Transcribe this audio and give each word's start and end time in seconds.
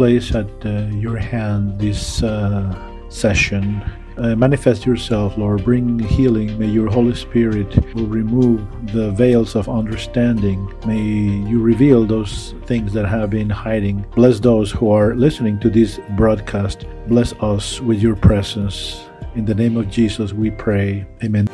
place 0.00 0.34
at 0.34 0.48
uh, 0.64 0.86
your 0.96 1.18
hand 1.18 1.78
this 1.78 2.22
uh, 2.22 2.74
session. 3.10 3.82
Uh, 4.16 4.34
manifest 4.34 4.86
yourself, 4.86 5.36
Lord. 5.36 5.62
Bring 5.62 5.98
healing. 5.98 6.58
May 6.58 6.68
your 6.68 6.88
Holy 6.88 7.14
Spirit 7.14 7.68
will 7.94 8.06
remove 8.06 8.62
the 8.94 9.10
veils 9.10 9.54
of 9.56 9.68
understanding. 9.68 10.58
May 10.86 11.04
you 11.50 11.60
reveal 11.60 12.06
those 12.06 12.54
things 12.64 12.94
that 12.94 13.04
have 13.04 13.28
been 13.28 13.50
hiding. 13.50 14.06
Bless 14.16 14.40
those 14.40 14.70
who 14.70 14.90
are 14.90 15.14
listening 15.14 15.60
to 15.60 15.68
this 15.68 16.00
broadcast. 16.16 16.86
Bless 17.06 17.34
us 17.34 17.82
with 17.82 18.00
your 18.00 18.16
presence. 18.16 19.04
In 19.34 19.44
the 19.44 19.54
name 19.54 19.76
of 19.76 19.90
Jesus, 19.90 20.32
we 20.32 20.50
pray. 20.50 21.06
Amen. 21.22 21.46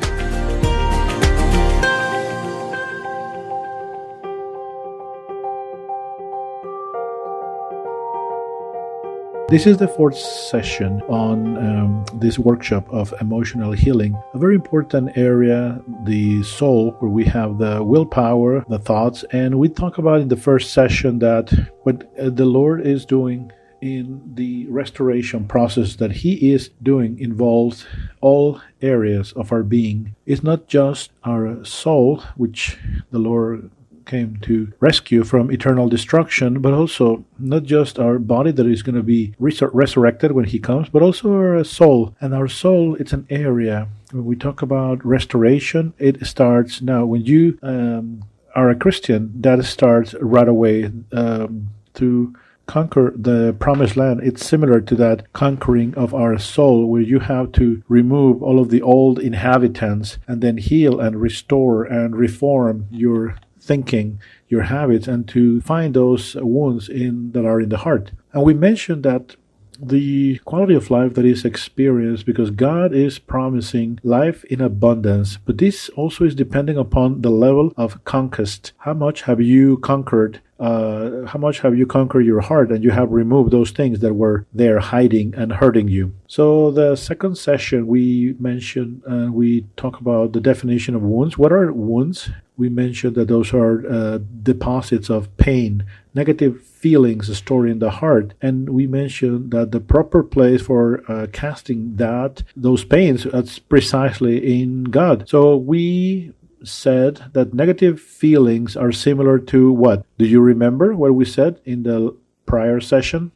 This 9.49 9.65
is 9.65 9.77
the 9.77 9.87
fourth 9.87 10.17
session 10.17 11.01
on 11.03 11.57
um, 11.57 12.05
this 12.15 12.37
workshop 12.37 12.85
of 12.89 13.13
emotional 13.21 13.71
healing. 13.71 14.21
A 14.33 14.37
very 14.37 14.55
important 14.55 15.17
area, 15.17 15.81
the 16.03 16.43
soul, 16.43 16.91
where 16.99 17.09
we 17.09 17.23
have 17.23 17.57
the 17.57 17.81
willpower, 17.81 18.65
the 18.67 18.77
thoughts, 18.77 19.23
and 19.31 19.57
we 19.57 19.69
talk 19.69 19.99
about 19.99 20.19
in 20.19 20.27
the 20.27 20.35
first 20.35 20.73
session 20.73 21.19
that 21.19 21.49
what 21.83 22.11
uh, 22.19 22.29
the 22.29 22.43
Lord 22.43 22.85
is 22.85 23.05
doing 23.05 23.49
in 23.79 24.21
the 24.35 24.65
restoration 24.67 25.47
process 25.47 25.95
that 25.95 26.11
He 26.11 26.51
is 26.51 26.71
doing 26.83 27.17
involves 27.17 27.85
all 28.19 28.59
areas 28.81 29.31
of 29.31 29.53
our 29.53 29.63
being. 29.63 30.13
It's 30.25 30.43
not 30.43 30.67
just 30.67 31.11
our 31.23 31.63
soul, 31.63 32.21
which 32.35 32.77
the 33.11 33.19
Lord 33.19 33.71
came 34.07 34.37
to 34.41 34.73
rescue 34.79 35.23
from 35.23 35.51
eternal 35.51 35.87
destruction, 35.89 36.61
but 36.61 36.73
also 36.73 37.25
not 37.37 37.63
just 37.63 37.99
our 37.99 38.17
body 38.17 38.51
that 38.51 38.65
is 38.65 38.81
going 38.81 38.95
to 38.95 39.03
be 39.03 39.35
resur- 39.39 39.69
resurrected 39.73 40.31
when 40.31 40.45
He 40.45 40.59
comes, 40.59 40.89
but 40.89 41.03
also 41.03 41.31
our 41.33 41.63
soul. 41.63 42.15
And 42.19 42.33
our 42.33 42.47
soul, 42.47 42.95
it's 42.95 43.13
an 43.13 43.27
area. 43.29 43.87
When 44.11 44.25
we 44.25 44.35
talk 44.35 44.61
about 44.61 45.05
restoration, 45.05 45.93
it 45.99 46.25
starts 46.25 46.81
now. 46.81 47.05
When 47.05 47.25
you 47.25 47.59
um, 47.61 48.23
are 48.55 48.69
a 48.69 48.75
Christian, 48.75 49.31
that 49.41 49.63
starts 49.65 50.15
right 50.21 50.47
away 50.47 50.91
um, 51.11 51.69
to 51.95 52.33
conquer 52.67 53.13
the 53.15 53.55
promised 53.59 53.95
land, 53.97 54.19
it's 54.23 54.45
similar 54.45 54.81
to 54.81 54.95
that 54.95 55.31
conquering 55.33 55.95
of 55.95 56.13
our 56.13 56.37
soul, 56.37 56.85
where 56.85 57.01
you 57.01 57.19
have 57.19 57.51
to 57.53 57.81
remove 57.87 58.43
all 58.43 58.59
of 58.59 58.69
the 58.69 58.81
old 58.81 59.19
inhabitants 59.19 60.19
and 60.27 60.41
then 60.41 60.57
heal 60.57 60.99
and 60.99 61.21
restore 61.21 61.83
and 61.85 62.15
reform 62.15 62.87
your 62.91 63.35
thinking, 63.67 64.19
your 64.47 64.63
habits, 64.63 65.07
and 65.07 65.27
to 65.27 65.61
find 65.61 65.93
those 65.93 66.35
wounds 66.35 66.87
in 66.89 67.31
that 67.33 67.45
are 67.45 67.61
in 67.61 67.69
the 67.69 67.83
heart. 67.85 68.11
And 68.33 68.43
we 68.43 68.53
mentioned 68.53 69.03
that 69.03 69.35
the 69.79 70.39
quality 70.39 70.73
of 70.73 70.89
life 70.89 71.13
that 71.15 71.25
is 71.25 71.45
experienced 71.45 72.25
because 72.25 72.51
God 72.51 72.93
is 72.93 73.19
promising 73.19 73.99
life 74.03 74.43
in 74.45 74.61
abundance, 74.61 75.37
but 75.45 75.57
this 75.57 75.89
also 75.89 76.25
is 76.25 76.35
depending 76.35 76.77
upon 76.77 77.21
the 77.21 77.29
level 77.29 77.73
of 77.77 78.03
conquest. 78.03 78.73
How 78.79 78.93
much 78.93 79.23
have 79.23 79.41
you 79.41 79.77
conquered? 79.77 80.41
Uh, 80.59 81.23
how 81.27 81.37
much 81.37 81.59
have 81.59 81.77
you 81.77 81.85
conquered 81.85 82.25
your 82.25 82.41
heart 82.41 82.71
and 82.71 82.83
you 82.83 82.89
have 82.89 83.11
removed 83.11 83.51
those 83.51 83.69
things 83.69 83.99
that 83.99 84.15
were 84.15 84.45
there 84.53 84.79
hiding 84.79 85.35
and 85.35 85.53
hurting 85.53 85.87
you? 85.87 86.13
So, 86.27 86.71
the 86.71 86.95
second 86.95 87.37
session 87.37 87.85
we 87.85 88.35
mentioned 88.39 89.03
and 89.05 89.29
uh, 89.29 89.31
we 89.31 89.65
talk 89.75 89.99
about 89.99 90.33
the 90.33 90.41
definition 90.41 90.95
of 90.95 91.03
wounds. 91.03 91.37
What 91.37 91.51
are 91.51 91.71
wounds? 91.71 92.29
We 92.57 92.69
mentioned 92.69 93.13
that 93.15 93.27
those 93.27 93.53
are 93.53 93.85
uh, 93.87 94.19
deposits 94.41 95.11
of 95.11 95.35
pain, 95.37 95.85
negative 96.15 96.63
feelings 96.87 97.37
stored 97.37 97.69
in 97.69 97.79
the 97.79 97.89
heart, 98.01 98.33
and 98.41 98.69
we 98.69 98.87
mentioned 98.87 99.51
that 99.51 99.73
the 99.73 99.79
proper 99.93 100.23
place 100.23 100.61
for 100.61 100.83
uh, 101.11 101.27
casting 101.33 101.97
that 101.97 102.43
those 102.55 102.85
pains 102.85 103.25
is 103.25 103.59
precisely 103.59 104.35
in 104.61 104.85
God. 104.85 105.27
So 105.27 105.57
we 105.57 106.31
said 106.63 107.13
that 107.33 107.53
negative 107.53 107.99
feelings 107.99 108.77
are 108.77 108.93
similar 108.93 109.37
to 109.51 109.59
what? 109.83 110.05
Do 110.17 110.25
you 110.25 110.39
remember 110.39 110.95
what 110.95 111.13
we 111.13 111.25
said 111.25 111.59
in 111.65 111.83
the 111.83 112.15
prior 112.45 112.79
session? 112.79 113.31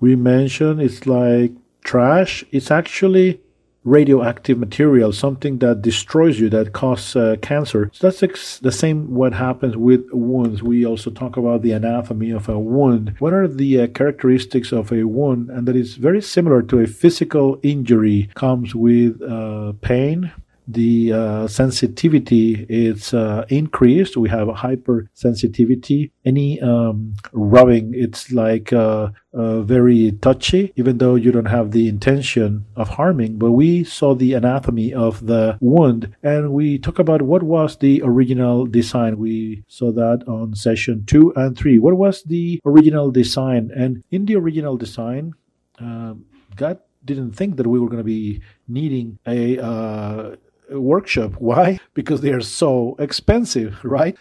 We 0.00 0.16
mentioned 0.16 0.82
it's 0.82 1.06
like 1.06 1.52
trash. 1.84 2.44
It's 2.50 2.72
actually 2.72 3.40
radioactive 3.84 4.58
material, 4.58 5.12
something 5.12 5.58
that 5.58 5.82
destroys 5.82 6.38
you, 6.38 6.50
that 6.50 6.72
causes 6.72 7.16
uh, 7.16 7.36
cancer. 7.40 7.90
So 7.94 8.08
that's 8.08 8.22
ex- 8.22 8.58
the 8.58 8.72
same 8.72 9.14
what 9.14 9.32
happens 9.32 9.76
with 9.76 10.04
wounds. 10.12 10.62
We 10.62 10.84
also 10.84 11.10
talk 11.10 11.36
about 11.36 11.62
the 11.62 11.72
anatomy 11.72 12.30
of 12.30 12.48
a 12.48 12.58
wound. 12.58 13.14
What 13.18 13.32
are 13.32 13.48
the 13.48 13.80
uh, 13.82 13.86
characteristics 13.88 14.72
of 14.72 14.92
a 14.92 15.04
wound? 15.04 15.50
And 15.50 15.66
that 15.66 15.76
is 15.76 15.96
very 15.96 16.20
similar 16.20 16.62
to 16.62 16.80
a 16.80 16.86
physical 16.86 17.58
injury. 17.62 18.30
Comes 18.34 18.74
with 18.74 19.22
uh, 19.22 19.72
pain, 19.80 20.32
the 20.72 21.12
uh, 21.12 21.46
sensitivity 21.48 22.66
is 22.68 23.12
uh, 23.14 23.44
increased. 23.48 24.16
We 24.16 24.28
have 24.28 24.48
hypersensitivity. 24.48 26.10
Any 26.24 26.60
um, 26.60 27.14
rubbing, 27.32 27.92
it's 27.94 28.32
like 28.32 28.72
uh, 28.72 29.08
uh, 29.32 29.62
very 29.62 30.12
touchy, 30.12 30.72
even 30.76 30.98
though 30.98 31.14
you 31.14 31.32
don't 31.32 31.46
have 31.46 31.70
the 31.70 31.88
intention 31.88 32.64
of 32.76 32.88
harming. 32.88 33.38
But 33.38 33.52
we 33.52 33.84
saw 33.84 34.14
the 34.14 34.34
anatomy 34.34 34.92
of 34.92 35.26
the 35.26 35.58
wound 35.60 36.14
and 36.22 36.52
we 36.52 36.78
talk 36.78 36.98
about 36.98 37.22
what 37.22 37.42
was 37.42 37.76
the 37.78 38.02
original 38.04 38.66
design. 38.66 39.18
We 39.18 39.64
saw 39.68 39.92
that 39.92 40.24
on 40.26 40.54
session 40.54 41.04
two 41.06 41.32
and 41.36 41.56
three. 41.56 41.78
What 41.78 41.96
was 41.96 42.22
the 42.24 42.60
original 42.64 43.10
design? 43.10 43.70
And 43.74 44.02
in 44.10 44.26
the 44.26 44.36
original 44.36 44.76
design, 44.76 45.34
um, 45.78 46.24
God 46.56 46.78
didn't 47.04 47.32
think 47.32 47.56
that 47.56 47.66
we 47.66 47.78
were 47.78 47.88
going 47.88 47.98
to 47.98 48.04
be 48.04 48.42
needing 48.68 49.18
a 49.26 49.58
uh, 49.58 50.36
workshop. 50.70 51.34
Why? 51.38 51.78
Because 51.94 52.20
they 52.20 52.30
are 52.30 52.40
so 52.40 52.96
expensive, 52.98 53.78
right? 53.84 54.16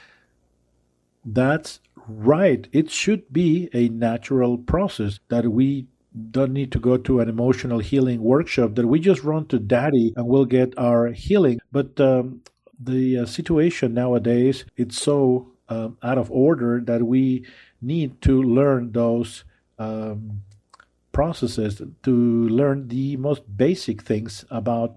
That's 1.26 1.80
right. 2.08 2.68
It 2.72 2.90
should 2.90 3.32
be 3.32 3.70
a 3.74 3.90
natural 3.90 4.58
process 4.58 5.20
that 5.30 5.48
we 5.48 5.88
don't 6.32 6.54
need 6.54 6.72
to 6.72 6.80
go 6.80 6.98
to 6.98 7.20
an 7.20 7.30
emotional 7.30 7.80
healing 7.80 8.22
workshop, 8.22 8.76
that 8.76 8.88
we 8.88 9.00
just 9.00 9.24
run 9.24 9.46
to 9.48 9.60
daddy 9.60 10.14
and 10.16 10.26
we'll 10.28 10.46
get 10.46 10.78
our 10.78 11.08
healing. 11.08 11.60
But 11.72 12.00
um, 12.00 12.42
the 12.80 13.20
uh, 13.20 13.26
situation 13.26 13.94
nowadays, 13.94 14.66
it's 14.76 15.00
so 15.00 15.52
um, 15.70 15.98
out 16.02 16.18
of 16.18 16.32
order 16.32 16.82
that 16.86 17.04
we 17.04 17.46
need 17.82 18.22
to 18.24 18.42
learn 18.42 18.92
those 18.92 19.44
um, 19.78 20.42
processes 21.12 21.82
to 22.04 22.12
learn 22.50 22.88
the 22.88 23.18
most 23.18 23.44
basic 23.56 24.02
things 24.02 24.46
about 24.50 24.96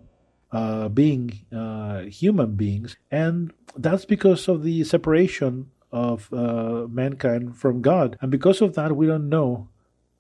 uh, 0.53 0.89
being 0.89 1.41
uh, 1.51 2.03
human 2.03 2.55
beings, 2.55 2.97
and 3.11 3.53
that's 3.77 4.05
because 4.05 4.49
of 4.49 4.63
the 4.63 4.85
separation 4.85 5.71
of 5.91 6.33
uh, 6.33 6.87
mankind 6.89 7.57
from 7.57 7.83
God. 7.83 8.17
And 8.21 8.31
because 8.31 8.61
of 8.61 8.75
that, 8.75 8.97
we 8.97 9.07
don't 9.07 9.29
know 9.29 9.69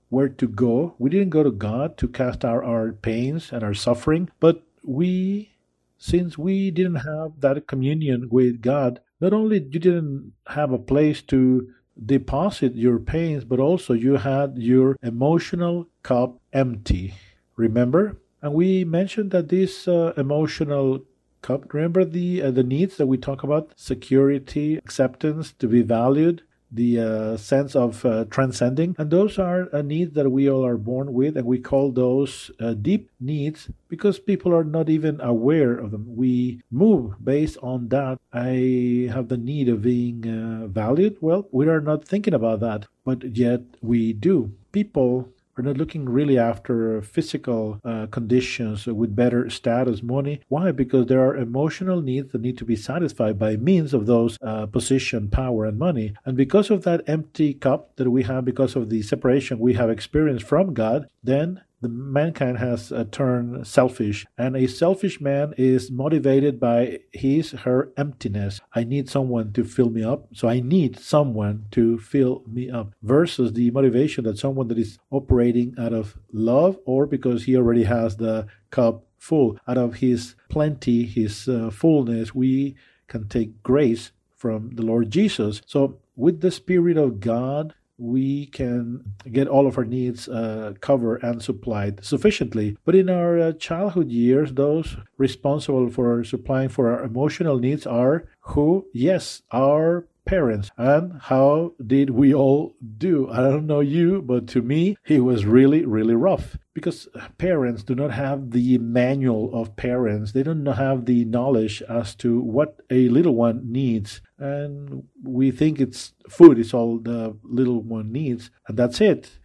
where 0.09 0.28
to 0.28 0.47
go. 0.47 0.94
We 0.98 1.10
didn't 1.10 1.31
go 1.31 1.43
to 1.43 1.50
God 1.50 1.97
to 1.98 2.09
cast 2.09 2.44
out 2.44 2.65
our 2.65 2.93
pains 2.93 3.53
and 3.53 3.62
our 3.62 3.75
suffering, 3.75 4.28
but 4.41 4.62
we, 4.84 5.53
since 5.97 6.37
we 6.37 6.70
didn't 6.70 6.97
have 6.97 7.41
that 7.41 7.66
communion 7.66 8.28
with 8.31 8.60
God, 8.60 9.00
not 9.20 9.32
only 9.32 9.56
you 9.56 9.78
didn't 9.78 10.32
have 10.49 10.72
a 10.72 10.78
place 10.78 11.22
to 11.22 11.69
deposit 12.04 12.75
your 12.75 12.99
pains, 12.99 13.44
but 13.44 13.60
also 13.60 13.94
you 13.94 14.16
had 14.16 14.59
your 14.59 14.97
emotional 15.03 15.88
cup 16.02 16.40
empty. 16.52 17.14
Remember? 17.56 18.19
And 18.42 18.54
we 18.54 18.84
mentioned 18.84 19.30
that 19.30 19.48
this 19.48 19.86
uh, 19.86 20.12
emotional 20.16 21.04
cup, 21.42 21.72
remember 21.72 22.04
the 22.04 22.42
uh, 22.42 22.50
the 22.50 22.64
needs 22.64 22.96
that 22.96 23.06
we 23.06 23.16
talk 23.16 23.42
about: 23.42 23.72
security, 23.76 24.76
acceptance, 24.76 25.52
to 25.60 25.68
be 25.68 25.82
valued, 25.82 26.42
the 26.72 26.98
uh, 26.98 27.36
sense 27.36 27.76
of 27.76 28.04
uh, 28.04 28.24
transcending. 28.30 28.96
And 28.98 29.10
those 29.10 29.38
are 29.38 29.68
uh, 29.72 29.82
needs 29.82 30.14
that 30.14 30.30
we 30.30 30.48
all 30.48 30.64
are 30.66 30.78
born 30.78 31.12
with, 31.12 31.36
and 31.36 31.46
we 31.46 31.58
call 31.58 31.92
those 31.92 32.50
uh, 32.58 32.74
deep 32.74 33.10
needs 33.20 33.70
because 33.88 34.18
people 34.18 34.54
are 34.54 34.64
not 34.64 34.88
even 34.88 35.20
aware 35.20 35.74
of 35.76 35.90
them. 35.90 36.16
We 36.16 36.62
move 36.70 37.22
based 37.22 37.58
on 37.62 37.88
that. 37.88 38.18
I 38.32 39.10
have 39.12 39.28
the 39.28 39.36
need 39.36 39.68
of 39.68 39.82
being 39.82 40.26
uh, 40.26 40.66
valued. 40.66 41.18
Well, 41.20 41.46
we 41.52 41.68
are 41.68 41.80
not 41.80 42.04
thinking 42.06 42.34
about 42.34 42.60
that, 42.60 42.86
but 43.04 43.36
yet 43.36 43.60
we 43.82 44.12
do. 44.14 44.52
People 44.72 45.28
we're 45.62 45.69
not 45.69 45.79
looking 45.79 46.09
really 46.09 46.38
after 46.38 47.00
physical 47.03 47.79
uh, 47.85 48.06
conditions 48.06 48.87
with 48.87 49.14
better 49.14 49.49
status, 49.49 50.03
money. 50.03 50.41
Why? 50.49 50.73
Because 50.73 51.06
there 51.06 51.25
are 51.25 51.37
emotional 51.37 52.03
needs 52.03 52.32
that 52.32 52.41
need 52.41 52.59
to 52.59 52.64
be 52.64 52.75
satisfied 52.75 53.38
by 53.38 53.56
means 53.56 53.94
of 53.94 54.06
those 54.06 54.38
uh, 54.43 54.67
position, 54.67 55.29
power, 55.29 55.64
and 55.64 55.79
money. 55.79 56.14
And 56.25 56.37
because 56.37 56.69
of 56.70 56.82
that 56.82 57.03
empty 57.06 57.55
cup 57.55 57.94
that 57.97 58.11
we 58.11 58.25
have, 58.25 58.44
because 58.44 58.75
of 58.75 58.91
the 58.91 59.03
separation 59.03 59.61
we 59.61 59.75
have 59.75 59.88
experienced 59.88 60.47
from 60.47 60.75
God, 60.75 61.06
then 61.23 61.62
the 61.82 61.88
mankind 61.88 62.58
has 62.58 62.93
uh, 62.93 63.05
turned 63.11 63.67
selfish, 63.67 64.25
and 64.38 64.56
a 64.56 64.69
selfish 64.69 65.20
man 65.20 65.52
is 65.58 65.90
motivated 65.90 66.58
by 66.58 67.00
his 67.12 67.50
her 67.50 67.93
emptiness. 67.96 68.61
I 68.73 68.84
need 68.84 69.11
someone 69.11 69.52
to 69.52 69.64
fill 69.64 69.90
me 69.90 70.05
up, 70.05 70.29
so 70.32 70.49
I 70.49 70.61
need 70.61 70.99
someone 70.99 71.67
to 71.73 71.99
fill 71.99 72.44
me 72.46 72.70
up. 72.70 72.94
Versus 73.02 73.52
the 73.52 73.70
motivation 73.73 74.25
that 74.25 74.38
someone 74.38 74.69
that 74.69 74.79
is 74.79 74.99
operating 75.11 75.75
out 75.76 75.93
of 75.93 76.17
love 76.32 76.79
or 76.84 77.05
because 77.05 77.44
he 77.44 77.56
already 77.56 77.85
has 77.85 78.17
the 78.17 78.46
cup 78.70 79.05
full, 79.19 79.58
out 79.67 79.78
of 79.78 79.96
his 79.96 80.35
plenty, 80.49 81.05
his 81.05 81.49
uh, 81.49 81.70
fullness, 81.70 82.35
we 82.35 82.76
can 83.08 83.28
take 83.28 83.62
grace 83.62 84.12
from 84.37 84.70
the 84.75 84.82
Lord 84.82 85.11
Jesus. 85.11 85.62
So 85.67 85.99
with 86.17 86.40
the 86.40 86.50
Spirit 86.50 86.96
of 86.96 87.20
God 87.20 87.75
we 87.98 88.46
can 88.46 89.04
get 89.30 89.48
all 89.48 89.66
of 89.66 89.78
our 89.78 89.84
needs 89.84 90.28
uh, 90.28 90.74
covered 90.80 91.22
and 91.22 91.42
supplied 91.42 92.04
sufficiently. 92.04 92.76
But 92.84 92.94
in 92.94 93.08
our 93.08 93.38
uh, 93.38 93.52
childhood 93.52 94.10
years, 94.10 94.54
those 94.54 94.96
responsible 95.18 95.90
for 95.90 96.24
supplying 96.24 96.68
for 96.68 96.90
our 96.90 97.04
emotional 97.04 97.58
needs 97.58 97.86
are 97.86 98.24
who? 98.40 98.86
Yes, 98.92 99.42
our 99.52 100.06
parents. 100.24 100.70
And 100.76 101.20
how 101.20 101.74
did 101.84 102.10
we 102.10 102.34
all 102.34 102.74
do? 102.98 103.28
I 103.30 103.38
don't 103.38 103.66
know 103.66 103.80
you, 103.80 104.22
but 104.22 104.46
to 104.48 104.62
me, 104.62 104.96
it 105.06 105.20
was 105.20 105.44
really, 105.44 105.84
really 105.84 106.14
rough 106.14 106.56
because 106.74 107.08
uh, 107.14 107.28
parents 107.38 107.82
do 107.82 107.94
not 107.94 108.12
have 108.12 108.50
the 108.50 108.78
manual 108.78 109.54
of 109.54 109.76
parents. 109.76 110.32
They 110.32 110.42
don't 110.42 110.64
have 110.66 111.04
the 111.04 111.24
knowledge 111.24 111.82
as 111.82 112.14
to 112.16 112.40
what 112.40 112.80
a 112.90 113.08
little 113.08 113.34
one 113.34 113.70
needs. 113.70 114.20
And 114.38 115.04
we 115.22 115.50
think 115.50 115.80
it's 115.80 116.14
food 116.28 116.58
is 116.58 116.72
all 116.72 116.98
the 116.98 117.36
little 117.42 117.82
one 117.82 118.10
needs, 118.12 118.50
and 118.66 118.76
that's 118.76 119.00
it. 119.00 119.38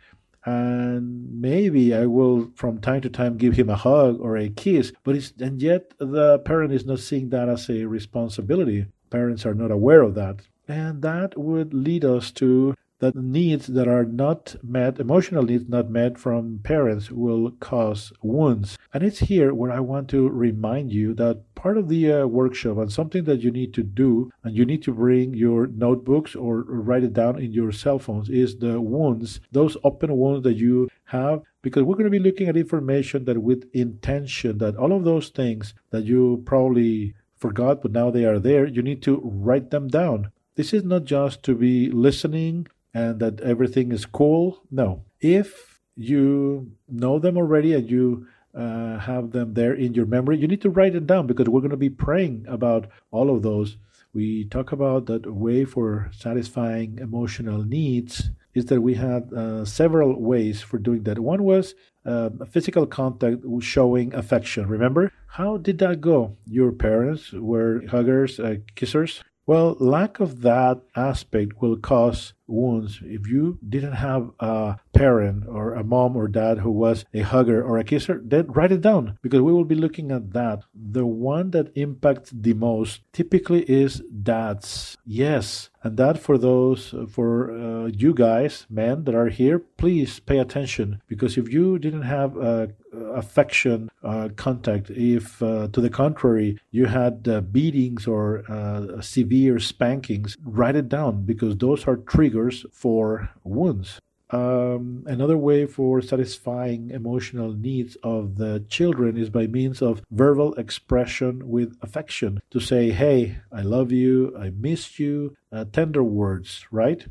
And 0.45 1.41
maybe 1.41 1.93
I 1.93 2.05
will 2.05 2.51
from 2.55 2.79
time 2.79 3.01
to 3.01 3.09
time 3.09 3.35
give 3.35 3.55
him 3.55 3.69
a 3.69 3.75
hug 3.75 4.21
or 4.21 4.37
a 4.37 4.47
kiss, 4.47 4.93
but 5.03 5.15
it's, 5.15 5.33
and 5.39 5.61
yet 5.61 5.91
the 5.99 6.39
parent 6.39 6.71
is 6.71 6.85
not 6.85 6.99
seeing 6.99 7.29
that 7.31 7.49
as 7.49 7.69
a 7.69 7.83
responsibility. 7.83 8.85
Parents 9.09 9.45
are 9.45 9.53
not 9.53 9.71
aware 9.71 10.01
of 10.01 10.15
that. 10.15 10.41
And 10.69 11.01
that 11.01 11.37
would 11.37 11.73
lead 11.73 12.05
us 12.05 12.31
to 12.31 12.75
that 12.99 13.15
needs 13.15 13.67
that 13.67 13.87
are 13.87 14.05
not 14.05 14.55
met, 14.63 14.99
emotional 14.99 15.43
needs 15.43 15.69
not 15.69 15.89
met 15.89 16.17
from 16.17 16.59
parents, 16.63 17.11
will 17.11 17.51
cause 17.59 18.11
wounds. 18.21 18.77
And 18.93 19.03
it's 19.03 19.19
here 19.19 19.53
where 19.53 19.71
I 19.71 19.79
want 19.79 20.09
to 20.09 20.27
remind 20.29 20.91
you 20.91 21.13
that 21.15 21.43
part 21.53 21.77
of 21.77 21.89
the 21.89 22.11
uh, 22.11 22.27
workshop 22.27 22.77
and 22.77 22.91
something 22.91 23.23
that 23.25 23.41
you 23.41 23.51
need 23.51 23.73
to 23.75 23.83
do, 23.83 24.31
and 24.43 24.55
you 24.55 24.65
need 24.65 24.83
to 24.83 24.93
bring 24.93 25.33
your 25.33 25.67
notebooks 25.67 26.35
or 26.35 26.63
write 26.63 27.03
it 27.03 27.13
down 27.13 27.39
in 27.39 27.51
your 27.51 27.71
cell 27.71 27.99
phones, 27.99 28.29
is 28.29 28.57
the 28.57 28.81
wounds, 28.81 29.39
those 29.51 29.77
open 29.83 30.15
wounds 30.17 30.43
that 30.43 30.55
you 30.55 30.89
have. 31.05 31.41
Because 31.61 31.83
we're 31.83 31.95
going 31.95 32.05
to 32.05 32.09
be 32.09 32.19
looking 32.19 32.47
at 32.47 32.55
information 32.55 33.25
that 33.25 33.41
with 33.41 33.69
intention, 33.73 34.57
that 34.59 34.77
all 34.77 34.93
of 34.93 35.03
those 35.03 35.29
things 35.29 35.73
that 35.91 36.05
you 36.05 36.41
probably 36.45 37.13
forgot, 37.35 37.81
but 37.81 37.91
now 37.91 38.09
they 38.09 38.25
are 38.25 38.39
there, 38.39 38.65
you 38.65 38.81
need 38.81 39.03
to 39.03 39.21
write 39.23 39.69
them 39.69 39.87
down. 39.87 40.31
This 40.55 40.73
is 40.73 40.83
not 40.83 41.03
just 41.03 41.43
to 41.43 41.55
be 41.55 41.91
listening 41.91 42.67
and 42.97 43.19
that 43.19 43.35
everything 43.41 43.91
is 43.91 44.05
cool. 44.05 44.43
No. 44.71 44.87
If 45.21 45.79
you 45.95 46.71
know 47.03 47.19
them 47.19 47.37
already 47.37 47.71
and 47.73 47.89
you 47.89 48.27
uh, 48.55 48.97
have 48.99 49.31
them 49.31 49.53
there 49.53 49.73
in 49.73 49.93
your 49.93 50.07
memory, 50.15 50.37
you 50.37 50.47
need 50.47 50.63
to 50.63 50.75
write 50.77 50.95
it 50.95 51.05
down 51.05 51.27
because 51.27 51.47
we're 51.47 51.65
going 51.65 51.79
to 51.79 51.85
be 51.89 52.03
praying 52.07 52.45
about 52.47 52.87
all 53.11 53.27
of 53.33 53.43
those. 53.43 53.77
We 54.13 54.45
talk 54.45 54.71
about 54.71 55.05
that 55.07 55.31
way 55.31 55.63
for 55.65 56.09
satisfying 56.11 56.97
emotional 56.99 57.63
needs 57.63 58.31
is 58.55 58.65
that 58.65 58.81
we 58.81 58.95
had 58.95 59.31
uh, 59.31 59.63
several 59.65 60.19
ways 60.19 60.63
for 60.63 60.79
doing 60.79 61.03
that. 61.03 61.19
One 61.19 61.43
was 61.43 61.75
uh, 62.03 62.31
physical 62.49 62.87
contact 62.87 63.43
showing 63.59 64.15
affection. 64.15 64.67
Remember? 64.67 65.11
How 65.27 65.57
did 65.57 65.77
that 65.79 66.01
go? 66.01 66.37
Your 66.47 66.71
parents 66.71 67.31
were 67.31 67.83
huggers, 67.89 68.39
uh, 68.39 68.55
kissers? 68.75 69.21
Well, 69.45 69.77
lack 69.79 70.19
of 70.19 70.41
that 70.41 70.81
aspect 70.95 71.61
will 71.61 71.77
cause 71.77 72.33
wounds. 72.47 72.99
If 73.03 73.27
you 73.27 73.59
didn't 73.67 73.93
have 73.93 74.31
a 74.39 74.77
parent 74.93 75.45
or 75.47 75.73
a 75.73 75.83
mom 75.83 76.15
or 76.15 76.27
dad 76.27 76.59
who 76.59 76.71
was 76.71 77.05
a 77.13 77.21
hugger 77.21 77.63
or 77.63 77.77
a 77.77 77.83
kisser, 77.83 78.21
then 78.23 78.47
write 78.47 78.71
it 78.71 78.81
down 78.81 79.17
because 79.21 79.41
we 79.41 79.53
will 79.53 79.65
be 79.65 79.75
looking 79.75 80.11
at 80.11 80.33
that. 80.33 80.63
The 80.73 81.05
one 81.05 81.51
that 81.51 81.71
impacts 81.75 82.31
the 82.31 82.53
most 82.53 83.01
typically 83.13 83.63
is 83.63 84.01
dads. 84.23 84.97
Yes, 85.05 85.69
and 85.83 85.97
that 85.97 86.19
for 86.19 86.37
those, 86.37 86.93
for 87.09 87.51
uh, 87.51 87.85
you 87.87 88.13
guys, 88.13 88.65
men 88.69 89.03
that 89.05 89.15
are 89.15 89.29
here, 89.29 89.59
please 89.59 90.19
pay 90.19 90.39
attention 90.39 91.01
because 91.07 91.37
if 91.37 91.51
you 91.51 91.79
didn't 91.79 92.01
have 92.01 92.37
uh, 92.37 92.67
affection, 93.13 93.89
uh, 94.03 94.29
contact, 94.35 94.89
if 94.89 95.41
uh, 95.41 95.67
to 95.73 95.81
the 95.81 95.89
contrary, 95.89 96.57
you 96.71 96.85
had 96.85 97.27
uh, 97.27 97.41
beatings 97.41 98.07
or 98.07 98.43
uh, 98.49 99.01
severe 99.01 99.59
spankings, 99.59 100.37
write 100.43 100.75
it 100.75 100.89
down 100.89 101.23
because 101.23 101.55
those 101.57 101.87
are 101.87 101.97
triggers 101.97 102.36
for 102.71 103.29
wounds. 103.43 103.99
Um, 104.29 105.03
another 105.07 105.37
way 105.37 105.65
for 105.65 106.01
satisfying 106.01 106.89
emotional 106.89 107.53
needs 107.53 107.95
of 108.03 108.35
the 108.37 108.65
children 108.67 109.15
is 109.17 109.29
by 109.29 109.47
means 109.47 109.81
of 109.81 110.01
verbal 110.11 110.53
expression 110.55 111.49
with 111.49 111.77
affection. 111.81 112.41
To 112.51 112.59
say, 112.59 112.89
hey, 112.91 113.37
I 113.51 113.61
love 113.61 113.91
you, 113.91 114.35
I 114.37 114.49
missed 114.49 114.99
you, 114.99 115.37
uh, 115.51 115.65
tender 115.71 116.03
words, 116.03 116.65
right? 116.71 117.05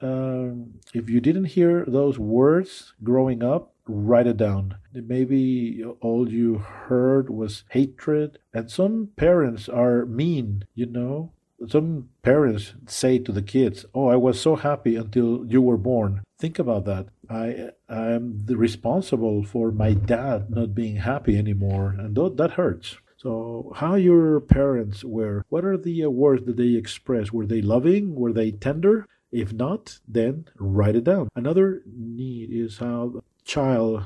Um, 0.00 0.74
if 0.94 1.08
you 1.08 1.20
didn't 1.20 1.46
hear 1.46 1.84
those 1.86 2.18
words 2.18 2.92
growing 3.02 3.42
up, 3.42 3.72
write 3.86 4.26
it 4.26 4.36
down. 4.36 4.76
Maybe 4.92 5.82
all 6.00 6.30
you 6.30 6.58
heard 6.58 7.30
was 7.30 7.64
hatred, 7.70 8.38
and 8.52 8.70
some 8.70 9.08
parents 9.16 9.68
are 9.68 10.04
mean, 10.04 10.66
you 10.74 10.86
know. 10.86 11.32
Some 11.66 12.10
parents 12.22 12.74
say 12.86 13.18
to 13.18 13.32
the 13.32 13.42
kids, 13.42 13.84
"Oh, 13.94 14.06
I 14.06 14.16
was 14.16 14.40
so 14.40 14.56
happy 14.56 14.96
until 14.96 15.44
you 15.46 15.60
were 15.60 15.76
born." 15.76 16.22
Think 16.38 16.58
about 16.58 16.84
that. 16.84 17.08
I 17.28 17.70
I 17.88 18.12
am 18.12 18.44
responsible 18.46 19.42
for 19.42 19.72
my 19.72 19.92
dad 19.94 20.50
not 20.50 20.74
being 20.74 20.96
happy 20.96 21.36
anymore, 21.36 21.96
and 21.98 22.14
th- 22.14 22.36
that 22.36 22.52
hurts. 22.52 22.98
So, 23.16 23.72
how 23.74 23.96
your 23.96 24.40
parents 24.40 25.04
were? 25.04 25.44
What 25.48 25.64
are 25.64 25.76
the 25.76 26.04
uh, 26.04 26.10
words 26.10 26.46
that 26.46 26.56
they 26.56 26.74
express? 26.74 27.32
Were 27.32 27.46
they 27.46 27.60
loving? 27.60 28.14
Were 28.14 28.32
they 28.32 28.52
tender? 28.52 29.06
If 29.32 29.52
not, 29.52 29.98
then 30.06 30.46
write 30.56 30.94
it 30.94 31.04
down. 31.04 31.28
Another 31.34 31.82
need 31.84 32.50
is 32.52 32.78
how 32.78 33.20
child 33.44 34.04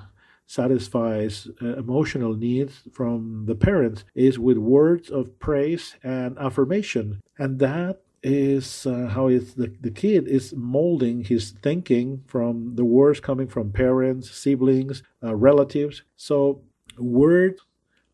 satisfies 0.52 1.48
uh, 1.62 1.76
emotional 1.76 2.34
needs 2.34 2.82
from 2.92 3.46
the 3.46 3.54
parents 3.54 4.04
is 4.14 4.38
with 4.38 4.58
words 4.58 5.08
of 5.08 5.38
praise 5.38 5.96
and 6.02 6.38
affirmation. 6.38 7.22
And 7.38 7.58
that 7.60 8.02
is 8.22 8.86
uh, 8.86 9.08
how 9.14 9.28
the, 9.28 9.72
the 9.80 9.90
kid 9.90 10.28
is 10.28 10.52
molding 10.54 11.24
his 11.24 11.52
thinking 11.62 12.22
from 12.26 12.76
the 12.76 12.84
words 12.84 13.18
coming 13.18 13.48
from 13.48 13.72
parents, 13.72 14.30
siblings, 14.30 15.02
uh, 15.24 15.34
relatives. 15.34 16.02
So, 16.16 16.60
words 16.98 17.62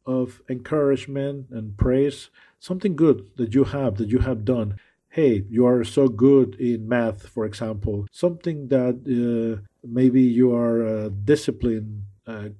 of 0.06 0.40
encouragement 0.48 1.50
and 1.50 1.76
praise, 1.76 2.30
something 2.60 2.94
good 2.94 3.28
that 3.36 3.52
you 3.52 3.64
have, 3.64 3.96
that 3.96 4.08
you 4.08 4.20
have 4.20 4.44
done. 4.44 4.76
Hey, 5.10 5.44
you 5.50 5.66
are 5.66 5.82
so 5.82 6.06
good 6.06 6.54
in 6.60 6.88
math, 6.88 7.26
for 7.26 7.44
example. 7.44 8.06
Something 8.12 8.68
that 8.68 8.96
uh, 9.04 9.60
maybe 9.82 10.22
you 10.22 10.54
are 10.54 10.82
a 10.82 11.10
disciplined 11.10 12.04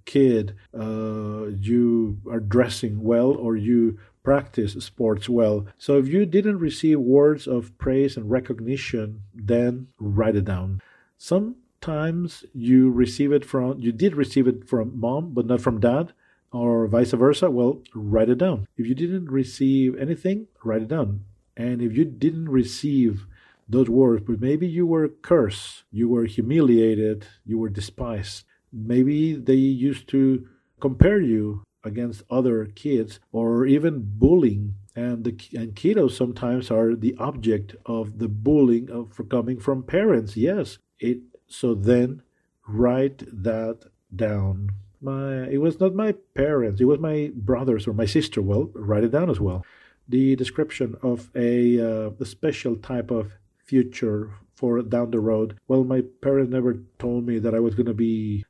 kid, 0.05 0.55
uh, 0.79 1.47
you 1.49 2.19
are 2.31 2.41
dressing 2.41 3.03
well, 3.03 3.31
or 3.33 3.57
you 3.57 3.99
practice 4.23 4.73
sports 4.75 5.29
well. 5.29 5.67
So 5.79 5.99
if 5.99 6.09
you 6.09 6.27
didn't 6.27 6.59
receive 6.59 7.01
words 7.01 7.47
of 7.47 7.77
praise 7.79 8.17
and 8.17 8.31
recognition, 8.31 9.23
then 9.35 9.89
write 9.99 10.37
it 10.37 10.45
down. 10.45 10.83
Sometimes 11.17 12.45
you 12.53 12.91
receive 12.91 13.33
it 13.33 13.45
from 13.45 13.79
you 13.79 13.93
did 13.93 14.15
receive 14.17 14.47
it 14.47 14.69
from 14.69 14.99
mom, 14.99 15.33
but 15.33 15.47
not 15.47 15.61
from 15.61 15.81
dad, 15.81 16.13
or 16.53 16.87
vice 16.87 17.13
versa. 17.13 17.51
Well, 17.51 17.83
write 17.95 18.29
it 18.29 18.39
down. 18.39 18.67
If 18.77 18.87
you 18.87 18.95
didn't 18.95 19.31
receive 19.31 19.97
anything, 19.99 20.49
write 20.65 20.83
it 20.83 20.89
down. 20.89 21.25
And 21.57 21.83
if 21.83 21.97
you 21.97 22.05
didn't 22.05 22.49
receive 22.49 23.27
those 23.69 23.89
words, 23.91 24.25
but 24.27 24.41
maybe 24.41 24.67
you 24.67 24.87
were 24.87 25.09
cursed, 25.09 25.85
you 25.91 26.09
were 26.09 26.25
humiliated, 26.25 27.27
you 27.45 27.59
were 27.59 27.69
despised. 27.69 28.45
Maybe 28.73 29.35
they 29.35 29.55
used 29.55 30.09
to 30.09 30.47
compare 30.81 31.21
you 31.21 31.63
against 31.85 32.23
other 32.31 32.67
kids 32.67 33.21
or 33.33 33.67
even 33.67 34.03
bullying. 34.05 34.75
And 34.95 35.25
the 35.25 35.37
and 35.55 35.75
kiddos 35.75 36.13
sometimes 36.13 36.71
are 36.71 36.95
the 36.95 37.15
object 37.19 37.77
of 37.87 38.19
the 38.19 38.29
bullying 38.29 38.91
of 38.91 39.13
for 39.13 39.25
coming 39.25 39.59
from 39.61 39.83
parents 39.83 40.37
yes. 40.37 40.79
It 40.99 41.21
so 41.47 41.75
then 41.75 42.23
write 42.67 43.23
that 43.45 43.79
down. 44.15 44.71
My 45.01 45.45
it 45.45 45.59
was 45.59 45.79
not 45.79 45.95
my 45.95 46.15
parents 46.35 46.81
it 46.81 46.87
was 46.87 46.99
my 46.99 47.31
brothers 47.35 47.87
or 47.87 47.93
my 47.93 48.07
sister 48.07 48.43
well 48.43 48.71
write 48.75 49.05
it 49.05 49.13
down 49.13 49.31
as 49.31 49.41
well. 49.41 49.65
The 50.09 50.35
description 50.37 50.97
of 51.03 51.31
a, 51.37 51.79
uh, 51.79 52.11
a 52.19 52.25
special 52.25 52.77
type 52.77 53.11
of 53.11 53.33
future 53.59 54.31
for 54.55 54.81
down 54.83 55.13
the 55.13 55.21
road. 55.21 55.59
Well 55.69 55.85
my 55.85 56.03
parents 56.23 56.51
never 56.51 56.79
told 56.99 57.25
me 57.25 57.39
that 57.39 57.55
i 57.55 57.61
was 57.61 57.77
going 57.77 57.87
to 57.87 57.95
be 57.95 58.45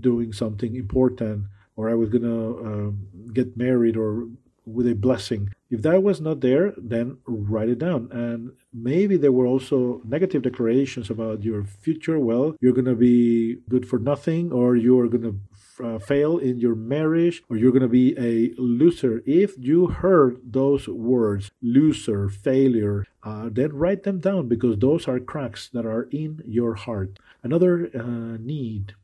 doing 0.00 0.32
something 0.32 0.76
important 0.76 1.46
or 1.76 1.90
I 1.90 1.94
was 1.94 2.08
going 2.08 2.22
to 2.22 2.66
um, 2.66 3.08
get 3.32 3.56
married 3.56 3.96
or 3.96 4.28
with 4.64 4.88
a 4.88 4.94
blessing. 4.94 5.50
If 5.70 5.82
that 5.82 6.02
was 6.02 6.20
not 6.20 6.40
there, 6.40 6.74
then 6.76 7.18
write 7.26 7.68
it 7.68 7.78
down. 7.78 8.08
And 8.10 8.52
maybe 8.72 9.16
there 9.16 9.32
were 9.32 9.46
also 9.46 10.00
negative 10.04 10.42
declarations 10.42 11.08
about 11.08 11.44
your 11.44 11.64
future. 11.64 12.18
Well, 12.18 12.56
you're 12.60 12.72
going 12.72 12.86
to 12.86 12.96
be 12.96 13.58
good 13.68 13.88
for 13.88 13.98
nothing, 13.98 14.52
or 14.52 14.74
you're 14.74 15.08
going 15.08 15.22
to 15.22 15.84
uh, 15.84 15.98
fail 15.98 16.38
in 16.38 16.58
your 16.58 16.74
marriage, 16.74 17.42
or 17.48 17.56
you're 17.56 17.70
going 17.70 17.82
to 17.82 17.88
be 17.88 18.16
a 18.18 18.60
loser. 18.60 19.22
If 19.26 19.54
you 19.58 19.88
heard 19.88 20.40
those 20.44 20.88
words, 20.88 21.50
loser, 21.62 22.28
failure, 22.28 23.04
uh, 23.22 23.48
then 23.52 23.72
write 23.72 24.02
them 24.02 24.18
down 24.18 24.48
because 24.48 24.78
those 24.78 25.06
are 25.06 25.20
cracks 25.20 25.68
that 25.74 25.86
are 25.86 26.08
in 26.10 26.42
your 26.44 26.74
heart. 26.74 27.18
Another 27.42 27.90
uh, 27.94 28.36
need 28.40 28.94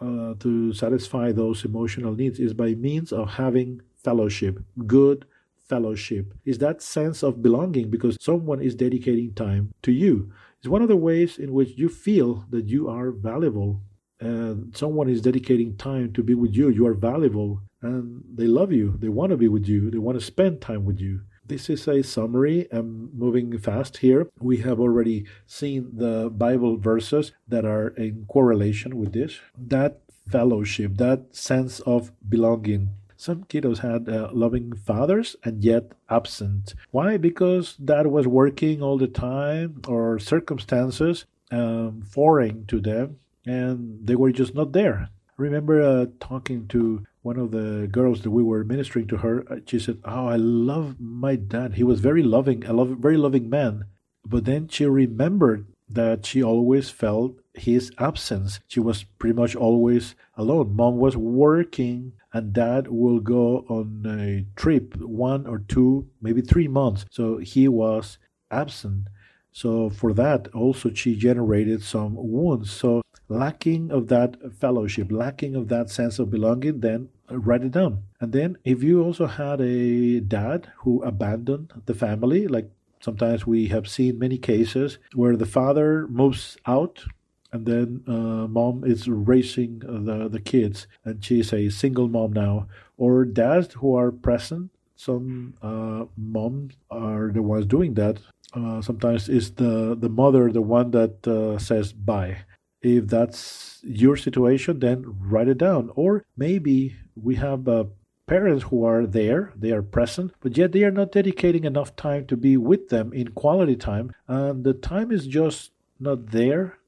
uh, 0.00 0.34
to 0.40 0.72
satisfy 0.72 1.32
those 1.32 1.64
emotional 1.64 2.14
needs 2.14 2.38
is 2.38 2.54
by 2.54 2.74
means 2.74 3.12
of 3.12 3.30
having 3.30 3.82
fellowship, 3.96 4.62
good 4.86 5.24
fellowship. 5.68 6.34
Is 6.44 6.58
that 6.58 6.82
sense 6.82 7.22
of 7.22 7.42
belonging 7.42 7.90
because 7.90 8.16
someone 8.20 8.60
is 8.60 8.74
dedicating 8.74 9.34
time 9.34 9.72
to 9.82 9.92
you. 9.92 10.32
It's 10.58 10.68
one 10.68 10.82
of 10.82 10.88
the 10.88 10.96
ways 10.96 11.38
in 11.38 11.52
which 11.52 11.70
you 11.76 11.88
feel 11.88 12.44
that 12.50 12.68
you 12.68 12.88
are 12.88 13.10
valuable. 13.10 13.82
And 14.20 14.76
someone 14.76 15.08
is 15.08 15.22
dedicating 15.22 15.76
time 15.76 16.12
to 16.14 16.22
be 16.24 16.34
with 16.34 16.54
you. 16.54 16.70
You 16.70 16.86
are 16.86 16.94
valuable 16.94 17.62
and 17.82 18.22
they 18.34 18.46
love 18.46 18.72
you. 18.72 18.96
They 18.98 19.08
want 19.08 19.30
to 19.30 19.36
be 19.36 19.46
with 19.48 19.66
you. 19.68 19.90
They 19.90 19.98
want 19.98 20.18
to 20.18 20.24
spend 20.24 20.60
time 20.60 20.84
with 20.84 21.00
you. 21.00 21.20
This 21.48 21.70
is 21.70 21.88
a 21.88 22.02
summary. 22.02 22.68
I'm 22.70 23.08
moving 23.16 23.56
fast 23.56 23.98
here. 23.98 24.28
We 24.38 24.58
have 24.58 24.78
already 24.78 25.24
seen 25.46 25.96
the 25.96 26.28
Bible 26.28 26.76
verses 26.76 27.32
that 27.48 27.64
are 27.64 27.88
in 27.88 28.26
correlation 28.28 28.98
with 28.98 29.14
this. 29.14 29.40
That 29.56 30.00
fellowship, 30.28 30.98
that 30.98 31.34
sense 31.34 31.80
of 31.80 32.12
belonging. 32.28 32.90
Some 33.16 33.44
kiddos 33.44 33.78
had 33.78 34.10
uh, 34.10 34.28
loving 34.32 34.76
fathers 34.76 35.36
and 35.42 35.64
yet 35.64 35.92
absent. 36.10 36.74
Why? 36.90 37.16
Because 37.16 37.76
dad 37.76 38.08
was 38.08 38.28
working 38.28 38.82
all 38.82 38.98
the 38.98 39.08
time 39.08 39.80
or 39.88 40.18
circumstances 40.18 41.24
um, 41.50 42.02
foreign 42.02 42.66
to 42.66 42.78
them 42.78 43.20
and 43.46 44.06
they 44.06 44.14
were 44.14 44.32
just 44.32 44.54
not 44.54 44.72
there. 44.72 45.08
Remember 45.38 45.80
uh, 45.80 46.06
talking 46.20 46.68
to 46.68 47.06
one 47.22 47.38
of 47.38 47.50
the 47.50 47.88
girls 47.90 48.22
that 48.22 48.30
we 48.30 48.42
were 48.42 48.64
ministering 48.64 49.06
to 49.08 49.18
her. 49.18 49.44
Uh, 49.50 49.60
she 49.66 49.78
said, 49.78 49.98
"Oh, 50.04 50.26
I 50.28 50.36
love 50.36 51.00
my 51.00 51.36
dad. 51.36 51.74
He 51.74 51.84
was 51.84 52.00
very 52.00 52.22
loving, 52.22 52.64
a 52.64 52.72
love, 52.72 52.90
very 52.98 53.16
loving 53.16 53.48
man." 53.50 53.84
But 54.24 54.44
then 54.44 54.68
she 54.68 54.84
remembered 54.86 55.66
that 55.88 56.26
she 56.26 56.42
always 56.42 56.90
felt 56.90 57.40
his 57.54 57.90
absence. 57.98 58.60
She 58.68 58.80
was 58.80 59.04
pretty 59.04 59.34
much 59.34 59.56
always 59.56 60.14
alone. 60.36 60.76
Mom 60.76 60.98
was 60.98 61.16
working 61.16 62.12
and 62.32 62.52
dad 62.52 62.88
will 62.88 63.20
go 63.20 63.64
on 63.68 64.04
a 64.06 64.44
trip 64.60 64.96
one 64.96 65.46
or 65.46 65.60
two, 65.60 66.08
maybe 66.20 66.42
three 66.42 66.68
months. 66.68 67.06
So 67.10 67.38
he 67.38 67.68
was 67.68 68.18
absent. 68.50 69.08
So 69.50 69.90
for 69.90 70.12
that, 70.12 70.48
also 70.48 70.92
she 70.92 71.16
generated 71.16 71.82
some 71.82 72.14
wounds. 72.16 72.70
So 72.70 73.02
lacking 73.28 73.90
of 73.90 74.08
that 74.08 74.36
fellowship, 74.58 75.08
lacking 75.10 75.54
of 75.54 75.68
that 75.68 75.90
sense 75.90 76.18
of 76.18 76.30
belonging, 76.30 76.80
then 76.80 77.08
write 77.30 77.62
it 77.62 77.72
down. 77.72 78.02
And 78.20 78.32
then 78.32 78.58
if 78.64 78.82
you 78.82 79.02
also 79.02 79.26
had 79.26 79.60
a 79.60 80.20
dad 80.20 80.72
who 80.78 81.02
abandoned 81.02 81.72
the 81.86 81.94
family, 81.94 82.46
like 82.48 82.70
sometimes 83.00 83.46
we 83.46 83.68
have 83.68 83.88
seen 83.88 84.18
many 84.18 84.38
cases 84.38 84.98
where 85.14 85.36
the 85.36 85.46
father 85.46 86.06
moves 86.08 86.56
out 86.66 87.04
and 87.52 87.66
then 87.66 88.02
uh, 88.06 88.46
mom 88.46 88.84
is 88.84 89.08
raising 89.08 89.78
the 89.78 90.28
the 90.28 90.40
kids, 90.40 90.86
and 91.04 91.24
she's 91.24 91.52
a 91.52 91.70
single 91.70 92.08
mom 92.08 92.32
now. 92.32 92.68
Or 92.96 93.24
dads 93.24 93.74
who 93.74 93.94
are 93.96 94.10
present. 94.10 94.70
Some 94.96 95.54
uh, 95.62 96.06
moms 96.16 96.74
are 96.90 97.30
the 97.32 97.40
ones 97.40 97.66
doing 97.66 97.94
that. 97.94 98.18
Uh, 98.52 98.82
sometimes 98.82 99.28
it's 99.28 99.50
the 99.50 99.96
the 99.98 100.08
mother 100.08 100.50
the 100.50 100.60
one 100.60 100.90
that 100.90 101.26
uh, 101.26 101.58
says 101.58 101.92
bye. 101.92 102.38
If 102.82 103.08
that's 103.08 103.80
your 103.82 104.16
situation, 104.16 104.78
then 104.78 105.04
write 105.20 105.48
it 105.48 105.58
down. 105.58 105.90
Or 105.94 106.24
maybe 106.36 106.96
we 107.16 107.36
have 107.36 107.66
uh, 107.68 107.84
parents 108.26 108.64
who 108.64 108.84
are 108.84 109.06
there, 109.06 109.52
they 109.56 109.72
are 109.72 109.82
present, 109.82 110.32
but 110.40 110.56
yet 110.56 110.72
they 110.72 110.84
are 110.84 110.90
not 110.90 111.12
dedicating 111.12 111.64
enough 111.64 111.96
time 111.96 112.26
to 112.26 112.36
be 112.36 112.56
with 112.56 112.88
them 112.88 113.12
in 113.12 113.28
quality 113.28 113.76
time, 113.76 114.12
and 114.26 114.64
the 114.64 114.74
time 114.74 115.10
is 115.10 115.26
just 115.26 115.72
not 115.98 116.30
there 116.30 116.78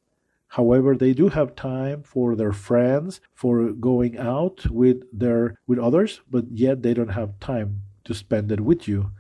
However, 0.51 0.97
they 0.97 1.13
do 1.13 1.29
have 1.29 1.55
time 1.55 2.03
for 2.03 2.35
their 2.35 2.53
friends, 2.53 3.21
for 3.33 3.71
going 3.71 4.19
out 4.19 4.69
with 4.69 5.05
their 5.17 5.55
with 5.69 5.79
others, 5.79 6.23
but 6.29 6.47
yet 6.51 6.83
they 6.83 6.93
don't 6.93 7.15
have 7.21 7.39
time 7.39 7.83
to 8.05 8.15
spend 8.15 8.51
it 8.51 8.59
with 8.59 8.89
you. 8.89 9.13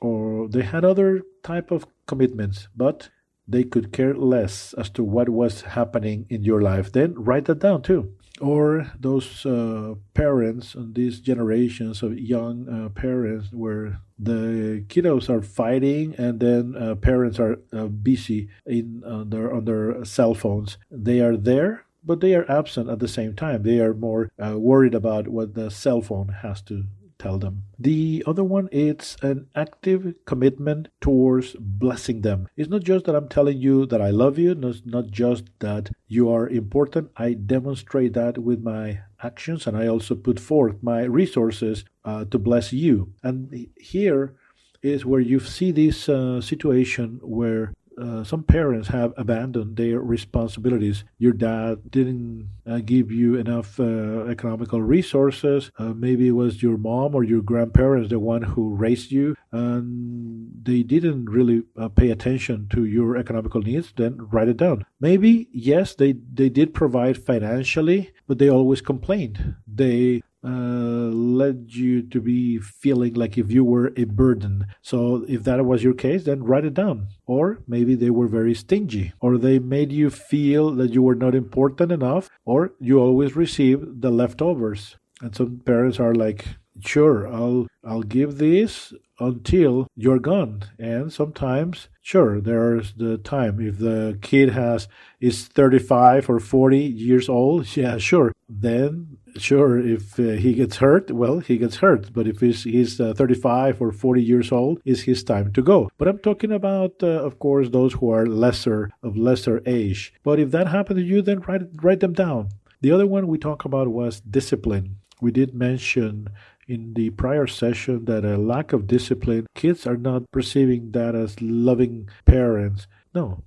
Or 0.00 0.48
they 0.48 0.62
had 0.62 0.84
other 0.84 1.22
type 1.44 1.70
of 1.70 1.86
commitments, 2.06 2.66
but 2.74 3.10
they 3.52 3.64
could 3.64 3.92
care 3.92 4.14
less 4.14 4.72
as 4.74 4.90
to 4.90 5.04
what 5.04 5.28
was 5.28 5.62
happening 5.62 6.26
in 6.28 6.42
your 6.42 6.60
life. 6.62 6.90
Then 6.92 7.14
write 7.14 7.44
that 7.46 7.60
down 7.60 7.82
too 7.82 8.14
or 8.40 8.90
those 8.98 9.46
uh, 9.46 9.94
parents 10.14 10.74
and 10.74 10.94
these 10.94 11.20
generations 11.20 12.02
of 12.02 12.18
young 12.18 12.68
uh, 12.68 12.88
parents 12.88 13.48
where 13.52 14.00
the 14.18 14.84
kiddos 14.88 15.28
are 15.28 15.42
fighting 15.42 16.14
and 16.16 16.40
then 16.40 16.74
uh, 16.76 16.94
parents 16.96 17.38
are 17.38 17.58
uh, 17.72 17.86
busy 17.86 18.48
in 18.66 19.02
on 19.06 19.30
their 19.30 19.54
on 19.54 19.64
their 19.64 20.04
cell 20.04 20.34
phones 20.34 20.78
they 20.90 21.20
are 21.20 21.36
there 21.36 21.84
but 22.04 22.20
they 22.20 22.34
are 22.34 22.50
absent 22.50 22.88
at 22.88 22.98
the 22.98 23.08
same 23.08 23.34
time 23.34 23.62
they 23.62 23.78
are 23.78 23.94
more 23.94 24.30
uh, 24.44 24.58
worried 24.58 24.94
about 24.94 25.28
what 25.28 25.54
the 25.54 25.70
cell 25.70 26.00
phone 26.00 26.28
has 26.42 26.60
to 26.62 26.84
tell 27.22 27.38
them. 27.38 27.64
The 27.78 28.24
other 28.26 28.44
one 28.44 28.68
is 28.72 29.16
an 29.22 29.46
active 29.54 30.14
commitment 30.26 30.88
towards 31.00 31.54
blessing 31.58 32.22
them. 32.22 32.48
It's 32.56 32.68
not 32.68 32.82
just 32.82 33.04
that 33.04 33.14
I'm 33.14 33.28
telling 33.28 33.58
you 33.58 33.86
that 33.86 34.02
I 34.02 34.10
love 34.10 34.38
you, 34.38 34.50
it's 34.52 34.82
not 34.84 35.06
just 35.10 35.44
that 35.60 35.90
you 36.08 36.30
are 36.30 36.48
important. 36.48 37.10
I 37.16 37.34
demonstrate 37.34 38.12
that 38.14 38.38
with 38.38 38.60
my 38.62 39.00
actions 39.22 39.66
and 39.66 39.76
I 39.76 39.86
also 39.86 40.14
put 40.14 40.40
forth 40.40 40.82
my 40.82 41.02
resources 41.04 41.84
uh, 42.04 42.24
to 42.26 42.38
bless 42.38 42.72
you. 42.72 43.12
And 43.22 43.68
here 43.76 44.34
is 44.82 45.06
where 45.06 45.20
you 45.20 45.38
see 45.38 45.70
this 45.70 46.08
uh, 46.08 46.40
situation 46.40 47.20
where 47.22 47.72
uh, 48.00 48.24
some 48.24 48.42
parents 48.42 48.88
have 48.88 49.12
abandoned 49.16 49.76
their 49.76 50.00
responsibilities. 50.00 51.04
Your 51.18 51.32
dad 51.32 51.90
didn't 51.90 52.48
uh, 52.66 52.78
give 52.78 53.10
you 53.10 53.36
enough 53.36 53.78
uh, 53.78 54.24
economical 54.26 54.82
resources. 54.82 55.70
Uh, 55.78 55.92
maybe 55.94 56.28
it 56.28 56.32
was 56.32 56.62
your 56.62 56.76
mom 56.76 57.14
or 57.14 57.24
your 57.24 57.42
grandparents, 57.42 58.10
the 58.10 58.18
one 58.18 58.42
who 58.42 58.74
raised 58.74 59.10
you, 59.10 59.36
and 59.50 60.50
they 60.62 60.82
didn't 60.82 61.26
really 61.26 61.62
uh, 61.78 61.88
pay 61.88 62.10
attention 62.10 62.68
to 62.70 62.84
your 62.84 63.16
economical 63.16 63.60
needs. 63.60 63.92
Then 63.96 64.16
write 64.18 64.48
it 64.48 64.56
down. 64.56 64.84
Maybe 65.00 65.48
yes, 65.52 65.94
they 65.94 66.14
they 66.32 66.48
did 66.48 66.74
provide 66.74 67.22
financially, 67.22 68.12
but 68.26 68.38
they 68.38 68.48
always 68.48 68.80
complained. 68.80 69.56
They 69.66 70.22
Uh, 70.44 71.08
led 71.12 71.66
you 71.68 72.02
to 72.02 72.20
be 72.20 72.58
feeling 72.58 73.14
like 73.14 73.38
if 73.38 73.52
you 73.52 73.64
were 73.64 73.92
a 73.96 74.02
burden. 74.04 74.66
So, 74.82 75.24
if 75.28 75.44
that 75.44 75.64
was 75.64 75.84
your 75.84 75.94
case, 75.94 76.24
then 76.24 76.42
write 76.42 76.64
it 76.64 76.74
down. 76.74 77.08
Or 77.26 77.60
maybe 77.68 77.94
they 77.94 78.10
were 78.10 78.26
very 78.26 78.54
stingy, 78.54 79.12
or 79.20 79.38
they 79.38 79.60
made 79.60 79.92
you 79.92 80.10
feel 80.10 80.72
that 80.72 80.92
you 80.92 81.02
were 81.02 81.14
not 81.14 81.36
important 81.36 81.92
enough, 81.92 82.28
or 82.44 82.72
you 82.80 82.98
always 82.98 83.36
receive 83.36 84.00
the 84.00 84.10
leftovers. 84.10 84.96
And 85.20 85.34
some 85.34 85.60
parents 85.64 86.00
are 86.00 86.14
like, 86.14 86.44
sure, 86.80 87.32
I'll 87.32 87.68
I'll 87.84 88.02
give 88.02 88.38
this 88.38 88.92
until 89.18 89.86
you're 89.96 90.18
gone. 90.18 90.64
And 90.78 91.12
sometimes, 91.12 91.88
sure, 92.00 92.40
there's 92.40 92.94
the 92.94 93.18
time. 93.18 93.60
If 93.60 93.78
the 93.78 94.18
kid 94.22 94.50
has 94.50 94.88
is 95.20 95.46
35 95.46 96.28
or 96.28 96.40
40 96.40 96.78
years 96.78 97.28
old, 97.28 97.76
yeah, 97.76 97.98
sure. 97.98 98.32
Then 98.48 99.18
sure, 99.36 99.78
if 99.78 100.18
uh, 100.18 100.32
he 100.32 100.54
gets 100.54 100.76
hurt, 100.76 101.10
well, 101.10 101.40
he 101.40 101.58
gets 101.58 101.76
hurt. 101.76 102.12
But 102.12 102.26
if 102.26 102.40
he's, 102.40 102.64
he's 102.64 103.00
uh, 103.00 103.14
35 103.14 103.80
or 103.80 103.92
40 103.92 104.22
years 104.22 104.52
old, 104.52 104.80
is 104.84 105.02
his 105.02 105.24
time 105.24 105.52
to 105.52 105.62
go. 105.62 105.90
But 105.98 106.08
I'm 106.08 106.18
talking 106.18 106.52
about, 106.52 107.02
uh, 107.02 107.06
of 107.06 107.38
course, 107.38 107.68
those 107.70 107.94
who 107.94 108.10
are 108.10 108.26
lesser 108.26 108.90
of 109.02 109.16
lesser 109.16 109.62
age. 109.66 110.12
But 110.22 110.38
if 110.38 110.50
that 110.50 110.68
happened 110.68 110.98
to 110.98 111.04
you, 111.04 111.22
then 111.22 111.40
write 111.40 111.62
write 111.82 112.00
them 112.00 112.12
down. 112.12 112.50
The 112.80 112.90
other 112.90 113.06
one 113.06 113.28
we 113.28 113.38
talked 113.38 113.64
about 113.64 113.88
was 113.88 114.20
discipline. 114.20 114.96
We 115.20 115.30
did 115.30 115.54
mention 115.54 116.28
in 116.66 116.94
the 116.94 117.10
prior 117.10 117.46
session 117.46 118.06
that 118.06 118.24
a 118.24 118.36
lack 118.36 118.72
of 118.72 118.86
discipline, 118.86 119.46
kids 119.54 119.86
are 119.86 119.96
not 119.96 120.30
perceiving 120.32 120.92
that 120.92 121.14
as 121.14 121.40
loving 121.40 122.08
parents. 122.24 122.86
No, 123.14 123.44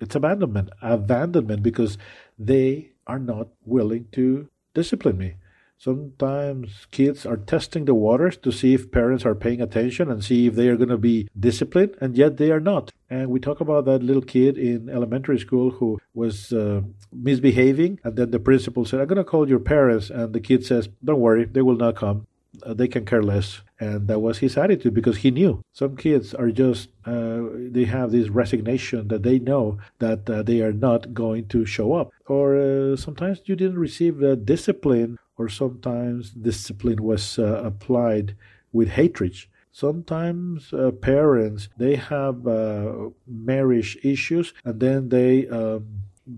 it's 0.00 0.14
abandonment. 0.14 0.70
Abandonment 0.80 1.62
because 1.62 1.98
they 2.38 2.92
are 3.06 3.18
not 3.18 3.48
willing 3.64 4.06
to 4.12 4.48
discipline 4.74 5.18
me. 5.18 5.34
Sometimes 5.80 6.86
kids 6.90 7.24
are 7.24 7.38
testing 7.38 7.86
the 7.86 7.94
waters 7.94 8.36
to 8.36 8.52
see 8.52 8.74
if 8.74 8.92
parents 8.92 9.24
are 9.24 9.34
paying 9.34 9.62
attention 9.62 10.10
and 10.10 10.22
see 10.22 10.46
if 10.46 10.54
they 10.54 10.68
are 10.68 10.76
going 10.76 10.90
to 10.90 10.98
be 10.98 11.26
disciplined, 11.38 11.94
and 12.02 12.18
yet 12.18 12.36
they 12.36 12.50
are 12.50 12.60
not. 12.60 12.92
And 13.08 13.30
we 13.30 13.40
talk 13.40 13.62
about 13.62 13.86
that 13.86 14.02
little 14.02 14.20
kid 14.22 14.58
in 14.58 14.90
elementary 14.90 15.38
school 15.38 15.70
who 15.70 15.98
was 16.12 16.52
uh, 16.52 16.82
misbehaving, 17.14 17.98
and 18.04 18.14
then 18.14 18.30
the 18.30 18.38
principal 18.38 18.84
said, 18.84 19.00
I'm 19.00 19.06
going 19.06 19.16
to 19.16 19.24
call 19.24 19.48
your 19.48 19.58
parents. 19.58 20.10
And 20.10 20.34
the 20.34 20.40
kid 20.40 20.66
says, 20.66 20.90
Don't 21.02 21.18
worry, 21.18 21.46
they 21.46 21.62
will 21.62 21.76
not 21.76 21.96
come. 21.96 22.26
Uh, 22.62 22.74
they 22.74 22.88
can 22.88 23.04
care 23.04 23.22
less. 23.22 23.60
And 23.78 24.08
that 24.08 24.20
was 24.20 24.38
his 24.38 24.56
attitude 24.56 24.92
because 24.92 25.18
he 25.18 25.30
knew. 25.30 25.62
Some 25.72 25.96
kids 25.96 26.34
are 26.34 26.50
just, 26.50 26.88
uh, 27.06 27.42
they 27.54 27.84
have 27.84 28.10
this 28.10 28.28
resignation 28.28 29.08
that 29.08 29.22
they 29.22 29.38
know 29.38 29.78
that 29.98 30.28
uh, 30.28 30.42
they 30.42 30.60
are 30.60 30.72
not 30.72 31.14
going 31.14 31.48
to 31.48 31.64
show 31.64 31.94
up. 31.94 32.10
Or 32.26 32.56
uh, 32.56 32.96
sometimes 32.96 33.40
you 33.46 33.56
didn't 33.56 33.78
receive 33.78 34.18
the 34.18 34.36
discipline 34.36 35.16
or 35.38 35.48
sometimes 35.48 36.30
discipline 36.30 37.02
was 37.02 37.38
uh, 37.38 37.62
applied 37.64 38.36
with 38.72 38.90
hatred. 38.90 39.34
Sometimes 39.72 40.72
uh, 40.72 40.90
parents 40.90 41.68
they 41.78 41.96
have 41.96 42.46
uh, 42.46 43.10
marriage 43.26 43.96
issues 44.02 44.52
and 44.64 44.80
then 44.80 45.08
they 45.08 45.48
um, 45.48 45.86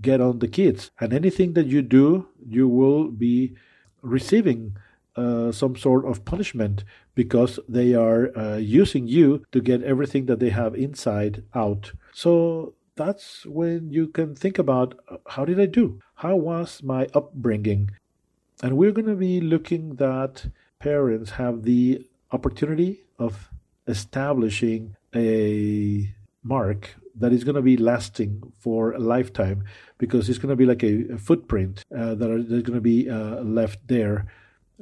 get 0.00 0.20
on 0.20 0.38
the 0.38 0.48
kids, 0.48 0.90
and 1.00 1.12
anything 1.12 1.52
that 1.54 1.66
you 1.66 1.82
do, 1.82 2.28
you 2.46 2.68
will 2.68 3.08
be 3.08 3.54
receiving 4.00 4.76
uh, 5.16 5.52
some 5.52 5.76
sort 5.76 6.06
of 6.06 6.24
punishment 6.24 6.84
because 7.14 7.58
they 7.68 7.94
are 7.94 8.36
uh, 8.36 8.56
using 8.56 9.06
you 9.06 9.44
to 9.52 9.60
get 9.60 9.82
everything 9.82 10.26
that 10.26 10.40
they 10.40 10.50
have 10.50 10.74
inside 10.74 11.42
out. 11.54 11.92
So 12.12 12.74
that's 12.96 13.44
when 13.46 13.90
you 13.90 14.08
can 14.08 14.34
think 14.34 14.58
about 14.58 14.98
uh, 15.08 15.16
how 15.28 15.44
did 15.44 15.60
I 15.60 15.66
do? 15.66 16.00
How 16.16 16.36
was 16.36 16.82
my 16.82 17.08
upbringing? 17.14 17.90
And 18.62 18.76
we're 18.76 18.92
going 18.92 19.06
to 19.06 19.16
be 19.16 19.40
looking 19.40 19.96
that 19.96 20.46
parents 20.78 21.32
have 21.32 21.62
the 21.62 22.06
opportunity 22.30 23.04
of 23.18 23.50
establishing 23.86 24.96
a 25.14 26.14
mark 26.42 26.96
that 27.14 27.32
is 27.32 27.44
going 27.44 27.54
to 27.54 27.62
be 27.62 27.76
lasting 27.76 28.52
for 28.58 28.92
a 28.92 28.98
lifetime 28.98 29.64
because 29.98 30.28
it's 30.28 30.38
going 30.38 30.50
to 30.50 30.56
be 30.56 30.64
like 30.64 30.82
a, 30.82 31.12
a 31.12 31.18
footprint 31.18 31.84
uh, 31.96 32.14
that 32.14 32.30
are, 32.30 32.42
that's 32.42 32.62
going 32.62 32.74
to 32.74 32.80
be 32.80 33.10
uh, 33.10 33.40
left 33.42 33.86
there 33.88 34.26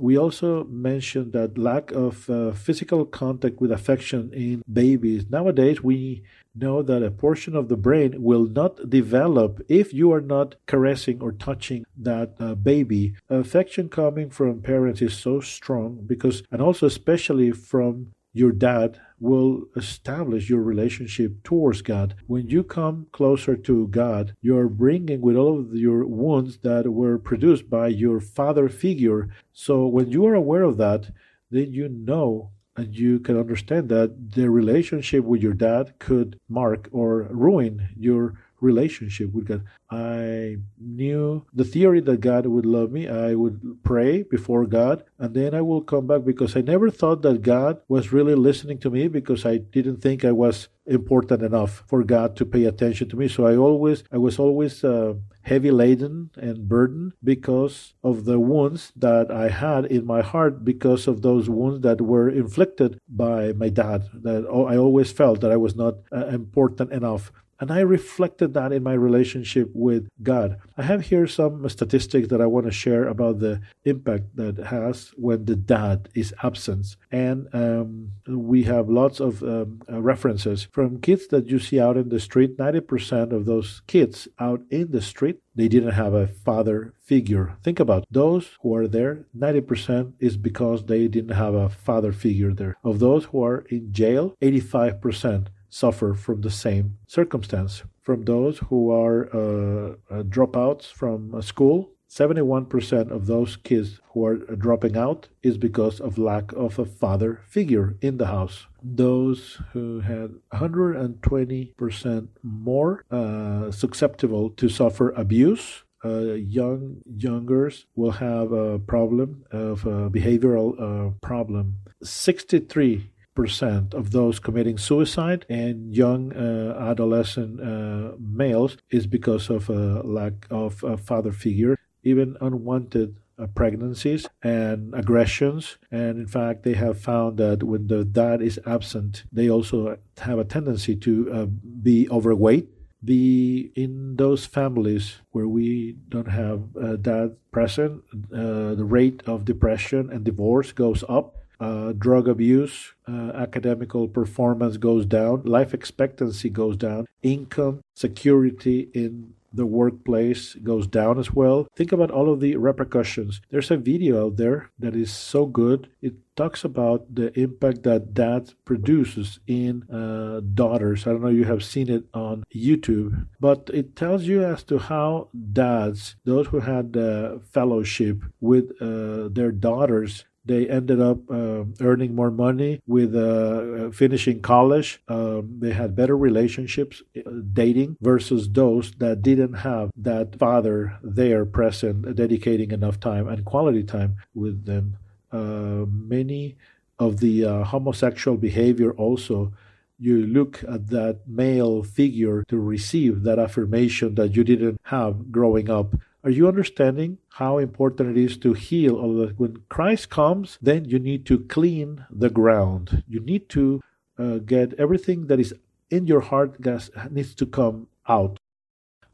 we 0.00 0.16
also 0.16 0.64
mentioned 0.64 1.32
that 1.32 1.58
lack 1.58 1.92
of 1.92 2.28
uh, 2.30 2.52
physical 2.52 3.04
contact 3.04 3.60
with 3.60 3.70
affection 3.70 4.32
in 4.32 4.62
babies. 4.72 5.26
Nowadays, 5.28 5.82
we 5.82 6.22
know 6.54 6.82
that 6.82 7.02
a 7.02 7.10
portion 7.10 7.54
of 7.54 7.68
the 7.68 7.76
brain 7.76 8.22
will 8.22 8.46
not 8.46 8.88
develop 8.88 9.60
if 9.68 9.92
you 9.92 10.10
are 10.12 10.20
not 10.20 10.56
caressing 10.66 11.20
or 11.20 11.32
touching 11.32 11.84
that 11.96 12.34
uh, 12.40 12.54
baby. 12.54 13.14
Affection 13.28 13.88
coming 13.88 14.30
from 14.30 14.62
parents 14.62 15.02
is 15.02 15.16
so 15.16 15.40
strong 15.40 16.00
because, 16.06 16.42
and 16.50 16.62
also 16.62 16.86
especially 16.86 17.50
from 17.52 18.12
your 18.32 18.52
dad 18.52 19.00
will 19.18 19.64
establish 19.76 20.48
your 20.48 20.62
relationship 20.62 21.42
towards 21.42 21.82
God. 21.82 22.14
When 22.26 22.48
you 22.48 22.62
come 22.64 23.06
closer 23.12 23.56
to 23.56 23.88
God, 23.88 24.34
you're 24.40 24.68
bringing 24.68 25.20
with 25.20 25.36
all 25.36 25.60
of 25.60 25.74
your 25.74 26.06
wounds 26.06 26.58
that 26.58 26.90
were 26.92 27.18
produced 27.18 27.68
by 27.68 27.88
your 27.88 28.20
father 28.20 28.68
figure. 28.68 29.28
So 29.52 29.86
when 29.86 30.10
you 30.10 30.26
are 30.26 30.34
aware 30.34 30.62
of 30.62 30.78
that, 30.78 31.10
then 31.50 31.72
you 31.72 31.88
know 31.88 32.50
and 32.76 32.96
you 32.96 33.18
can 33.18 33.38
understand 33.38 33.88
that 33.88 34.32
the 34.32 34.48
relationship 34.48 35.24
with 35.24 35.42
your 35.42 35.52
dad 35.52 35.92
could 35.98 36.38
mark 36.48 36.88
or 36.92 37.28
ruin 37.30 37.88
your 37.96 38.38
relationship 38.60 39.32
with 39.32 39.48
God. 39.48 39.64
I 39.90 40.56
knew 40.78 41.44
the 41.52 41.64
theory 41.64 42.00
that 42.00 42.20
God 42.20 42.46
would 42.46 42.66
love 42.66 42.92
me. 42.92 43.08
I 43.08 43.34
would 43.34 43.82
pray 43.82 44.22
before 44.22 44.66
God 44.66 45.04
and 45.18 45.34
then 45.34 45.54
I 45.54 45.60
will 45.60 45.82
come 45.82 46.06
back 46.06 46.24
because 46.24 46.56
I 46.56 46.60
never 46.60 46.90
thought 46.90 47.22
that 47.22 47.42
God 47.42 47.80
was 47.88 48.12
really 48.12 48.34
listening 48.34 48.78
to 48.78 48.90
me 48.90 49.08
because 49.08 49.44
I 49.44 49.58
didn't 49.58 49.98
think 49.98 50.24
I 50.24 50.32
was 50.32 50.68
important 50.86 51.42
enough 51.42 51.84
for 51.86 52.02
God 52.02 52.36
to 52.36 52.44
pay 52.44 52.64
attention 52.64 53.08
to 53.08 53.16
me. 53.16 53.28
So 53.28 53.46
I 53.46 53.56
always, 53.56 54.02
I 54.10 54.18
was 54.18 54.38
always 54.38 54.82
uh, 54.82 55.14
heavy 55.42 55.70
laden 55.70 56.30
and 56.36 56.68
burdened 56.68 57.12
because 57.22 57.94
of 58.02 58.24
the 58.24 58.38
wounds 58.38 58.92
that 58.96 59.30
I 59.30 59.48
had 59.48 59.86
in 59.86 60.04
my 60.04 60.22
heart 60.22 60.64
because 60.64 61.06
of 61.06 61.22
those 61.22 61.48
wounds 61.48 61.82
that 61.82 62.00
were 62.00 62.28
inflicted 62.28 63.00
by 63.08 63.52
my 63.52 63.68
dad. 63.68 64.08
That 64.22 64.44
I 64.46 64.76
always 64.76 65.12
felt 65.12 65.40
that 65.40 65.52
I 65.52 65.56
was 65.56 65.76
not 65.76 65.94
uh, 66.12 66.26
important 66.26 66.92
enough 66.92 67.32
and 67.60 67.70
I 67.70 67.80
reflected 67.80 68.54
that 68.54 68.72
in 68.72 68.82
my 68.82 68.94
relationship 68.94 69.70
with 69.74 70.08
God. 70.22 70.56
I 70.78 70.82
have 70.82 71.02
here 71.02 71.26
some 71.26 71.68
statistics 71.68 72.28
that 72.28 72.40
I 72.40 72.46
want 72.46 72.66
to 72.66 72.72
share 72.72 73.06
about 73.06 73.38
the 73.38 73.60
impact 73.84 74.34
that 74.36 74.56
has 74.56 75.12
when 75.16 75.44
the 75.44 75.56
dad 75.56 76.08
is 76.14 76.34
absent. 76.42 76.96
And 77.12 77.48
um, 77.54 78.12
we 78.26 78.62
have 78.64 78.88
lots 78.88 79.20
of 79.20 79.42
um, 79.42 79.82
uh, 79.92 80.00
references 80.00 80.68
from 80.72 81.00
kids 81.00 81.26
that 81.28 81.48
you 81.48 81.58
see 81.58 81.78
out 81.78 81.98
in 81.98 82.08
the 82.08 82.20
street. 82.20 82.56
90% 82.56 83.32
of 83.32 83.44
those 83.44 83.82
kids 83.86 84.26
out 84.38 84.62
in 84.70 84.90
the 84.90 85.02
street, 85.02 85.40
they 85.54 85.68
didn't 85.68 85.92
have 85.92 86.14
a 86.14 86.28
father 86.28 86.94
figure. 87.04 87.56
Think 87.62 87.78
about 87.78 88.04
those 88.10 88.56
who 88.62 88.74
are 88.74 88.88
there, 88.88 89.26
90% 89.36 90.14
is 90.18 90.36
because 90.38 90.86
they 90.86 91.08
didn't 91.08 91.36
have 91.36 91.54
a 91.54 91.68
father 91.68 92.12
figure 92.12 92.54
there. 92.54 92.76
Of 92.82 93.00
those 93.00 93.26
who 93.26 93.42
are 93.42 93.66
in 93.68 93.92
jail, 93.92 94.34
85% 94.40 95.48
suffer 95.70 96.14
from 96.14 96.42
the 96.42 96.50
same 96.50 96.98
circumstance. 97.06 97.82
From 98.02 98.24
those 98.24 98.58
who 98.58 98.90
are 98.90 99.28
uh, 99.32 99.94
uh, 100.10 100.22
dropouts 100.24 100.92
from 100.92 101.40
school, 101.40 101.92
71% 102.10 103.10
of 103.12 103.26
those 103.26 103.56
kids 103.56 104.00
who 104.12 104.26
are 104.26 104.36
dropping 104.36 104.96
out 104.96 105.28
is 105.44 105.56
because 105.56 106.00
of 106.00 106.18
lack 106.18 106.52
of 106.52 106.78
a 106.78 106.84
father 106.84 107.40
figure 107.46 107.94
in 108.00 108.18
the 108.18 108.26
house. 108.26 108.66
Those 108.82 109.62
who 109.72 110.00
had 110.00 110.30
120% 110.52 112.28
more 112.42 113.04
uh, 113.12 113.70
susceptible 113.70 114.50
to 114.50 114.68
suffer 114.68 115.10
abuse 115.10 115.84
uh, 116.04 116.34
young 116.34 117.02
youngers 117.04 117.86
will 117.94 118.12
have 118.12 118.52
a 118.52 118.78
problem 118.78 119.44
of 119.50 119.84
a 119.86 120.10
behavioral 120.10 120.74
uh, 120.80 121.10
problem. 121.20 121.76
63 122.02 123.10
percent 123.34 123.94
of 123.94 124.10
those 124.10 124.38
committing 124.38 124.78
suicide 124.78 125.46
and 125.48 125.94
young 125.94 126.32
uh, 126.32 126.76
adolescent 126.90 127.60
uh, 127.60 128.12
males 128.18 128.76
is 128.90 129.06
because 129.06 129.50
of 129.50 129.68
a 129.70 130.02
lack 130.02 130.46
of 130.50 130.82
a 130.84 130.96
father 130.96 131.32
figure 131.32 131.76
even 132.02 132.36
unwanted 132.40 133.16
uh, 133.38 133.46
pregnancies 133.48 134.26
and 134.42 134.94
aggressions. 134.94 135.78
And 135.90 136.18
in 136.18 136.26
fact 136.26 136.62
they 136.62 136.74
have 136.74 137.00
found 137.00 137.38
that 137.38 137.62
when 137.62 137.86
the 137.86 138.04
dad 138.04 138.42
is 138.42 138.58
absent 138.66 139.24
they 139.32 139.48
also 139.50 139.98
have 140.18 140.38
a 140.38 140.44
tendency 140.44 140.96
to 140.96 141.32
uh, 141.32 141.46
be 141.46 142.08
overweight. 142.10 142.68
The 143.02 143.72
in 143.76 144.16
those 144.16 144.44
families 144.44 145.22
where 145.30 145.48
we 145.48 145.96
don't 146.10 146.28
have 146.28 146.76
a 146.76 146.98
dad 146.98 147.36
present 147.50 148.02
uh, 148.12 148.74
the 148.74 148.84
rate 148.84 149.22
of 149.26 149.46
depression 149.46 150.10
and 150.10 150.22
divorce 150.22 150.72
goes 150.72 151.02
up 151.08 151.39
uh, 151.60 151.92
drug 151.92 152.28
abuse, 152.28 152.94
uh, 153.06 153.32
academical 153.34 154.08
performance 154.08 154.76
goes 154.76 155.06
down, 155.06 155.42
life 155.44 155.74
expectancy 155.74 156.48
goes 156.48 156.76
down, 156.76 157.06
income, 157.22 157.80
security 157.94 158.88
in 158.94 159.34
the 159.52 159.66
workplace 159.66 160.54
goes 160.54 160.86
down 160.86 161.18
as 161.18 161.32
well. 161.32 161.66
Think 161.74 161.92
about 161.92 162.10
all 162.10 162.32
of 162.32 162.40
the 162.40 162.56
repercussions. 162.56 163.40
There's 163.50 163.70
a 163.70 163.76
video 163.76 164.26
out 164.26 164.36
there 164.36 164.70
that 164.78 164.94
is 164.94 165.12
so 165.12 165.46
good. 165.46 165.88
It 166.00 166.14
talks 166.36 166.64
about 166.64 167.14
the 167.14 167.38
impact 167.38 167.82
that 167.82 168.14
dad 168.14 168.54
produces 168.64 169.40
in 169.46 169.82
uh, 169.90 170.40
daughters. 170.54 171.06
I 171.06 171.10
don't 171.10 171.22
know 171.22 171.28
if 171.28 171.36
you 171.36 171.44
have 171.44 171.64
seen 171.64 171.90
it 171.90 172.04
on 172.14 172.44
YouTube, 172.54 173.26
but 173.40 173.70
it 173.74 173.96
tells 173.96 174.24
you 174.24 174.44
as 174.44 174.62
to 174.64 174.78
how 174.78 175.28
dads, 175.52 176.16
those 176.24 176.46
who 176.48 176.60
had 176.60 176.92
the 176.92 177.40
fellowship 177.50 178.22
with 178.40 178.70
uh, 178.80 179.28
their 179.28 179.50
daughters, 179.50 180.24
they 180.44 180.68
ended 180.68 181.00
up 181.00 181.18
uh, 181.30 181.64
earning 181.80 182.14
more 182.14 182.30
money 182.30 182.80
with 182.86 183.14
uh, 183.14 183.90
finishing 183.90 184.40
college. 184.40 185.02
Um, 185.08 185.58
they 185.58 185.72
had 185.72 185.94
better 185.94 186.16
relationships 186.16 187.02
uh, 187.16 187.30
dating 187.52 187.96
versus 188.00 188.48
those 188.50 188.92
that 188.98 189.22
didn't 189.22 189.54
have 189.54 189.90
that 189.96 190.36
father 190.38 190.98
there 191.02 191.44
present, 191.44 192.16
dedicating 192.16 192.70
enough 192.70 192.98
time 192.98 193.28
and 193.28 193.44
quality 193.44 193.82
time 193.82 194.16
with 194.34 194.64
them. 194.64 194.96
Uh, 195.30 195.84
many 195.86 196.56
of 196.98 197.20
the 197.20 197.44
uh, 197.44 197.64
homosexual 197.64 198.36
behavior 198.36 198.92
also 198.92 199.52
you 200.00 200.26
look 200.26 200.64
at 200.66 200.88
that 200.88 201.20
male 201.26 201.82
figure 201.82 202.42
to 202.48 202.58
receive 202.58 203.22
that 203.22 203.38
affirmation 203.38 204.14
that 204.14 204.34
you 204.34 204.42
didn't 204.42 204.80
have 204.84 205.30
growing 205.30 205.68
up 205.68 205.94
are 206.22 206.30
you 206.30 206.48
understanding 206.48 207.18
how 207.30 207.58
important 207.58 208.16
it 208.16 208.22
is 208.22 208.36
to 208.38 208.52
heal 208.52 209.14
that? 209.14 209.38
When 209.38 209.62
Christ 209.68 210.10
comes, 210.10 210.58
then 210.60 210.84
you 210.84 210.98
need 210.98 211.24
to 211.26 211.38
clean 211.38 212.04
the 212.10 212.30
ground. 212.30 213.02
You 213.08 213.20
need 213.20 213.48
to 213.50 213.80
uh, 214.18 214.38
get 214.38 214.74
everything 214.74 215.28
that 215.28 215.40
is 215.40 215.54
in 215.90 216.06
your 216.06 216.20
heart 216.20 216.56
that 216.60 217.10
needs 217.10 217.34
to 217.36 217.46
come 217.46 217.88
out. 218.08 218.38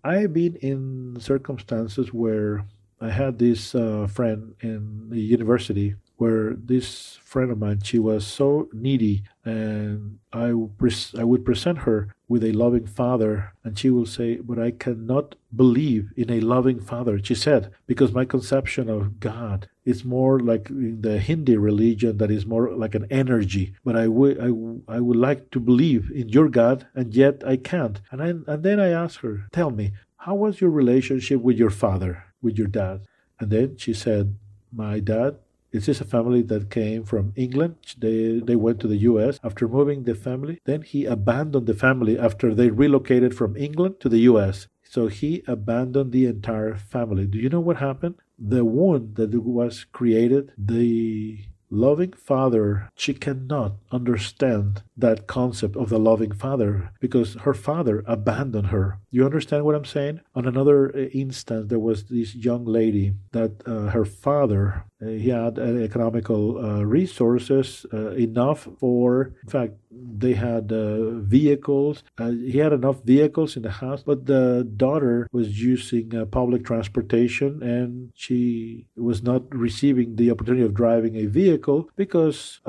I've 0.03 0.33
been 0.33 0.57
in 0.57 1.19
circumstances 1.21 2.13
where 2.13 2.65
I 3.01 3.11
had 3.11 3.39
this 3.39 3.75
uh, 3.75 4.07
friend 4.07 4.55
in 4.61 5.11
the 5.11 5.21
university 5.21 5.97
where 6.17 6.55
this 6.55 7.19
friend 7.23 7.51
of 7.51 7.59
mine, 7.59 7.81
she 7.83 7.99
was 7.99 8.27
so 8.27 8.69
needy, 8.73 9.23
and 9.45 10.19
I, 10.33 10.47
I 10.47 11.25
would 11.25 11.45
present 11.45 11.79
her 11.79 12.15
with 12.29 12.43
a 12.43 12.53
loving 12.53 12.87
father, 12.87 13.53
and 13.63 13.79
she 13.79 13.91
will 13.91 14.07
say, 14.07 14.37
But 14.37 14.59
I 14.59 14.71
cannot 14.71 15.35
believe 15.55 16.11
in 16.17 16.31
a 16.31 16.41
loving 16.41 16.81
father, 16.81 17.21
she 17.23 17.35
said, 17.35 17.71
because 17.87 18.13
my 18.13 18.25
conception 18.25 18.89
of 18.89 19.21
God 19.21 19.69
is 19.85 20.05
more 20.05 20.41
like 20.41 20.69
in 20.71 21.03
the 21.03 21.19
Hindi 21.19 21.57
religion, 21.57 22.17
that 22.19 22.31
is 22.31 22.47
more 22.47 22.75
like 22.75 22.95
an 22.95 23.07
energy. 23.11 23.75
But 23.85 23.97
I 23.97 24.09
would, 24.09 24.41
I, 24.41 24.51
I 24.97 25.01
would 25.01 25.17
like 25.17 25.51
to 25.51 25.61
believe 25.61 26.11
in 26.11 26.29
your 26.31 26.49
God, 26.49 26.87
and 26.95 27.15
yet 27.15 27.43
I 27.47 27.57
can't. 27.57 28.01
And, 28.11 28.23
I, 28.23 28.29
and 28.53 28.63
then 28.63 28.81
I 28.81 28.89
asked 28.89 29.19
her, 29.19 29.47
Tell 29.53 29.71
me, 29.71 29.93
how 30.17 30.35
was 30.35 30.61
your 30.61 30.71
relationship 30.71 31.41
with 31.41 31.57
your 31.57 31.71
father, 31.71 32.25
with 32.43 32.59
your 32.59 32.67
dad? 32.67 33.03
And 33.39 33.51
then 33.51 33.77
she 33.77 33.93
said, 33.93 34.37
My 34.73 34.99
dad 34.99 35.37
this 35.77 35.91
is 35.91 36.01
a 36.01 36.05
family 36.05 36.41
that 36.41 36.71
came 36.71 37.05
from 37.05 37.35
England. 37.37 37.77
They, 37.99 38.41
they 38.43 38.57
went 38.57 38.81
to 38.81 38.89
the 38.89 39.03
US 39.11 39.39
after 39.45 39.69
moving 39.69 40.05
the 40.05 40.15
family. 40.15 40.59
Then 40.65 40.81
he 40.81 41.05
abandoned 41.05 41.67
the 41.67 41.75
family 41.75 42.19
after 42.19 42.55
they 42.55 42.71
relocated 42.71 43.37
from 43.37 43.57
England 43.57 44.01
to 44.01 44.09
the 44.09 44.21
US. 44.31 44.69
So 44.85 45.09
he 45.09 45.43
abandoned 45.47 46.13
the 46.13 46.25
entire 46.25 46.75
family. 46.77 47.27
Do 47.27 47.39
you 47.39 47.51
know 47.51 47.61
what 47.61 47.77
happened? 47.77 48.15
The 48.39 48.65
wound 48.65 49.17
that 49.17 49.35
was 49.35 49.85
created, 49.85 50.53
the 50.57 51.41
loving 51.71 52.13
father, 52.13 52.89
she 52.95 53.15
cannot 53.15 53.75
understand 53.91 54.83
that 54.97 55.27
concept 55.27 55.77
of 55.77 55.89
the 55.89 55.99
loving 55.99 56.33
father 56.33 56.91
because 57.01 57.35
her 57.43 57.55
father 57.55 58.03
abandoned 58.07 58.69
her. 58.69 58.99
You 59.11 59.25
understand 59.25 59.65
what 59.65 59.75
I'm 59.75 59.85
saying? 59.85 60.21
On 60.35 60.47
another 60.47 60.95
uh, 60.95 61.01
instance, 61.13 61.69
there 61.69 61.79
was 61.79 62.05
this 62.05 62.35
young 62.35 62.65
lady 62.65 63.15
that 63.33 63.63
uh, 63.67 63.91
her 63.91 64.05
father 64.05 64.85
uh, 65.03 65.09
he 65.09 65.29
had 65.29 65.59
uh, 65.59 65.63
economical 65.63 66.59
uh, 66.59 66.83
resources 66.83 67.85
enough 67.93 68.67
for, 68.79 69.33
in 69.43 69.49
fact, 69.49 69.75
they 70.21 70.35
had 70.35 70.73
uh, 70.73 71.11
vehicles. 71.21 72.03
Uh, 72.19 72.31
he 72.31 72.59
had 72.59 72.73
enough 72.73 73.03
vehicles 73.05 73.57
in 73.57 73.63
the 73.63 73.71
house, 73.71 74.03
but 74.03 74.27
the 74.27 74.69
daughter 74.77 75.29
was 75.33 75.61
using 75.61 76.15
uh, 76.15 76.25
public 76.27 76.65
transportation 76.65 77.63
and 77.63 78.11
she 78.15 78.87
was 78.97 79.23
not 79.23 79.43
receiving 79.55 80.17
the 80.17 80.31
opportunity 80.31 80.65
of 80.65 80.75
driving 80.75 81.17
a 81.17 81.27
vehicle 81.27 81.89
because 81.97 82.61